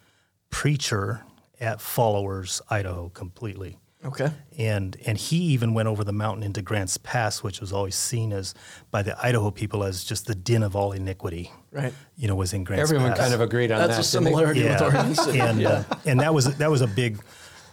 preacher 0.51 1.23
at 1.61 1.81
Followers, 1.81 2.61
Idaho, 2.71 3.09
completely. 3.11 3.79
Okay. 4.05 4.31
And 4.57 4.97
and 5.07 5.19
he 5.19 5.37
even 5.37 5.75
went 5.75 5.89
over 5.89 6.05
the 6.05 6.13
mountain 6.13 6.45
into 6.45 6.63
Grants 6.63 6.99
Pass, 6.99 7.43
which 7.43 7.61
was 7.61 7.73
always 7.73 7.97
seen 7.97 8.33
as 8.33 8.55
by 8.93 9.03
the 9.03 9.17
Idaho 9.25 9.51
people 9.51 9.83
as 9.83 10.05
just 10.05 10.27
the 10.27 10.37
din 10.37 10.63
of 10.63 10.77
all 10.77 10.93
iniquity. 10.93 11.51
Right. 11.73 11.93
You 12.17 12.29
know, 12.29 12.37
was 12.37 12.53
in 12.53 12.63
Grants 12.63 12.83
Pass. 12.83 12.91
Everyone 12.91 13.11
Pass. 13.11 13.21
kind 13.21 13.35
of 13.35 13.41
agreed 13.41 13.73
on 13.73 13.79
That's 13.79 13.97
that. 13.97 14.19
a 14.19 14.21
didn't 14.21 14.27
similarity 14.27 14.63
with 14.63 14.81
yeah, 14.81 14.85
Oregon 14.85 15.15
City. 15.15 15.41
and 15.41 15.61
yeah. 15.61 15.69
uh, 15.69 15.95
and 16.07 16.21
that 16.21 16.33
was 16.33 16.57
that 16.59 16.71
was 16.71 16.81
a 16.81 16.87
big 16.87 17.19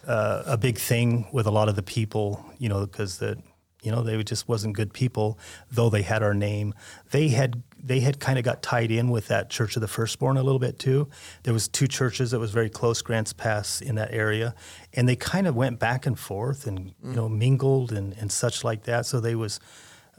uh, 0.08 0.44
a 0.48 0.58
big 0.58 0.78
thing 0.80 1.28
with 1.32 1.46
a 1.46 1.52
lot 1.52 1.70
of 1.70 1.76
the 1.76 1.84
people, 1.84 2.44
you 2.58 2.70
know, 2.70 2.86
because 2.86 3.20
that 3.20 3.38
you 3.84 3.92
know 3.92 4.02
they 4.02 4.22
just 4.24 4.48
wasn't 4.48 4.76
good 4.76 4.94
people, 4.94 5.38
though 5.72 5.92
they 5.92 6.02
had 6.02 6.24
our 6.24 6.34
name. 6.34 6.74
They 7.12 7.28
had 7.28 7.62
they 7.86 8.00
had 8.00 8.20
kind 8.20 8.40
of 8.40 8.44
got 8.44 8.64
tied 8.64 8.90
in 8.90 9.10
with 9.10 9.28
that 9.28 9.50
Church 9.50 9.76
of 9.76 9.82
the 9.82 9.88
Firstborn 9.88 10.38
a 10.38 10.44
little 10.44 10.60
bit 10.60 10.80
too. 10.80 11.08
There 11.44 11.54
was 11.54 11.68
two 11.68 11.88
churches 11.88 12.32
that 12.32 12.40
was 12.40 12.52
very 12.52 12.70
close, 12.70 13.02
Grants 13.02 13.32
Pass 13.32 13.80
in 13.80 13.96
that 13.96 14.12
area, 14.12 14.56
and 14.94 15.08
they 15.08 15.16
kind 15.16 15.46
of 15.46 15.56
went 15.56 15.78
back 15.80 16.06
and 16.06 16.18
forth 16.18 16.66
and 16.66 16.94
you 17.04 17.14
know 17.14 17.30
mingled 17.30 17.92
and, 17.92 18.14
and 18.14 18.32
such 18.32 18.64
like 18.64 18.84
that. 18.84 19.06
So 19.06 19.20
they 19.20 19.36
was 19.36 19.60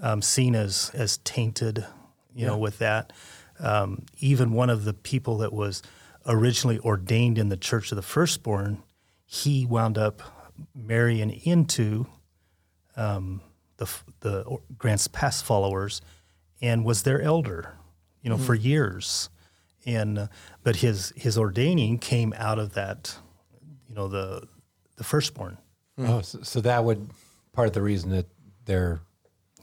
um, 0.00 0.22
seen 0.22 0.54
as 0.54 0.90
as 0.94 1.18
tainted, 1.18 1.84
you 2.34 2.46
know, 2.46 2.56
with 2.56 2.78
that. 2.78 3.12
Um, 3.58 4.04
even 4.18 4.52
one 4.52 4.70
of 4.70 4.84
the 4.84 4.94
people 4.94 5.38
that 5.38 5.52
was 5.52 5.82
originally 6.26 6.78
ordained 6.80 7.38
in 7.38 7.48
the 7.48 7.56
Church 7.56 7.90
of 7.90 7.96
the 7.96 8.02
Firstborn, 8.02 8.82
he 9.24 9.66
wound 9.66 9.98
up 9.98 10.22
marrying 10.74 11.30
into 11.30 12.06
um, 12.96 13.40
the 13.78 13.90
the 14.20 14.58
Grants 14.78 15.08
Pass 15.08 15.42
followers, 15.42 16.00
and 16.62 16.84
was 16.84 17.02
their 17.02 17.20
elder, 17.20 17.74
you 18.22 18.30
know, 18.30 18.38
for 18.38 18.54
years. 18.54 19.28
And 19.84 20.18
uh, 20.18 20.26
but 20.64 20.76
his 20.76 21.12
his 21.16 21.38
ordaining 21.38 21.98
came 21.98 22.34
out 22.36 22.58
of 22.58 22.72
that, 22.74 23.16
you 23.88 23.94
know, 23.94 24.08
the 24.08 24.48
the 24.96 25.04
firstborn. 25.04 25.58
Oh, 25.98 26.20
so, 26.22 26.40
so 26.42 26.60
that 26.60 26.84
would 26.84 27.08
part 27.52 27.68
of 27.68 27.74
the 27.74 27.82
reason 27.82 28.10
that 28.10 28.26
they're 28.64 29.00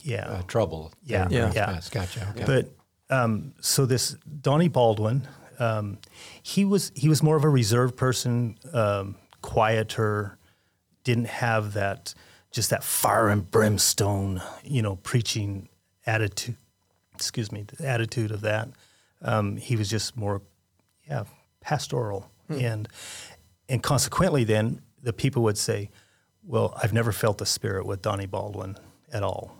Yeah. 0.01 0.27
uh, 0.27 0.41
trouble. 0.43 0.91
Yeah. 1.03 1.27
there 1.27 1.47
in 1.47 1.53
Yeah. 1.53 1.65
Grants 1.65 1.89
Pass. 1.89 2.13
Gotcha. 2.15 2.33
Okay. 2.35 2.45
But 2.45 3.15
um, 3.15 3.53
so 3.61 3.85
this 3.85 4.15
Donnie 4.41 4.69
Baldwin, 4.69 5.27
um, 5.59 5.97
he 6.41 6.63
was 6.65 6.91
he 6.95 7.09
was 7.09 7.21
more 7.21 7.35
of 7.35 7.43
a 7.43 7.49
reserved 7.49 7.97
person, 7.97 8.57
um, 8.73 9.15
quieter, 9.41 10.37
didn't 11.03 11.27
have 11.27 11.73
that 11.73 12.13
just 12.51 12.69
that 12.69 12.83
fire 12.83 13.27
and 13.29 13.49
brimstone, 13.51 14.41
you 14.63 14.81
know, 14.81 14.95
preaching 14.97 15.67
attitude. 16.05 16.55
Excuse 17.15 17.51
me, 17.51 17.63
the 17.63 17.87
attitude 17.87 18.31
of 18.31 18.41
that. 18.41 18.69
Um, 19.21 19.57
he 19.57 19.75
was 19.75 19.89
just 19.89 20.17
more, 20.17 20.41
yeah, 21.07 21.23
pastoral, 21.61 22.29
and 22.49 22.87
and 23.69 23.81
consequently, 23.81 24.43
then 24.43 24.81
the 25.01 25.13
people 25.13 25.43
would 25.43 25.57
say, 25.57 25.89
"Well, 26.43 26.77
I've 26.81 26.93
never 26.93 27.11
felt 27.11 27.37
the 27.37 27.45
spirit 27.45 27.85
with 27.85 28.01
Donnie 28.01 28.25
Baldwin 28.25 28.75
at 29.11 29.23
all, 29.23 29.55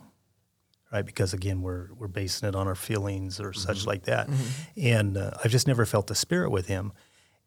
right? 0.92 1.04
Because 1.04 1.32
again, 1.32 1.62
we're 1.62 1.88
we're 1.98 2.08
basing 2.08 2.48
it 2.48 2.54
on 2.54 2.66
our 2.66 2.74
feelings 2.74 3.40
or 3.40 3.52
such 3.52 3.86
like 3.86 4.04
that, 4.04 4.28
and 4.76 5.16
uh, 5.16 5.30
I've 5.42 5.50
just 5.50 5.66
never 5.66 5.86
felt 5.86 6.06
the 6.08 6.14
spirit 6.14 6.50
with 6.50 6.66
him. 6.66 6.92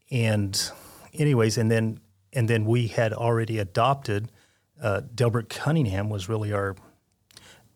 And, 0.10 0.72
anyways, 1.14 1.58
and 1.58 1.70
then 1.70 2.00
and 2.34 2.48
then 2.50 2.66
we 2.66 2.88
had 2.88 3.14
already 3.14 3.60
adopted. 3.60 4.32
Uh, 4.82 5.02
Delbert 5.14 5.50
Cunningham 5.50 6.10
was 6.10 6.28
really 6.30 6.52
our. 6.54 6.76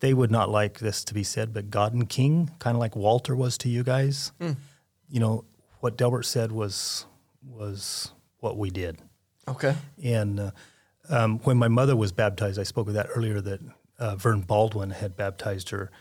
They 0.01 0.13
would 0.13 0.31
not 0.31 0.49
like 0.49 0.79
this 0.79 1.03
to 1.05 1.13
be 1.13 1.23
said, 1.23 1.53
but 1.53 1.69
God 1.69 1.93
and 1.93 2.09
King, 2.09 2.51
kind 2.59 2.75
of 2.75 2.79
like 2.79 2.95
Walter 2.95 3.35
was 3.35 3.57
to 3.59 3.69
you 3.69 3.83
guys. 3.83 4.31
You 5.09 5.19
know 5.19 5.45
what 5.79 5.97
Delbert 5.97 6.25
said 6.25 6.51
was 6.51 7.05
was 7.43 8.11
what 8.39 8.57
we 8.57 8.69
did. 8.69 8.99
Okay. 9.47 9.75
And 10.03 10.39
uh, 10.39 10.51
um, 11.09 11.39
when 11.39 11.57
my 11.57 11.67
mother 11.67 11.95
was 11.95 12.11
baptized, 12.11 12.59
I 12.59 12.63
spoke 12.63 12.87
of 12.87 12.93
that 12.93 13.07
earlier 13.15 13.41
that 13.41 13.59
uh, 13.99 14.15
Vern 14.15 14.41
Baldwin 14.41 14.91
had 14.91 15.15
baptized 15.15 15.69
her. 15.69 15.91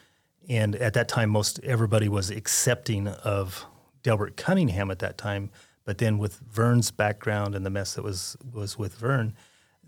And 0.48 0.74
at 0.76 0.94
that 0.94 1.08
time, 1.08 1.30
most 1.30 1.60
everybody 1.62 2.08
was 2.08 2.30
accepting 2.30 3.08
of 3.08 3.66
Delbert 4.02 4.36
Cunningham 4.36 4.90
at 4.90 4.98
that 5.00 5.18
time. 5.18 5.50
But 5.84 5.98
then 5.98 6.18
with 6.18 6.40
Vern's 6.50 6.90
background 6.90 7.54
and 7.54 7.64
the 7.64 7.70
mess 7.70 7.94
that 7.94 8.02
was 8.02 8.36
was 8.52 8.78
with 8.78 8.94
Vern, 8.94 9.34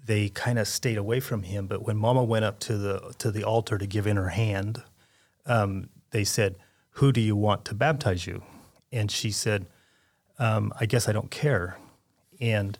they 0.04 0.28
kind 0.28 0.58
of 0.58 0.66
stayed 0.66 0.98
away 0.98 1.20
from 1.20 1.44
him. 1.44 1.66
But 1.66 1.82
when 1.82 1.96
Mama 1.96 2.24
went 2.24 2.44
up 2.44 2.58
to 2.60 2.76
the 2.76 3.14
to 3.18 3.30
the 3.30 3.44
altar 3.44 3.78
to 3.78 3.86
give 3.86 4.06
in 4.06 4.16
her 4.16 4.30
hand, 4.30 4.82
um, 5.46 5.88
they 6.10 6.24
said, 6.24 6.56
"Who 6.92 7.12
do 7.12 7.20
you 7.20 7.36
want 7.36 7.64
to 7.66 7.74
baptize 7.74 8.26
you?" 8.26 8.42
And 8.90 9.10
she 9.10 9.30
said, 9.30 9.66
um, 10.38 10.72
"I 10.80 10.86
guess 10.86 11.08
I 11.08 11.12
don't 11.12 11.30
care." 11.30 11.78
And 12.40 12.78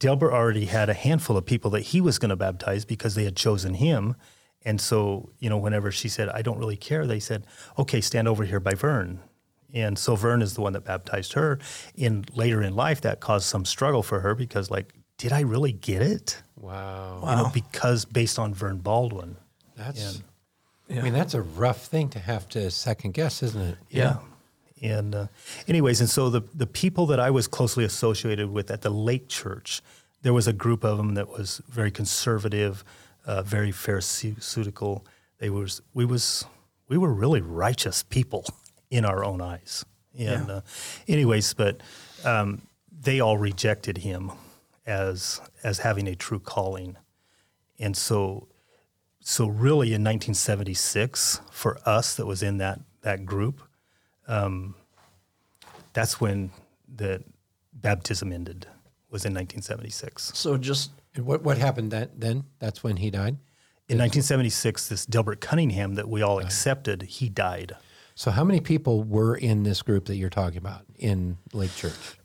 Delbert 0.00 0.32
already 0.32 0.64
had 0.64 0.88
a 0.88 0.94
handful 0.94 1.36
of 1.36 1.44
people 1.44 1.70
that 1.72 1.82
he 1.82 2.00
was 2.00 2.18
going 2.18 2.30
to 2.30 2.36
baptize 2.36 2.84
because 2.84 3.14
they 3.14 3.24
had 3.24 3.36
chosen 3.36 3.74
him. 3.74 4.16
And 4.64 4.80
so, 4.80 5.30
you 5.38 5.48
know, 5.48 5.58
whenever 5.58 5.92
she 5.92 6.08
said, 6.08 6.28
I 6.30 6.42
don't 6.42 6.58
really 6.58 6.76
care, 6.76 7.06
they 7.06 7.20
said, 7.20 7.46
okay, 7.78 8.00
stand 8.00 8.26
over 8.26 8.44
here 8.44 8.60
by 8.60 8.74
Vern. 8.74 9.20
And 9.72 9.98
so 9.98 10.16
Vern 10.16 10.42
is 10.42 10.54
the 10.54 10.62
one 10.62 10.72
that 10.72 10.84
baptized 10.84 11.34
her. 11.34 11.58
In 11.94 12.24
later 12.34 12.62
in 12.62 12.74
life, 12.74 13.00
that 13.02 13.20
caused 13.20 13.46
some 13.46 13.64
struggle 13.64 14.02
for 14.02 14.20
her 14.20 14.34
because, 14.34 14.70
like, 14.70 14.94
did 15.20 15.32
I 15.32 15.40
really 15.40 15.72
get 15.72 16.00
it? 16.00 16.42
wow. 16.56 17.20
You 17.22 17.36
know, 17.36 17.50
because 17.52 18.06
based 18.06 18.38
on 18.38 18.54
Vern 18.54 18.78
Baldwin. 18.78 19.36
That's. 19.76 20.22
Yeah. 20.88 21.00
I 21.00 21.02
mean, 21.02 21.12
that's 21.12 21.34
a 21.34 21.42
rough 21.42 21.86
thing 21.86 22.08
to 22.10 22.18
have 22.18 22.48
to 22.48 22.70
second 22.70 23.12
guess, 23.14 23.42
isn't 23.42 23.60
it? 23.60 23.78
Yeah. 23.90 24.16
And 24.82 25.14
uh, 25.14 25.26
anyways, 25.68 26.00
and 26.00 26.08
so 26.08 26.30
the 26.30 26.40
the 26.54 26.66
people 26.66 27.04
that 27.06 27.20
I 27.20 27.30
was 27.30 27.46
closely 27.46 27.84
associated 27.84 28.50
with 28.50 28.70
at 28.70 28.80
the 28.80 28.88
Lake 28.90 29.28
Church, 29.28 29.82
there 30.22 30.32
was 30.32 30.48
a 30.48 30.52
group 30.54 30.84
of 30.84 30.96
them 30.96 31.14
that 31.14 31.28
was 31.28 31.60
very 31.68 31.90
conservative, 31.90 32.82
uh, 33.26 33.42
very 33.42 33.72
pharisaical. 33.72 35.04
They 35.38 35.50
was 35.50 35.82
we 35.92 36.06
was 36.06 36.46
we 36.88 36.96
were 36.96 37.12
really 37.12 37.42
righteous 37.42 38.02
people 38.02 38.44
in 38.90 39.04
our 39.04 39.22
own 39.22 39.40
eyes. 39.42 39.84
And 40.18 40.48
Yeah. 40.48 40.54
uh, 40.54 40.60
anyways, 41.06 41.54
but 41.54 41.82
um, 42.24 42.62
they 42.90 43.20
all 43.20 43.36
rejected 43.38 43.98
him 43.98 44.32
as 44.86 45.40
as 45.62 45.78
having 45.80 46.08
a 46.08 46.14
true 46.14 46.40
calling, 46.40 46.96
and 47.78 47.96
so 47.96 48.48
so 49.20 49.46
really 49.46 49.88
in 49.88 50.02
1976 50.02 51.42
for 51.50 51.78
us 51.86 52.14
that 52.16 52.26
was 52.26 52.42
in 52.42 52.56
that 52.58 52.80
that 53.02 53.26
group 53.26 53.60
um, 54.28 54.74
that's 55.92 56.20
when 56.20 56.50
the 56.88 57.22
baptism 57.72 58.32
ended 58.32 58.66
was 59.10 59.24
in 59.24 59.34
1976 59.34 60.32
So 60.34 60.56
just 60.56 60.90
what 61.16 61.42
what 61.42 61.58
happened 61.58 61.90
that 61.90 62.18
then? 62.20 62.44
That's 62.60 62.82
when 62.82 62.96
he 62.96 63.10
died. 63.10 63.36
in 63.88 63.98
1976 63.98 64.88
this 64.88 65.04
delbert 65.06 65.40
cunningham 65.40 65.94
that 65.96 66.08
we 66.08 66.22
all 66.22 66.38
accepted 66.38 67.02
he 67.02 67.28
died 67.28 67.74
So 68.14 68.30
how 68.30 68.44
many 68.44 68.60
people 68.60 69.02
were 69.02 69.36
in 69.36 69.62
this 69.64 69.82
group 69.82 70.06
that 70.06 70.16
you're 70.16 70.30
talking 70.30 70.58
about 70.58 70.82
in 70.98 71.38
Lake 71.52 71.74
Church? 71.74 72.18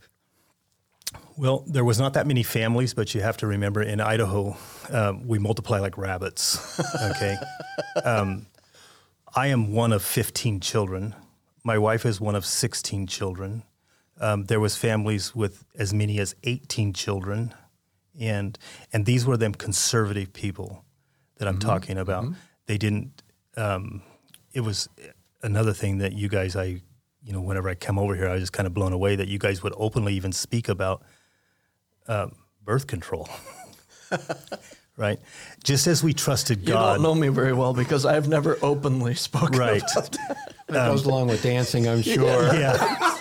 Well 1.38 1.64
there 1.68 1.84
was 1.84 2.00
not 2.00 2.14
that 2.14 2.28
many 2.28 2.44
families 2.44 2.94
but 2.94 3.14
you 3.14 3.22
have 3.22 3.38
to 3.38 3.48
remember 3.48 3.82
in 3.82 4.00
idaho 4.00 4.56
um, 4.92 5.28
we 5.28 5.40
multiply 5.40 5.80
like 5.80 5.98
rabbits 5.98 6.80
okay? 7.12 7.36
Um, 8.04 8.48
i 9.36 9.48
am 9.48 9.72
one 9.72 9.94
of 9.94 10.04
15 10.04 10.60
children. 10.60 11.16
My 11.64 11.78
wife 11.78 12.06
is 12.06 12.22
one 12.22 12.36
of 12.36 12.46
16 12.46 13.08
children. 13.08 13.64
Um, 14.20 14.46
there 14.46 14.60
was 14.60 14.78
families 14.78 15.34
with 15.34 15.66
as 15.76 15.94
many 15.94 16.20
as 16.20 16.36
18 16.44 16.94
children 16.94 17.54
and 18.20 18.58
and 18.94 19.06
these 19.06 19.26
were 19.26 19.38
them 19.38 19.54
conservative 19.54 20.32
people 20.34 20.86
that 21.38 21.48
i'm 21.48 21.60
talking 21.60 21.98
about. 21.98 22.26
They 22.66 22.78
didn't 22.78 23.24
um, 23.58 24.02
it 24.54 24.62
was 24.62 24.90
another 25.42 25.74
thing 25.74 26.00
that 26.00 26.14
you 26.14 26.28
guys 26.28 26.56
i 26.56 26.82
you 27.24 27.34
know 27.34 27.42
whenever 27.42 27.70
i 27.70 27.76
come 27.76 28.00
over 28.00 28.16
here 28.16 28.28
i 28.28 28.34
was 28.34 28.42
just 28.42 28.54
kind 28.54 28.68
of 28.68 28.74
blown 28.74 28.94
away 28.94 29.16
that 29.16 29.28
you 29.28 29.38
guys 29.38 29.64
would 29.64 29.74
openly 29.78 30.14
even 30.14 30.32
speak 30.32 30.70
about 30.70 31.04
um, 32.08 32.32
birth 32.64 32.88
control 32.88 33.28
right 34.98 35.20
just 35.64 35.88
as 35.88 36.04
we 36.04 36.14
trusted 36.14 36.66
God. 36.66 36.68
you 36.68 36.94
don't 36.96 37.02
know 37.04 37.16
me 37.16 37.28
very 37.30 37.54
well 37.54 37.74
because 37.74 38.06
I've 38.06 38.28
never 38.28 38.58
openly 38.62 39.16
spoken 39.16 39.58
right 39.60 39.82
That 40.68 40.88
goes 40.90 41.06
along 41.06 41.28
with 41.28 41.44
dancing, 41.44 41.88
I'm 41.88 42.02
sure. 42.02 42.54
yeah. 42.56 43.18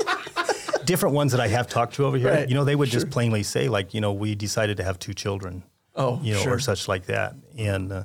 Different 0.87 1.15
ones 1.15 1.33
that 1.33 1.41
I 1.43 1.49
have 1.49 1.67
talked 1.69 1.95
to 1.97 2.07
over 2.07 2.17
here, 2.17 2.31
Right, 2.31 2.49
you 2.49 2.55
know, 2.55 2.65
they 2.65 2.75
would 2.75 2.89
just 2.89 3.11
plainly 3.11 3.43
say, 3.43 3.69
like, 3.69 3.93
you 3.93 4.01
know, 4.01 4.13
we 4.15 4.35
decided 4.35 4.79
to 4.79 4.83
have 4.85 4.99
two 4.99 5.13
children, 5.13 5.63
Oh, 5.95 6.21
you 6.23 6.33
know, 6.35 6.41
sure. 6.41 6.55
or 6.55 6.59
such 6.59 6.89
like 6.89 7.05
that. 7.07 7.35
And 7.59 7.93
uh, 7.93 8.05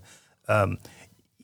um, 0.49 0.77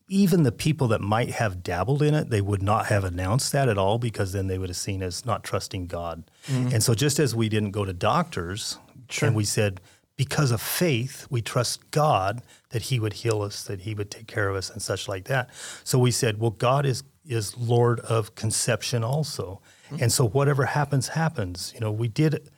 even 0.10 0.44
the 0.44 0.52
people 0.52 0.90
that 0.90 1.00
might 1.00 1.32
have 1.32 1.64
dabbled 1.64 2.02
in 2.02 2.14
it, 2.14 2.30
they 2.30 2.42
would 2.42 2.62
not 2.62 2.88
have 2.88 3.06
announced 3.06 3.54
that 3.54 3.70
at 3.70 3.78
all 3.78 3.98
because 3.98 4.34
then 4.34 4.48
they 4.48 4.58
would 4.58 4.70
have 4.70 4.76
seen 4.78 5.02
as 5.02 5.26
not 5.26 5.44
trusting 5.46 5.88
God. 5.88 6.30
And 6.50 6.84
so, 6.84 6.94
just 6.94 7.18
as 7.18 7.34
we 7.34 7.48
didn't 7.50 7.72
go 7.72 7.86
to 7.86 7.94
doctors, 7.94 8.78
Sure. 9.10 9.28
and 9.28 9.36
we 9.36 9.46
said, 9.46 9.82
because 10.18 10.52
of 10.52 10.62
faith, 10.62 11.28
we 11.30 11.42
trust 11.42 11.92
God 11.92 12.42
that 12.70 12.84
He 12.84 13.00
would 13.00 13.14
heal 13.14 13.42
us, 13.42 13.64
that 13.64 13.82
He 13.82 13.94
would 13.94 14.10
take 14.10 14.28
care 14.28 14.50
of 14.50 14.56
us, 14.56 14.70
and 14.70 14.82
such 14.82 15.08
like 15.08 15.26
that. 15.26 15.50
So 15.84 16.00
we 16.00 16.12
said, 16.12 16.40
well, 16.40 16.52
God 16.52 16.86
is 16.86 17.04
is 17.28 17.58
Lord 17.58 18.00
of 18.02 18.36
conception 18.36 19.04
also, 19.04 19.60
mm-hmm. 19.90 20.04
and 20.04 20.12
so 20.12 20.28
whatever 20.28 20.66
happens, 20.66 21.10
happens. 21.10 21.72
You 21.74 21.80
know, 21.80 21.92
we 21.92 22.08
did, 22.08 22.52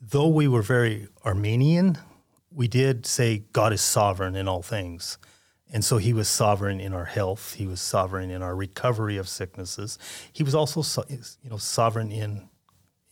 though 0.00 0.28
we 0.28 0.46
were 0.46 0.60
very 0.60 1.08
Arminian, 1.24 1.96
we 2.50 2.68
did 2.68 3.06
say 3.06 3.44
God 3.52 3.72
is 3.72 3.80
sovereign 3.80 4.36
in 4.36 4.48
all 4.48 4.62
things. 4.62 5.18
And 5.72 5.82
so 5.82 5.96
he 5.96 6.12
was 6.12 6.28
sovereign 6.28 6.80
in 6.80 6.92
our 6.92 7.06
health. 7.06 7.54
He 7.54 7.66
was 7.66 7.80
sovereign 7.80 8.30
in 8.30 8.42
our 8.42 8.54
recovery 8.54 9.16
of 9.16 9.26
sicknesses. 9.26 9.98
He 10.30 10.42
was 10.42 10.54
also, 10.54 10.82
so- 10.82 11.06
you 11.08 11.48
know, 11.48 11.56
sovereign 11.56 12.12
in 12.12 12.48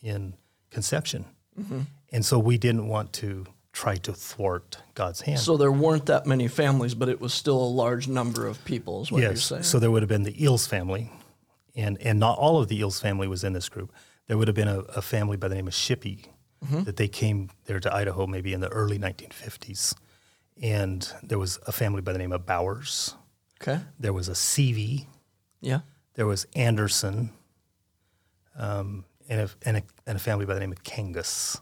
in 0.02 0.34
conception. 0.70 1.24
Mm-hmm. 1.58 1.80
And 2.12 2.24
so 2.24 2.38
we 2.38 2.58
didn't 2.58 2.88
want 2.88 3.12
to 3.14 3.46
try 3.72 3.96
to 3.96 4.12
thwart 4.12 4.78
God's 4.94 5.20
hand. 5.20 5.38
So 5.38 5.56
there 5.56 5.70
weren't 5.70 6.06
that 6.06 6.26
many 6.26 6.48
families, 6.48 6.94
but 6.94 7.08
it 7.08 7.20
was 7.20 7.32
still 7.32 7.56
a 7.56 7.70
large 7.70 8.08
number 8.08 8.46
of 8.46 8.64
people, 8.64 9.02
is 9.02 9.12
what 9.12 9.22
you're 9.22 9.30
yes. 9.30 9.44
saying. 9.44 9.62
So 9.62 9.78
there 9.78 9.90
would 9.90 10.02
have 10.02 10.08
been 10.08 10.24
the 10.24 10.32
Eells 10.32 10.68
family, 10.68 11.12
and 11.76 12.00
and 12.02 12.18
not 12.18 12.36
all 12.38 12.60
of 12.60 12.68
the 12.68 12.80
Eells 12.80 13.00
family 13.00 13.28
was 13.28 13.44
in 13.44 13.52
this 13.52 13.68
group. 13.68 13.92
There 14.26 14.36
would 14.36 14.48
have 14.48 14.56
been 14.56 14.68
a, 14.68 14.80
a 14.80 15.02
family 15.02 15.36
by 15.36 15.48
the 15.48 15.54
name 15.54 15.68
of 15.68 15.74
Shippey 15.74 16.26
that 16.62 16.96
they 16.96 17.08
came 17.08 17.50
there 17.64 17.80
to 17.80 17.92
Idaho 17.92 18.26
maybe 18.26 18.52
in 18.52 18.60
the 18.60 18.68
early 18.68 18.98
1950s, 18.98 19.94
and 20.60 21.10
there 21.22 21.38
was 21.38 21.58
a 21.66 21.72
family 21.72 22.02
by 22.02 22.12
the 22.12 22.18
name 22.18 22.32
of 22.32 22.44
Bowers. 22.44 23.14
okay. 23.62 23.80
There 23.98 24.12
was 24.12 24.28
a 24.28 24.32
Seavey. 24.32 25.06
Yeah. 25.60 25.80
There 26.14 26.26
was 26.26 26.46
Anderson, 26.54 27.30
um, 28.56 29.04
and, 29.28 29.40
a, 29.40 29.50
and, 29.62 29.76
a, 29.78 29.82
and 30.06 30.16
a 30.16 30.20
family 30.20 30.44
by 30.44 30.54
the 30.54 30.60
name 30.60 30.72
of 30.72 30.82
Kangas. 30.84 31.60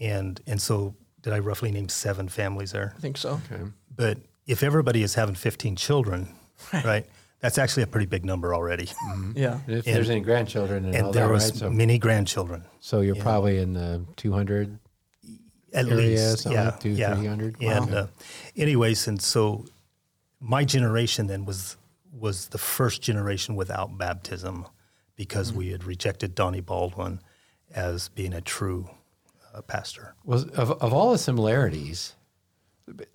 And 0.00 0.40
and 0.46 0.60
so 0.60 0.94
did 1.22 1.32
I 1.32 1.38
roughly 1.38 1.70
name 1.70 1.88
seven 1.88 2.28
families 2.28 2.72
there? 2.72 2.92
I 2.96 3.00
think 3.00 3.16
so. 3.16 3.40
But 3.94 4.18
if 4.46 4.62
everybody 4.62 5.02
is 5.02 5.14
having 5.14 5.34
15 5.36 5.76
children, 5.76 6.28
right, 6.72 7.06
that's 7.40 7.58
actually 7.58 7.84
a 7.84 7.86
pretty 7.86 8.06
big 8.06 8.24
number 8.24 8.54
already. 8.54 8.88
Yeah. 9.34 9.60
If 9.68 9.84
there's 9.84 10.10
any 10.10 10.20
grandchildren 10.20 10.84
and, 10.86 10.96
all 10.96 11.04
and 11.06 11.14
there 11.14 11.26
that, 11.28 11.32
was 11.32 11.50
right? 11.50 11.58
So, 11.60 11.70
many 11.70 11.98
grandchildren. 11.98 12.64
so 12.80 13.00
you're 13.02 13.14
probably 13.16 13.58
in 13.58 13.74
the 13.74 14.04
200. 14.16 14.78
At 15.74 15.86
Area, 15.86 15.96
least, 15.96 16.44
yeah, 16.50 16.64
like 16.66 16.80
two, 16.80 16.90
yeah. 16.90 17.14
300? 17.14 17.56
And 17.62 17.90
Wow. 17.90 17.96
uh, 17.98 18.06
anyways, 18.56 19.08
and 19.08 19.22
so 19.22 19.64
my 20.38 20.64
generation 20.64 21.28
then 21.28 21.44
was 21.46 21.76
was 22.12 22.48
the 22.48 22.58
first 22.58 23.00
generation 23.00 23.54
without 23.56 23.96
baptism 23.96 24.66
because 25.16 25.48
Mm-hmm. 25.48 25.58
we 25.58 25.68
had 25.70 25.84
rejected 25.84 26.34
Donnie 26.34 26.60
Baldwin 26.60 27.20
as 27.74 28.08
being 28.08 28.34
a 28.34 28.40
true 28.42 28.90
uh, 29.54 29.62
pastor. 29.62 30.14
Was 30.24 30.44
of, 30.44 30.70
of 30.82 30.92
all 30.92 31.12
the 31.12 31.18
similarities, 31.18 32.14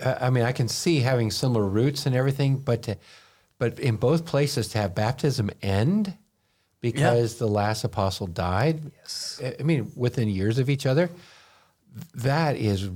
I 0.04 0.28
I 0.28 0.30
mean, 0.30 0.44
I 0.44 0.52
can 0.52 0.68
see 0.68 1.00
having 1.00 1.32
similar 1.32 1.66
roots 1.68 2.06
and 2.06 2.16
everything, 2.16 2.58
but 2.58 2.84
to, 2.84 2.98
but 3.60 3.80
in 3.80 3.96
both 3.98 4.26
places 4.26 4.68
to 4.70 4.78
have 4.78 4.94
baptism 4.96 5.50
end 5.62 6.14
because 6.82 7.38
the 7.38 7.48
last 7.48 7.84
apostle 7.84 8.28
died. 8.28 8.92
Yes. 9.02 9.42
I- 9.44 9.56
I 9.60 9.64
mean, 9.64 9.92
within 9.96 10.28
years 10.30 10.60
of 10.60 10.70
each 10.70 10.86
other, 10.86 11.10
that 12.16 12.56
is 12.56 12.90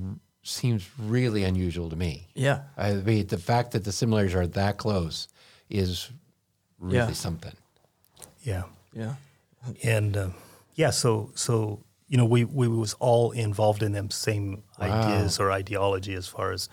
seems 0.44 0.88
really 0.98 1.44
unusual 1.44 1.88
to 1.90 1.96
me. 1.96 2.26
Yeah. 2.34 2.62
I 2.76 2.94
mean, 2.94 3.26
the 3.28 3.38
fact 3.38 3.70
that 3.72 3.84
the 3.84 3.92
similarities 3.92 4.34
are 4.34 4.46
that 4.48 4.76
close 4.76 5.28
is 5.70 6.10
really 6.80 6.96
Yeah. 6.96 7.12
something. 7.12 7.52
Yeah. 8.42 8.64
Yeah. 8.92 9.14
and 9.84 10.16
uh, 10.16 10.28
yeah, 10.74 10.90
so 10.90 11.30
so 11.34 11.78
you 12.12 12.18
know 12.18 12.26
we 12.26 12.44
we 12.44 12.68
was 12.68 12.92
all 13.00 13.30
involved 13.32 13.82
in 13.82 13.92
them 13.92 14.10
same 14.10 14.62
ideas 14.78 15.40
or 15.40 15.50
ideology 15.50 16.12
as 16.14 16.28
far 16.28 16.52
as 16.52 16.68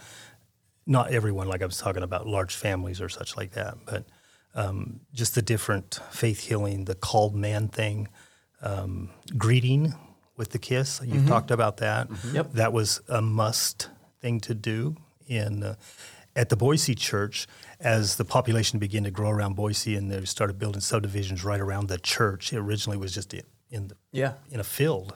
not 0.86 1.12
everyone 1.12 1.48
like 1.48 1.62
I 1.62 1.66
was 1.66 1.78
talking 1.78 2.04
about 2.04 2.28
large 2.28 2.56
families 2.56 3.00
or 3.00 3.08
such 3.10 3.38
like 3.38 3.52
that, 3.52 3.76
but 3.86 4.04
um, 4.54 5.00
just 5.14 5.36
the 5.36 5.42
different 5.42 6.00
faith 6.12 6.40
healing, 6.42 6.86
the 6.86 6.96
called 6.96 7.36
man 7.36 7.68
thing, 7.70 8.08
um, 8.62 9.12
greeting 9.38 9.94
with 10.36 10.50
the 10.50 10.60
kiss. 10.60 11.00
You 11.06 11.26
talked 11.28 11.52
about 11.52 11.78
that. 11.78 12.10
Yep. 12.34 12.54
That 12.54 12.74
was 12.74 13.02
a 13.08 13.22
must 13.22 13.90
thing 14.20 14.40
to 14.42 14.54
do 14.54 14.98
in 15.28 15.64
uh, 15.64 15.76
at 16.36 16.50
the 16.50 16.56
Boise 16.58 16.96
church 16.96 17.48
as 17.80 18.16
the 18.18 18.26
population 18.26 18.80
began 18.80 19.04
to 19.06 19.12
grow 19.12 19.30
around 19.30 19.56
Boise 19.56 19.96
and 19.96 20.12
they 20.12 20.26
started 20.26 20.58
building 20.60 20.82
subdivisions 20.82 21.44
right 21.46 21.62
around 21.62 21.88
the 21.88 22.00
church. 22.00 22.52
It 22.52 22.58
originally 22.58 22.98
was 22.98 23.14
just 23.14 23.34
in, 23.34 23.44
in 23.70 23.88
the 23.90 23.96
Yeah. 24.12 24.34
in 24.52 24.60
a 24.60 24.64
field. 24.66 25.16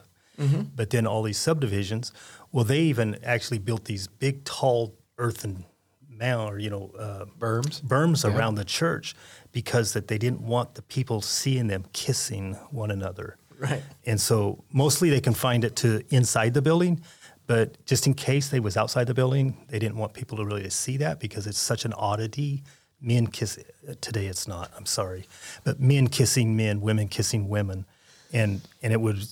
But 0.76 0.90
then 0.90 1.06
all 1.06 1.22
these 1.22 1.38
subdivisions, 1.38 2.12
well, 2.52 2.64
they 2.64 2.80
even 2.80 3.18
actually 3.22 3.58
built 3.58 3.84
these 3.84 4.06
big, 4.06 4.44
tall 4.44 4.94
earthen 5.18 5.64
mound 6.08 6.52
or 6.52 6.58
you 6.58 6.70
know 6.70 6.90
uh, 6.98 7.24
Berms? 7.38 7.82
berms 7.82 8.24
around 8.24 8.54
the 8.54 8.64
church 8.64 9.14
because 9.52 9.92
that 9.92 10.08
they 10.08 10.18
didn't 10.18 10.40
want 10.40 10.74
the 10.74 10.82
people 10.82 11.20
seeing 11.20 11.66
them 11.66 11.84
kissing 11.92 12.54
one 12.70 12.90
another. 12.90 13.36
Right. 13.58 13.82
And 14.04 14.20
so 14.20 14.64
mostly 14.72 15.10
they 15.10 15.20
confined 15.20 15.64
it 15.64 15.76
to 15.76 16.02
inside 16.10 16.54
the 16.54 16.62
building, 16.62 17.00
but 17.46 17.84
just 17.86 18.06
in 18.06 18.14
case 18.14 18.48
they 18.48 18.60
was 18.60 18.76
outside 18.76 19.06
the 19.06 19.14
building, 19.14 19.64
they 19.68 19.78
didn't 19.78 19.96
want 19.96 20.12
people 20.12 20.36
to 20.38 20.44
really 20.44 20.68
see 20.70 20.96
that 20.98 21.20
because 21.20 21.46
it's 21.46 21.58
such 21.58 21.84
an 21.84 21.92
oddity. 21.92 22.62
Men 23.00 23.26
kiss 23.26 23.58
today 24.00 24.26
it's 24.26 24.48
not. 24.48 24.72
I'm 24.76 24.86
sorry, 24.86 25.26
but 25.62 25.78
men 25.78 26.08
kissing 26.08 26.56
men, 26.56 26.80
women 26.80 27.08
kissing 27.08 27.48
women, 27.48 27.84
and 28.32 28.62
and 28.82 28.92
it 28.92 29.00
would 29.00 29.26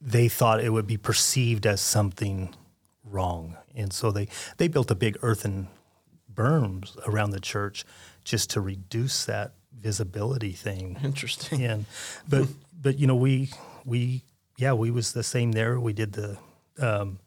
they 0.00 0.28
thought 0.28 0.62
it 0.62 0.70
would 0.70 0.86
be 0.86 0.96
perceived 0.96 1.66
as 1.66 1.80
something 1.80 2.54
wrong, 3.04 3.56
and 3.74 3.92
so 3.92 4.10
they 4.10 4.28
they 4.56 4.68
built 4.68 4.90
a 4.90 4.94
big 4.94 5.18
earthen 5.22 5.68
berms 6.32 6.96
around 7.06 7.30
the 7.30 7.40
church 7.40 7.84
just 8.24 8.50
to 8.50 8.60
reduce 8.60 9.24
that 9.24 9.52
visibility 9.78 10.52
thing. 10.52 10.98
Interesting. 11.02 11.64
and 11.64 11.86
but 12.28 12.46
but 12.80 12.98
you 12.98 13.06
know 13.06 13.16
we 13.16 13.50
we 13.84 14.22
yeah 14.56 14.72
we 14.72 14.90
was 14.90 15.12
the 15.12 15.22
same 15.22 15.52
there. 15.52 15.78
We 15.78 15.92
did 15.92 16.12
the 16.12 16.38
um, 16.78 17.18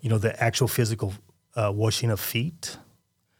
you 0.00 0.10
know 0.10 0.18
the 0.18 0.40
actual 0.42 0.68
physical 0.68 1.14
uh, 1.54 1.72
washing 1.74 2.10
of 2.10 2.20
feet. 2.20 2.76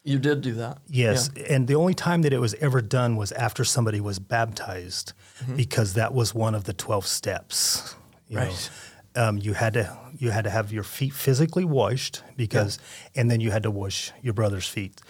You 0.05 0.21
did 0.21 0.41
do 0.41 0.55
that. 0.55 0.79
yes. 0.87 1.31
And 1.51 1.67
the 1.67 1.75
only 1.75 1.95
time 1.95 2.23
that 2.23 2.33
it 2.33 2.39
was 2.39 2.55
ever 2.55 2.81
done 2.81 3.17
was 3.17 3.33
after 3.33 3.65
somebody 3.65 4.01
was 4.01 4.21
baptized 4.21 5.13
because 5.57 5.95
that 5.95 6.15
was 6.15 6.33
one 6.33 6.55
of 6.55 6.63
the 6.63 6.73
12 6.73 7.05
steps 7.09 7.97
you 8.29 8.37
Right. 8.39 8.71
know. 9.15 9.29
um, 9.29 9.39
you 9.39 9.55
had 9.55 9.73
to 9.75 9.97
you 10.19 10.31
had 10.31 10.45
to 10.45 10.51
have 10.51 10.73
your 10.73 10.83
feet 10.85 11.13
physically 11.13 11.65
washed 11.65 12.23
because 12.37 12.79
and 13.15 13.31
then 13.31 13.41
you 13.41 13.51
had 13.51 13.63
to 13.63 13.71
wash 13.71 14.13
your 14.23 14.35
brother's 14.35 14.67
feet 14.69 15.01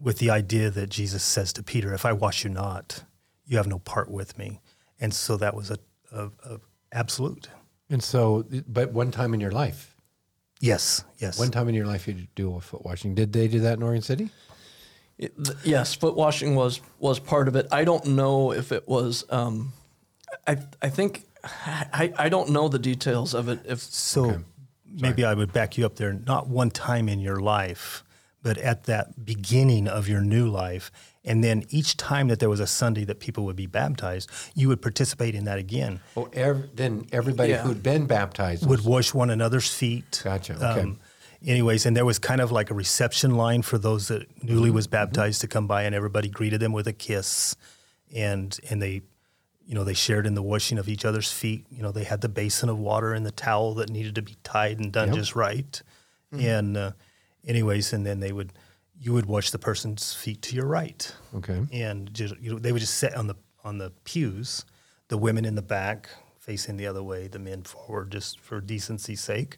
with 0.00 0.18
the 0.18 0.30
idea 0.30 0.70
that 0.70 0.88
Jesus 0.90 1.22
says 1.22 1.52
to 1.54 1.62
Peter 1.62 1.94
if 1.94 2.04
I 2.04 2.12
wash 2.12 2.44
you 2.44 2.50
not 2.50 3.04
you 3.44 3.56
have 3.56 3.66
no 3.66 3.78
part 3.78 4.10
with 4.10 4.36
me 4.38 4.60
and 5.00 5.12
so 5.14 5.36
that 5.36 5.54
was 5.54 5.70
a, 5.70 5.78
a, 6.12 6.26
a 6.44 6.60
absolute 6.92 7.48
And 7.90 8.02
so, 8.02 8.44
but 8.66 8.92
one 8.92 9.10
time 9.10 9.34
in 9.34 9.40
your 9.40 9.52
life, 9.52 9.94
yes 10.60 11.04
yes 11.18 11.38
one 11.38 11.50
time 11.50 11.68
in 11.68 11.74
your 11.74 11.86
life 11.86 12.06
you 12.08 12.26
do 12.34 12.56
a 12.56 12.60
foot 12.60 12.84
washing. 12.84 13.14
Did 13.14 13.32
they 13.32 13.48
do 13.48 13.60
that 13.60 13.74
in 13.78 13.82
Oregon 13.82 14.02
City? 14.02 14.30
It- 15.18 15.32
th- 15.44 15.56
yes, 15.64 15.94
foot 15.94 16.14
washing 16.16 16.54
was 16.56 16.80
was 16.98 17.18
part 17.18 17.48
of 17.48 17.56
it. 17.56 17.66
I 17.72 17.84
don't 17.84 18.04
know 18.06 18.52
if 18.52 18.70
it 18.72 18.86
was. 18.88 19.24
Um, 19.30 19.72
I 20.46 20.58
I 20.82 20.88
think 20.90 21.24
I, 21.92 22.12
I 22.16 22.28
don't 22.28 22.50
know 22.50 22.68
the 22.68 22.78
details 22.78 23.34
of 23.34 23.48
it. 23.48 23.60
If 23.64 23.80
So 23.80 24.42
maybe 24.90 25.24
I 25.24 25.34
would 25.34 25.52
back 25.52 25.76
you 25.78 25.86
up 25.86 25.96
there. 25.96 26.12
Not 26.12 26.48
one 26.48 26.70
time 26.70 27.08
in 27.08 27.20
your 27.20 27.36
life, 27.40 28.02
but 28.42 28.58
at 28.58 28.84
that 28.84 29.24
beginning 29.24 29.88
of 29.88 30.08
your 30.08 30.20
new 30.20 30.48
life. 30.48 30.90
And 31.24 31.42
then 31.42 31.64
each 31.70 31.96
time 31.96 32.28
that 32.28 32.38
there 32.38 32.48
was 32.48 32.60
a 32.60 32.66
Sunday 32.68 33.04
that 33.06 33.18
people 33.18 33.44
would 33.46 33.56
be 33.56 33.66
baptized, 33.66 34.30
you 34.54 34.68
would 34.68 34.80
participate 34.80 35.34
in 35.34 35.44
that 35.44 35.58
again. 35.58 35.98
Oh, 36.16 36.28
ev- 36.32 36.70
then 36.76 37.06
everybody 37.10 37.50
Yeah. 37.50 37.62
who'd 37.62 37.82
been 37.82 38.06
baptized 38.06 38.64
Would 38.66 38.84
wash 38.84 39.12
one 39.12 39.30
another's 39.30 39.72
feet. 39.74 40.22
Um, 40.24 40.32
Gotcha, 40.32 40.54
okay. 40.78 40.92
anyways, 41.44 41.84
and 41.84 41.96
there 41.96 42.04
was 42.04 42.20
kind 42.20 42.40
of 42.40 42.52
like 42.52 42.70
a 42.70 42.74
reception 42.74 43.34
line 43.36 43.62
for 43.62 43.76
those 43.76 44.06
that 44.06 44.22
newly 44.44 44.70
was 44.70 44.86
baptized 44.86 45.40
to 45.40 45.48
come 45.48 45.66
by, 45.66 45.82
and 45.82 45.96
everybody 45.96 46.28
greeted 46.28 46.60
them 46.60 46.72
with 46.72 46.86
a 46.86 46.92
kiss, 46.92 47.56
and 48.14 48.56
and 48.70 48.80
they, 48.80 49.02
you 49.66 49.74
know, 49.74 49.84
they 49.84 49.94
shared 49.94 50.26
in 50.26 50.34
the 50.34 50.42
washing 50.42 50.78
of 50.78 50.88
each 50.88 51.04
other's 51.04 51.30
feet. 51.32 51.66
You 51.70 51.82
know, 51.82 51.90
they 51.92 52.04
had 52.04 52.20
the 52.20 52.28
basin 52.28 52.68
of 52.68 52.78
water 52.78 53.12
and 53.12 53.26
the 53.26 53.32
towel 53.32 53.74
that 53.74 53.90
needed 53.90 54.14
to 54.14 54.22
be 54.22 54.36
tied 54.44 54.78
and 54.78 54.92
done 54.92 55.08
Yep. 55.08 55.16
just 55.16 55.34
right, 55.36 55.82
and 56.32 56.76
uh, 56.76 56.92
anyways, 57.46 57.92
and 57.92 58.04
then 58.06 58.20
they 58.20 58.32
would, 58.32 58.52
you 59.00 59.12
would 59.12 59.26
wash 59.26 59.50
the 59.50 59.58
person's 59.58 60.12
feet 60.14 60.40
to 60.42 60.54
your 60.56 60.66
right, 60.66 61.12
Okay. 61.34 61.66
and 61.72 62.12
just 62.14 62.34
you 62.40 62.52
know 62.52 62.58
they 62.58 62.72
would 62.72 62.80
just 62.80 62.94
sit 62.94 63.14
on 63.14 63.26
the 63.26 63.34
on 63.64 63.78
the 63.78 63.90
pews, 64.04 64.64
the 65.08 65.18
women 65.18 65.44
in 65.44 65.54
the 65.56 65.62
back 65.62 66.08
facing 66.38 66.76
the 66.76 66.86
other 66.86 67.02
way, 67.02 67.26
the 67.26 67.38
men 67.40 67.62
forward, 67.64 68.12
just 68.12 68.38
for 68.38 68.60
decency's 68.60 69.20
sake. 69.20 69.56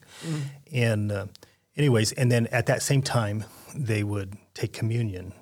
And 0.73 1.11
uh, 1.11 1.27
anyways, 1.77 2.13
and 2.13 2.31
then 2.31 2.47
at 2.47 2.65
that 2.65 2.81
same 2.81 3.03
time, 3.03 3.43
they 3.75 4.03
would 4.03 4.35
take 4.55 4.73
communion, 4.73 5.33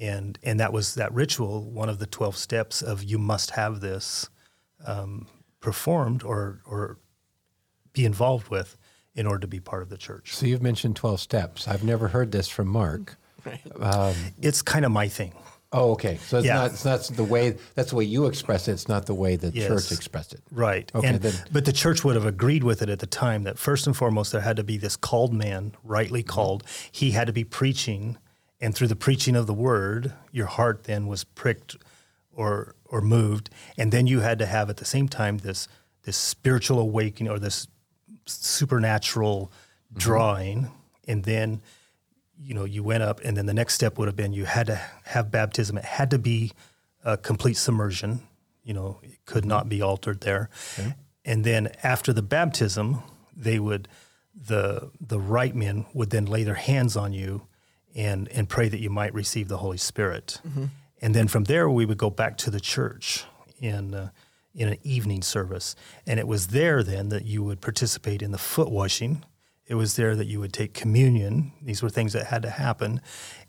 and 0.00 0.38
and 0.42 0.58
that 0.60 0.72
was 0.72 0.94
that 0.96 1.12
ritual, 1.12 1.70
one 1.70 1.88
of 1.88 1.98
the 1.98 2.06
twelve 2.06 2.36
steps 2.36 2.82
of 2.82 3.02
you 3.04 3.18
must 3.18 3.50
have 3.52 3.80
this 3.80 4.28
um, 4.86 5.26
performed 5.60 6.22
or 6.22 6.60
or 6.66 6.98
be 7.92 8.04
involved 8.04 8.48
with 8.48 8.76
in 9.14 9.26
order 9.26 9.38
to 9.40 9.46
be 9.46 9.60
part 9.60 9.82
of 9.82 9.88
the 9.88 9.96
church. 9.96 10.34
So 10.34 10.44
you've 10.46 10.60
mentioned 10.62 10.96
12 10.96 11.20
steps. 11.20 11.68
I've 11.68 11.84
never 11.84 12.08
heard 12.08 12.32
this 12.32 12.48
from 12.48 12.66
Mark. 12.66 13.16
It's 14.42 14.62
kind 14.62 14.84
of 14.84 14.90
my 14.90 15.06
thing. 15.08 15.32
Oh, 15.72 15.92
okay. 15.92 16.18
So 16.18 16.38
it's 16.38 16.46
Yeah. 16.46 16.54
not 16.54 16.70
it's 16.72 16.84
not 16.84 17.00
the 17.16 17.24
way 17.24 17.56
that's 17.74 17.90
the 17.90 17.96
way 17.96 18.04
you 18.04 18.26
express 18.26 18.68
it. 18.68 18.72
It's 18.72 18.88
not 18.88 19.06
the 19.06 19.14
way 19.14 19.36
the 19.36 19.50
Yes. 19.50 19.66
church 19.68 19.92
expressed 19.92 20.32
it. 20.32 20.40
Right. 20.52 20.90
Okay, 20.94 21.06
And, 21.08 21.20
then- 21.20 21.44
but 21.52 21.64
the 21.64 21.72
church 21.72 22.04
would 22.04 22.14
have 22.14 22.26
agreed 22.26 22.62
with 22.64 22.80
it 22.82 22.88
at 22.88 23.00
the 23.00 23.06
time 23.06 23.42
that 23.44 23.58
first 23.58 23.86
and 23.86 23.96
foremost 23.96 24.30
there 24.32 24.40
had 24.40 24.56
to 24.56 24.64
be 24.64 24.76
this 24.76 24.96
called 24.96 25.32
man, 25.32 25.74
rightly 25.82 26.22
Mm-hmm. 26.22 26.28
called. 26.34 26.64
He 26.92 27.10
had 27.12 27.26
to 27.26 27.32
be 27.32 27.42
preaching, 27.44 28.18
and 28.60 28.74
through 28.74 28.88
the 28.88 28.96
preaching 28.96 29.36
of 29.36 29.46
the 29.46 29.54
word, 29.54 30.12
your 30.32 30.46
heart 30.46 30.84
then 30.84 31.06
was 31.06 31.24
pricked 31.24 31.76
or 32.32 32.74
or 32.84 33.00
moved, 33.00 33.50
and 33.76 33.92
then 33.92 34.06
you 34.06 34.20
had 34.20 34.38
to 34.38 34.46
have 34.46 34.70
at 34.70 34.76
the 34.76 34.84
same 34.84 35.08
time 35.08 35.38
this 35.38 35.68
this 36.02 36.16
spiritual 36.16 36.78
awakening 36.78 37.30
or 37.32 37.38
this 37.38 37.66
supernatural 38.26 39.50
Mm-hmm. 39.94 40.00
drawing, 40.00 40.70
and 41.06 41.22
then 41.22 41.62
you 42.36 42.52
know 42.52 42.64
you 42.64 42.82
went 42.82 43.04
up, 43.04 43.20
and 43.24 43.36
then 43.36 43.46
the 43.46 43.54
next 43.54 43.74
step 43.74 43.96
would 43.96 44.08
have 44.08 44.16
been 44.16 44.32
you 44.32 44.44
had 44.44 44.66
to 44.66 44.80
have 45.04 45.30
baptism. 45.30 45.78
It 45.78 45.84
had 45.84 46.10
to 46.10 46.18
be 46.18 46.50
a 47.04 47.16
complete 47.16 47.56
submersion. 47.56 48.20
You 48.64 48.74
know, 48.74 48.98
it 49.04 49.24
could 49.24 49.44
not 49.44 49.68
be 49.68 49.80
altered 49.82 50.22
there. 50.22 50.48
And 51.24 51.44
then 51.44 51.68
after 51.84 52.12
the 52.12 52.22
baptism, 52.22 53.02
they 53.36 53.60
would 53.60 53.86
the 54.34 54.90
the 55.00 55.20
right 55.20 55.54
men 55.54 55.86
would 55.94 56.10
then 56.10 56.26
lay 56.26 56.42
their 56.42 56.54
hands 56.54 56.96
on 56.96 57.12
you 57.12 57.46
and 57.94 58.28
and 58.28 58.48
pray 58.48 58.68
that 58.68 58.80
you 58.80 58.90
might 58.90 59.14
receive 59.14 59.48
the 59.48 59.58
Holy 59.58 59.78
Spirit. 59.78 60.40
And 61.02 61.14
then 61.14 61.28
from 61.28 61.44
there 61.44 61.68
we 61.68 61.84
would 61.86 61.98
go 61.98 62.10
back 62.10 62.36
to 62.38 62.50
the 62.50 62.60
church 62.60 63.24
in 63.58 63.94
uh, 63.94 64.10
in 64.54 64.68
an 64.68 64.78
evening 64.82 65.22
service, 65.22 65.74
and 66.06 66.20
it 66.20 66.26
was 66.26 66.48
there 66.48 66.82
then 66.82 67.08
that 67.08 67.24
you 67.24 67.42
would 67.42 67.60
participate 67.60 68.22
in 68.22 68.30
the 68.30 68.38
foot 68.38 68.70
washing. 68.70 69.24
It 69.66 69.74
was 69.76 69.96
there 69.96 70.14
that 70.14 70.26
you 70.26 70.40
would 70.40 70.52
take 70.52 70.74
communion. 70.74 71.52
These 71.62 71.82
were 71.82 71.88
things 71.88 72.12
that 72.12 72.26
had 72.26 72.42
to 72.42 72.50
happen, 72.50 73.00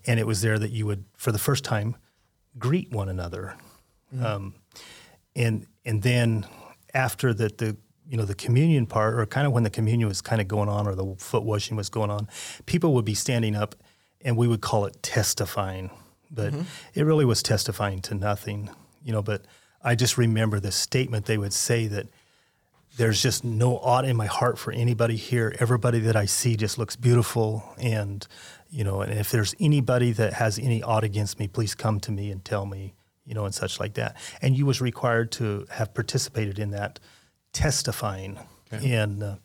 and 0.06 0.20
it 0.20 0.26
was 0.26 0.42
there 0.42 0.58
that 0.58 0.72
you 0.72 0.86
would, 0.86 1.04
for 1.18 1.32
the 1.32 1.38
first 1.38 1.64
time, 1.64 1.96
greet 2.58 2.92
one 2.92 3.10
another. 3.10 3.56
Um, 4.22 4.56
and 5.36 5.68
and 5.84 6.02
then 6.02 6.46
after 6.94 7.34
that 7.34 7.58
the 7.58 7.78
you 8.08 8.18
know 8.18 8.26
the 8.26 8.36
communion 8.36 8.86
part 8.86 9.16
or 9.16 9.26
kind 9.26 9.46
of 9.46 9.54
when 9.54 9.64
the 9.64 9.70
communion 9.70 10.08
was 10.08 10.22
kind 10.22 10.42
of 10.42 10.48
going 10.48 10.70
on 10.70 10.88
or 10.88 10.96
the 10.96 11.16
foot 11.18 11.44
washing 11.44 11.76
was 11.76 11.90
going 11.90 12.10
on 12.10 12.28
people 12.66 12.94
would 12.94 13.06
be 13.06 13.16
standing 13.16 13.56
up 13.56 13.76
and 14.26 14.36
we 14.36 14.48
would 14.48 14.62
call 14.62 14.86
it 14.86 15.02
testifying 15.02 15.90
but 16.30 16.54
it 16.94 17.04
really 17.04 17.26
was 17.26 17.42
testifying 17.42 18.02
to 18.02 18.14
nothing 18.14 18.70
you 19.04 19.14
know 19.14 19.22
but 19.22 19.42
i 19.84 19.96
just 19.96 20.18
remember 20.18 20.60
the 20.60 20.72
statement 20.72 21.26
they 21.26 21.38
would 21.38 21.54
say 21.54 21.88
that 21.88 22.08
there's 22.98 23.22
just 23.22 23.44
no 23.44 23.78
ought 23.80 24.06
in 24.06 24.16
my 24.16 24.26
heart 24.26 24.58
for 24.58 24.72
anybody 24.72 25.18
here. 25.18 25.54
Everybody 25.60 26.00
that 26.00 26.16
I 26.16 26.26
see 26.26 26.56
just 26.56 26.78
looks 26.78 26.96
beautiful, 26.96 27.64
and 27.78 28.26
you 28.70 28.84
know, 28.84 29.02
and 29.02 29.12
if 29.20 29.32
there's 29.32 29.54
anybody 29.60 30.12
that 30.14 30.34
has 30.34 30.58
any 30.60 30.82
ought 30.82 31.04
against 31.04 31.38
me, 31.40 31.48
please 31.48 31.76
come 31.76 32.00
to 32.02 32.12
me 32.12 32.32
and 32.32 32.44
tell 32.44 32.66
me, 32.66 32.94
you 33.26 33.34
know, 33.34 33.46
and 33.46 33.54
such 33.54 33.80
like 33.80 33.96
that. 33.96 34.16
And 34.42 34.58
you 34.58 34.66
was 34.66 34.80
required 34.82 35.32
to 35.34 35.66
have 35.72 35.94
participated 35.94 36.58
in 36.58 36.72
that 36.72 37.00
testifying. 37.52 38.40
And 38.72 39.24
uh, 39.24 39.36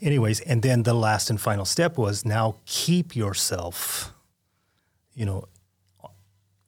anyways, 0.00 0.40
and 0.40 0.62
then 0.62 0.82
the 0.82 0.94
last 0.94 1.30
and 1.30 1.40
final 1.40 1.64
step 1.64 1.98
was 1.98 2.24
now 2.24 2.56
keep 2.66 3.14
yourself, 3.16 4.12
you 5.18 5.26
know, 5.26 5.44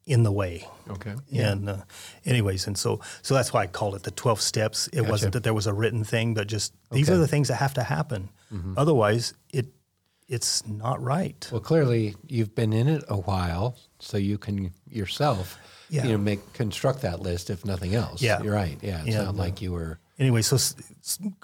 in 0.07 0.23
the 0.25 0.33
way. 0.33 0.67
Okay. 0.89 1.15
And 1.33 1.69
uh, 1.69 1.77
anyways, 2.25 2.67
and 2.67 2.77
so 2.77 3.01
so 3.23 3.35
that's 3.35 3.53
why 3.53 3.63
I 3.63 3.67
called 3.69 3.95
it 3.95 4.03
the 4.03 4.11
twelve 4.11 4.41
steps. 4.41 4.89
It 4.93 5.03
wasn't 5.03 5.33
that 5.35 5.45
there 5.45 5.55
was 5.55 5.67
a 5.67 5.73
written 5.73 6.05
thing, 6.05 6.35
but 6.35 6.49
just 6.49 6.73
these 6.91 7.09
Okay. 7.09 7.17
are 7.17 7.21
the 7.21 7.29
things 7.29 7.49
that 7.49 7.57
have 7.57 7.75
to 7.75 7.83
happen. 7.83 8.29
Otherwise, 8.77 9.35
it 9.53 9.67
it's 10.29 10.67
not 10.67 11.03
right. 11.03 11.49
Well, 11.53 11.61
clearly 11.61 12.15
you've 12.27 12.55
been 12.55 12.73
in 12.73 12.89
it 12.89 13.05
a 13.09 13.17
while, 13.17 13.77
so 13.99 14.17
you 14.17 14.39
can 14.39 14.73
yourself, 14.89 15.59
Yeah. 15.89 16.05
you 16.07 16.13
know, 16.13 16.19
make 16.19 16.41
construct 16.55 17.03
that 17.03 17.21
list 17.21 17.51
if 17.51 17.65
nothing 17.65 17.95
else. 17.95 18.21
Yeah. 18.23 18.43
you're 18.43 18.55
right. 18.55 18.79
Yeah, 18.83 19.01
it's 19.01 19.09
Yeah, 19.15 19.23
not 19.25 19.35
no. 19.37 19.43
like 19.43 19.61
you 19.63 19.73
were. 19.73 19.99
Anyway, 20.19 20.43
so 20.43 20.57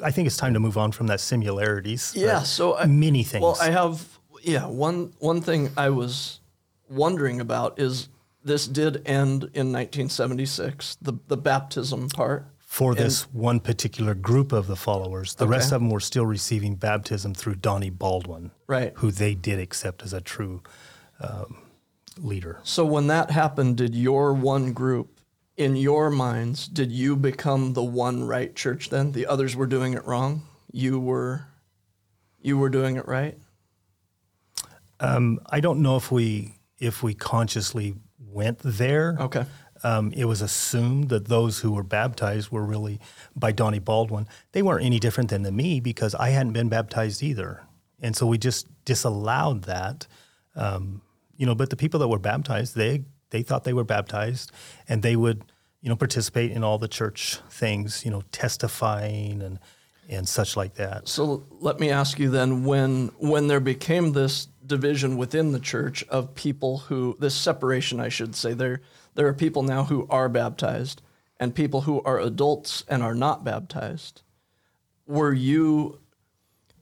I 0.03 0.11
think 0.11 0.27
it's 0.27 0.37
time 0.37 0.55
to 0.55 0.61
move 0.61 0.77
on 0.77 0.93
from 0.93 1.07
that 1.09 1.21
similarities. 1.21 2.13
Yeah, 2.17 2.43
so 2.43 2.77
I, 2.77 2.87
many 2.87 3.23
things. 3.25 3.43
Well, 3.43 3.57
I 3.61 3.71
have 3.71 4.05
yeah 4.43 4.67
one 4.67 5.13
one 5.21 5.41
thing 5.41 5.71
I 5.77 5.91
was 5.91 6.41
wondering 6.89 7.41
about 7.41 7.79
is 7.79 8.09
this 8.43 8.67
did 8.67 8.97
end 9.07 9.43
in 9.55 9.73
1976 9.73 10.97
the 11.03 11.15
the 11.27 11.37
baptism 11.37 12.09
part. 12.09 12.47
for 12.61 12.95
this 12.95 13.23
one 13.33 13.61
particular 13.61 14.15
group 14.15 14.53
of 14.53 14.67
the 14.67 14.77
followers, 14.77 15.35
the 15.37 15.47
rest 15.47 15.73
of 15.73 15.81
them 15.81 15.91
were 15.91 16.01
still 16.01 16.27
receiving 16.27 16.77
baptism 16.77 17.35
through 17.35 17.55
Donnie 17.57 17.91
Baldwin, 17.91 18.51
Right. 18.67 18.93
Who 18.97 19.11
they 19.11 19.35
did 19.35 19.59
accept 19.61 20.03
as 20.03 20.13
a 20.13 20.21
true 20.21 20.63
um, 21.21 21.63
leader. 22.19 22.61
So 22.65 22.85
when 22.85 23.07
that 23.07 23.31
happened, 23.31 23.77
did 23.77 23.95
your 23.95 24.33
one 24.35 24.73
group 24.73 25.21
in 25.57 25.75
your 25.77 26.11
minds 26.11 26.69
did 26.69 26.93
you 26.93 27.17
become 27.17 27.73
the 27.73 27.83
one 27.83 28.25
right 28.25 28.55
church 28.55 28.91
then? 28.91 29.13
The 29.13 29.27
others 29.27 29.57
were 29.57 29.67
doing 29.67 29.95
it 29.95 30.05
wrong. 30.05 30.43
You 30.71 31.01
were 31.01 31.47
you 32.41 32.59
were 32.59 32.69
doing 32.69 32.97
it 32.97 33.09
right. 33.09 33.39
Um, 35.01 35.41
I 35.47 35.61
don't 35.61 35.83
know 35.83 35.97
if 35.97 36.13
we 36.13 36.56
if 36.79 37.03
we 37.03 37.15
consciously 37.15 37.95
went 38.19 38.59
there. 38.61 39.17
Okay. 39.21 39.45
Um, 39.83 40.13
it 40.13 40.25
was 40.25 40.41
assumed 40.41 41.11
that 41.11 41.27
those 41.29 41.61
who 41.61 41.73
were 41.73 41.83
baptized 41.83 42.51
were 42.51 42.65
really 42.65 42.99
by 43.35 43.53
Donnie 43.53 43.79
Baldwin. 43.79 44.27
They 44.53 44.63
weren't 44.63 44.85
any 44.85 44.99
different 44.99 45.31
than 45.31 45.55
me 45.55 45.81
because 45.81 46.15
I 46.15 46.31
hadn't 46.31 46.55
been 46.55 46.69
baptized 46.69 47.23
either, 47.23 47.63
and 48.01 48.17
so 48.17 48.27
we 48.27 48.39
just 48.39 48.67
disallowed 48.85 49.65
that. 49.65 50.07
Um, 50.55 51.03
you 51.37 51.45
know, 51.45 51.55
but 51.55 51.69
the 51.69 51.77
people 51.77 52.01
that 52.01 52.09
were 52.09 52.19
baptized, 52.19 52.75
they 52.75 53.05
they 53.31 53.43
thought 53.43 53.65
they 53.65 53.75
were 53.75 53.85
baptized, 53.85 54.51
and 54.89 55.03
they 55.03 55.15
would 55.15 55.45
you 55.83 55.91
know 55.91 55.97
participate 55.97 56.51
in 56.53 56.65
all 56.65 56.79
the 56.79 56.89
church 56.89 57.39
things, 57.51 58.05
you 58.05 58.11
know, 58.11 58.23
testifying 58.33 59.43
and 59.43 59.59
and 60.09 60.29
such 60.29 60.57
like 60.57 60.75
that. 60.75 61.09
So 61.09 61.45
let 61.61 61.81
me 61.81 61.91
ask 61.91 62.19
you 62.19 62.31
then 62.31 62.65
when 62.65 63.09
when 63.19 63.47
there 63.49 63.61
became 63.61 64.13
this 64.13 64.49
division 64.67 65.17
within 65.17 65.53
the 65.53 65.61
church 65.61 66.05
of 66.09 66.35
people 66.35 66.79
who 66.79 67.17
this 67.21 67.35
separation 67.35 68.01
I 68.01 68.09
should 68.09 68.35
say 68.35 68.53
there 68.55 68.81
there 69.15 69.27
are 69.27 69.35
people 69.35 69.63
now 69.63 69.85
who 69.85 70.07
are 70.11 70.29
baptized 70.29 71.03
and 71.39 71.55
people 71.55 71.83
who 71.83 72.03
are 72.03 72.19
adults 72.19 72.85
and 72.89 73.03
are 73.03 73.15
not 73.15 73.45
baptized. 73.45 74.23
Were 75.07 75.33
you 75.33 76.01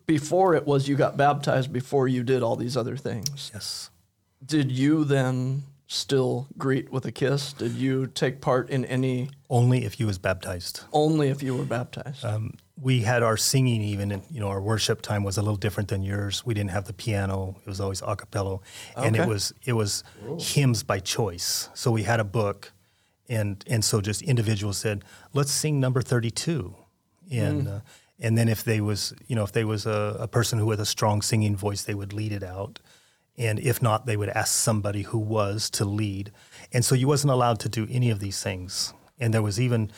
before 0.07 0.55
it 0.55 0.67
was 0.67 0.89
you 0.89 0.97
got 0.97 1.17
baptized 1.17 1.73
before 1.73 2.09
you 2.09 2.23
did 2.23 2.43
all 2.43 2.57
these 2.57 2.77
other 2.77 2.97
things? 2.97 3.51
Yes. 3.53 3.91
Did 4.45 4.71
you 4.71 5.05
then 5.05 5.65
still 5.87 6.49
greet 6.59 6.91
with 6.91 7.05
a 7.07 7.13
kiss? 7.13 7.53
Did 7.53 7.73
you 7.73 8.07
take 8.07 8.41
part 8.41 8.71
in 8.71 8.85
any 8.85 9.31
Only 9.49 9.85
if 9.85 9.99
you 10.01 10.07
was 10.07 10.19
baptized. 10.19 10.81
only 10.93 11.29
if 11.29 11.43
you 11.43 11.55
were 11.57 11.65
baptized? 11.65 12.25
Um, 12.25 12.55
we 12.81 13.01
had 13.03 13.23
our 13.23 13.37
singing 13.37 13.83
even, 13.83 14.11
and 14.11 14.23
you 14.31 14.41
know, 14.41 14.49
our 14.49 14.61
worship 14.61 15.01
time 15.01 15.23
was 15.23 15.39
a 15.39 15.43
little 15.43 15.57
different 15.57 15.89
than 15.89 16.03
yours. 16.03 16.45
We 16.45 16.55
didn't 16.55 16.71
have 16.71 16.87
the 16.87 16.93
piano; 16.93 17.57
it 17.65 17.69
was 17.69 17.81
always 17.81 18.03
a 18.03 18.17
cappella, 18.17 18.59
and 18.97 19.17
it 19.17 19.29
was 19.29 19.53
it 19.65 19.75
was 19.75 20.03
hymns 20.39 20.83
by 20.83 20.99
choice. 20.99 21.69
So 21.75 21.93
we 21.93 22.03
had 22.03 22.21
a 22.21 22.25
book, 22.25 22.73
and 23.29 23.65
and 23.69 23.85
so 23.85 24.01
just 24.01 24.23
individuals 24.23 24.79
said, 24.79 25.05
"Let's 25.33 25.53
sing 25.53 25.79
number 25.79 26.03
thirty-two," 26.03 26.75
and 27.31 27.69
uh, 27.69 27.81
and 28.19 28.37
then 28.37 28.49
if 28.49 28.65
they 28.65 28.81
was 28.81 29.15
you 29.29 29.37
know 29.37 29.45
if 29.45 29.53
they 29.53 29.65
was 29.65 29.87
a, 29.87 30.17
a 30.19 30.29
person 30.29 30.59
who 30.59 30.71
had 30.71 30.81
a 30.81 30.87
strong 30.87 31.23
singing 31.23 31.57
voice, 31.57 31.83
they 31.83 31.95
would 31.95 32.13
lead 32.13 32.33
it 32.33 32.43
out. 32.43 32.81
And 33.37 33.59
if 33.59 33.83
not, 33.83 34.07
they 34.07 34.17
would 34.17 34.29
ask 34.29 34.55
somebody 34.55 35.03
who 35.03 35.19
was 35.19 35.69
to 35.71 35.85
lead. 35.85 36.31
And 36.73 36.85
so 36.85 36.95
you 36.95 37.09
wasn't 37.09 37.33
allowed 37.33 37.59
to 37.61 37.69
do 37.69 37.85
any 37.91 38.11
of 38.11 38.21
these 38.21 38.41
things. 38.41 38.95
And 39.19 39.35
there 39.35 39.43
was 39.43 39.61
even 39.61 39.91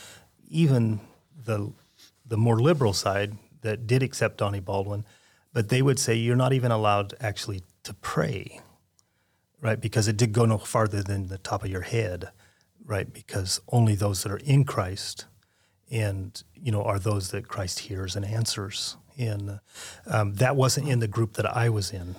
even 0.49 1.01
the 1.45 1.73
the 2.29 2.37
more 2.37 2.59
liberal 2.59 2.93
side 2.93 3.37
that 3.63 3.87
did 3.87 4.03
accept 4.03 4.39
Donnie 4.39 4.61
Baldwin, 4.61 5.05
but 5.53 5.69
they 5.69 5.83
would 5.83 5.99
say 5.99 6.15
you're 6.15 6.37
not 6.37 6.53
even 6.53 6.71
allowed 6.71 7.15
actually 7.21 7.63
to 7.85 7.95
pray, 7.95 8.61
right? 9.61 9.81
Because 9.81 10.09
it 10.09 10.17
did 10.17 10.33
go 10.33 10.45
no 10.45 10.59
farther 10.59 11.03
than 11.03 11.29
the 11.29 11.39
top 11.39 11.65
of 11.65 11.71
your 11.71 11.83
head, 11.83 12.31
right? 12.85 13.13
Because 13.13 13.61
only 13.73 13.95
those 13.95 14.23
that 14.23 14.33
are 14.33 14.39
in 14.45 14.65
Christ 14.65 15.27
and 15.91 16.43
you 16.55 16.73
know 16.73 16.83
are 16.83 16.99
those 16.99 17.31
that 17.31 17.49
Christ 17.49 17.81
hears 17.81 18.17
and 18.17 18.25
answers. 18.25 18.97
And 19.19 19.61
um, 20.07 20.35
that 20.35 20.57
wasn't 20.57 20.89
in 20.89 20.99
the 20.99 21.09
group 21.09 21.35
that 21.35 21.47
I 21.47 21.71
was 21.71 21.91
in. 21.91 22.17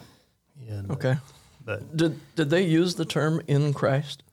And, 0.67 0.89
okay. 0.89 1.17
but 1.63 1.95
Did 1.95 2.19
did 2.35 2.49
they 2.49 2.63
use 2.63 2.95
the 2.95 3.05
term 3.05 3.41
in 3.47 3.73
Christ? 3.73 4.23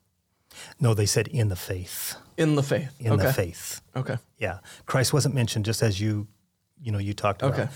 No, 0.81 0.95
they 0.95 1.07
said 1.07 1.29
in 1.29 1.49
the 1.49 1.57
faith, 1.57 2.17
In 2.37 2.55
the 2.57 2.63
faith. 2.63 2.91
in 3.01 3.13
okay. 3.13 3.27
the 3.27 3.33
faith. 3.33 3.81
Okay. 3.97 4.17
Yeah, 4.39 4.59
Christ 4.87 5.13
wasn't 5.13 5.35
mentioned 5.35 5.65
just 5.65 5.83
as 5.83 6.01
you, 6.01 6.27
you 6.81 6.93
know, 6.93 6.99
you 6.99 7.15
talked 7.15 7.43
about. 7.43 7.59
Okay. 7.61 7.69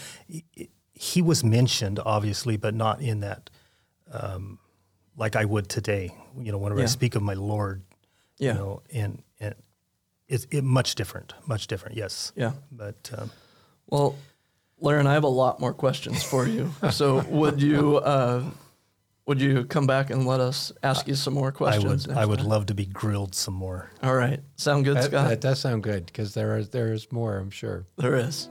He, 0.93 1.23
was 1.23 1.45
mentioned 1.45 2.01
obviously, 2.05 2.57
but 2.57 2.75
not 2.75 3.01
in 3.01 3.21
that, 3.21 3.51
um, 4.13 4.59
like 5.17 5.37
I 5.37 5.45
would 5.45 5.69
today. 5.69 6.13
You 6.39 6.53
know, 6.53 6.59
whenever 6.59 6.81
I 6.83 6.87
speak 6.87 7.15
of 7.15 7.23
my 7.23 7.35
Lord, 7.35 7.83
Yeah. 8.39 8.53
you 8.53 8.59
know, 8.59 8.83
and 8.93 9.23
and 9.41 9.55
it's 10.29 10.47
it 10.51 10.65
much 10.65 10.95
different, 10.95 11.35
much 11.47 11.67
different. 11.69 11.97
Yes, 11.97 12.33
Yeah. 12.37 12.53
but 12.71 13.11
um, 13.17 13.31
Well, 13.87 14.15
Laren, 14.81 15.07
I 15.07 15.15
have 15.15 15.25
a 15.25 15.29
lot 15.29 15.59
more 15.61 15.73
questions 15.73 16.23
for 16.23 16.47
you. 16.47 16.71
so 16.91 17.21
would 17.29 17.61
you 17.63 17.97
uh, 17.99 18.43
would 19.29 19.41
you 19.41 19.65
come 19.65 19.87
back 19.87 20.11
and 20.11 20.27
let 20.27 20.41
us 20.41 20.73
ask 20.83 21.07
you 21.07 21.15
some 21.15 21.35
more 21.35 21.53
questions? 21.53 21.85
I 21.85 21.89
questions? 21.89 22.09
would 22.09 22.17
I 22.17 22.25
would 22.27 22.39
time? 22.39 22.49
love 22.49 22.65
to 22.67 22.75
be 22.75 22.87
grilled 22.87 23.35
some 23.35 23.53
more. 23.55 23.91
All 24.03 24.15
right. 24.15 24.41
Sound 24.57 24.87
good, 24.87 24.97
That, 24.97 25.05
Scott? 25.05 25.29
that 25.29 25.41
does 25.43 25.61
sound 25.61 25.83
good 25.83 26.07
because 26.07 26.33
there 26.35 26.57
is 26.57 26.71
there 26.71 26.93
is 26.95 27.13
more, 27.13 27.37
I'm 27.37 27.51
sure. 27.51 27.85
There 27.99 28.17
is. 28.17 28.49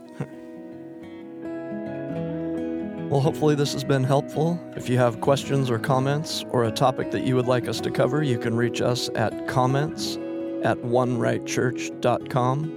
well, 3.10 3.20
hopefully, 3.20 3.54
this 3.56 3.72
has 3.72 3.82
been 3.84 4.04
helpful. 4.04 4.58
If 4.76 4.88
you 4.88 4.96
have 4.98 5.20
questions 5.20 5.68
or 5.70 5.78
comments 5.80 6.44
or 6.50 6.64
a 6.64 6.70
topic 6.70 7.10
that 7.10 7.24
you 7.24 7.34
would 7.34 7.46
like 7.46 7.66
us 7.66 7.80
to 7.80 7.90
cover, 7.90 8.22
you 8.22 8.38
can 8.38 8.56
reach 8.56 8.80
us 8.80 9.10
at 9.16 9.48
comments 9.48 10.16
at 10.62 10.78
onerightchurch.com. 10.78 12.74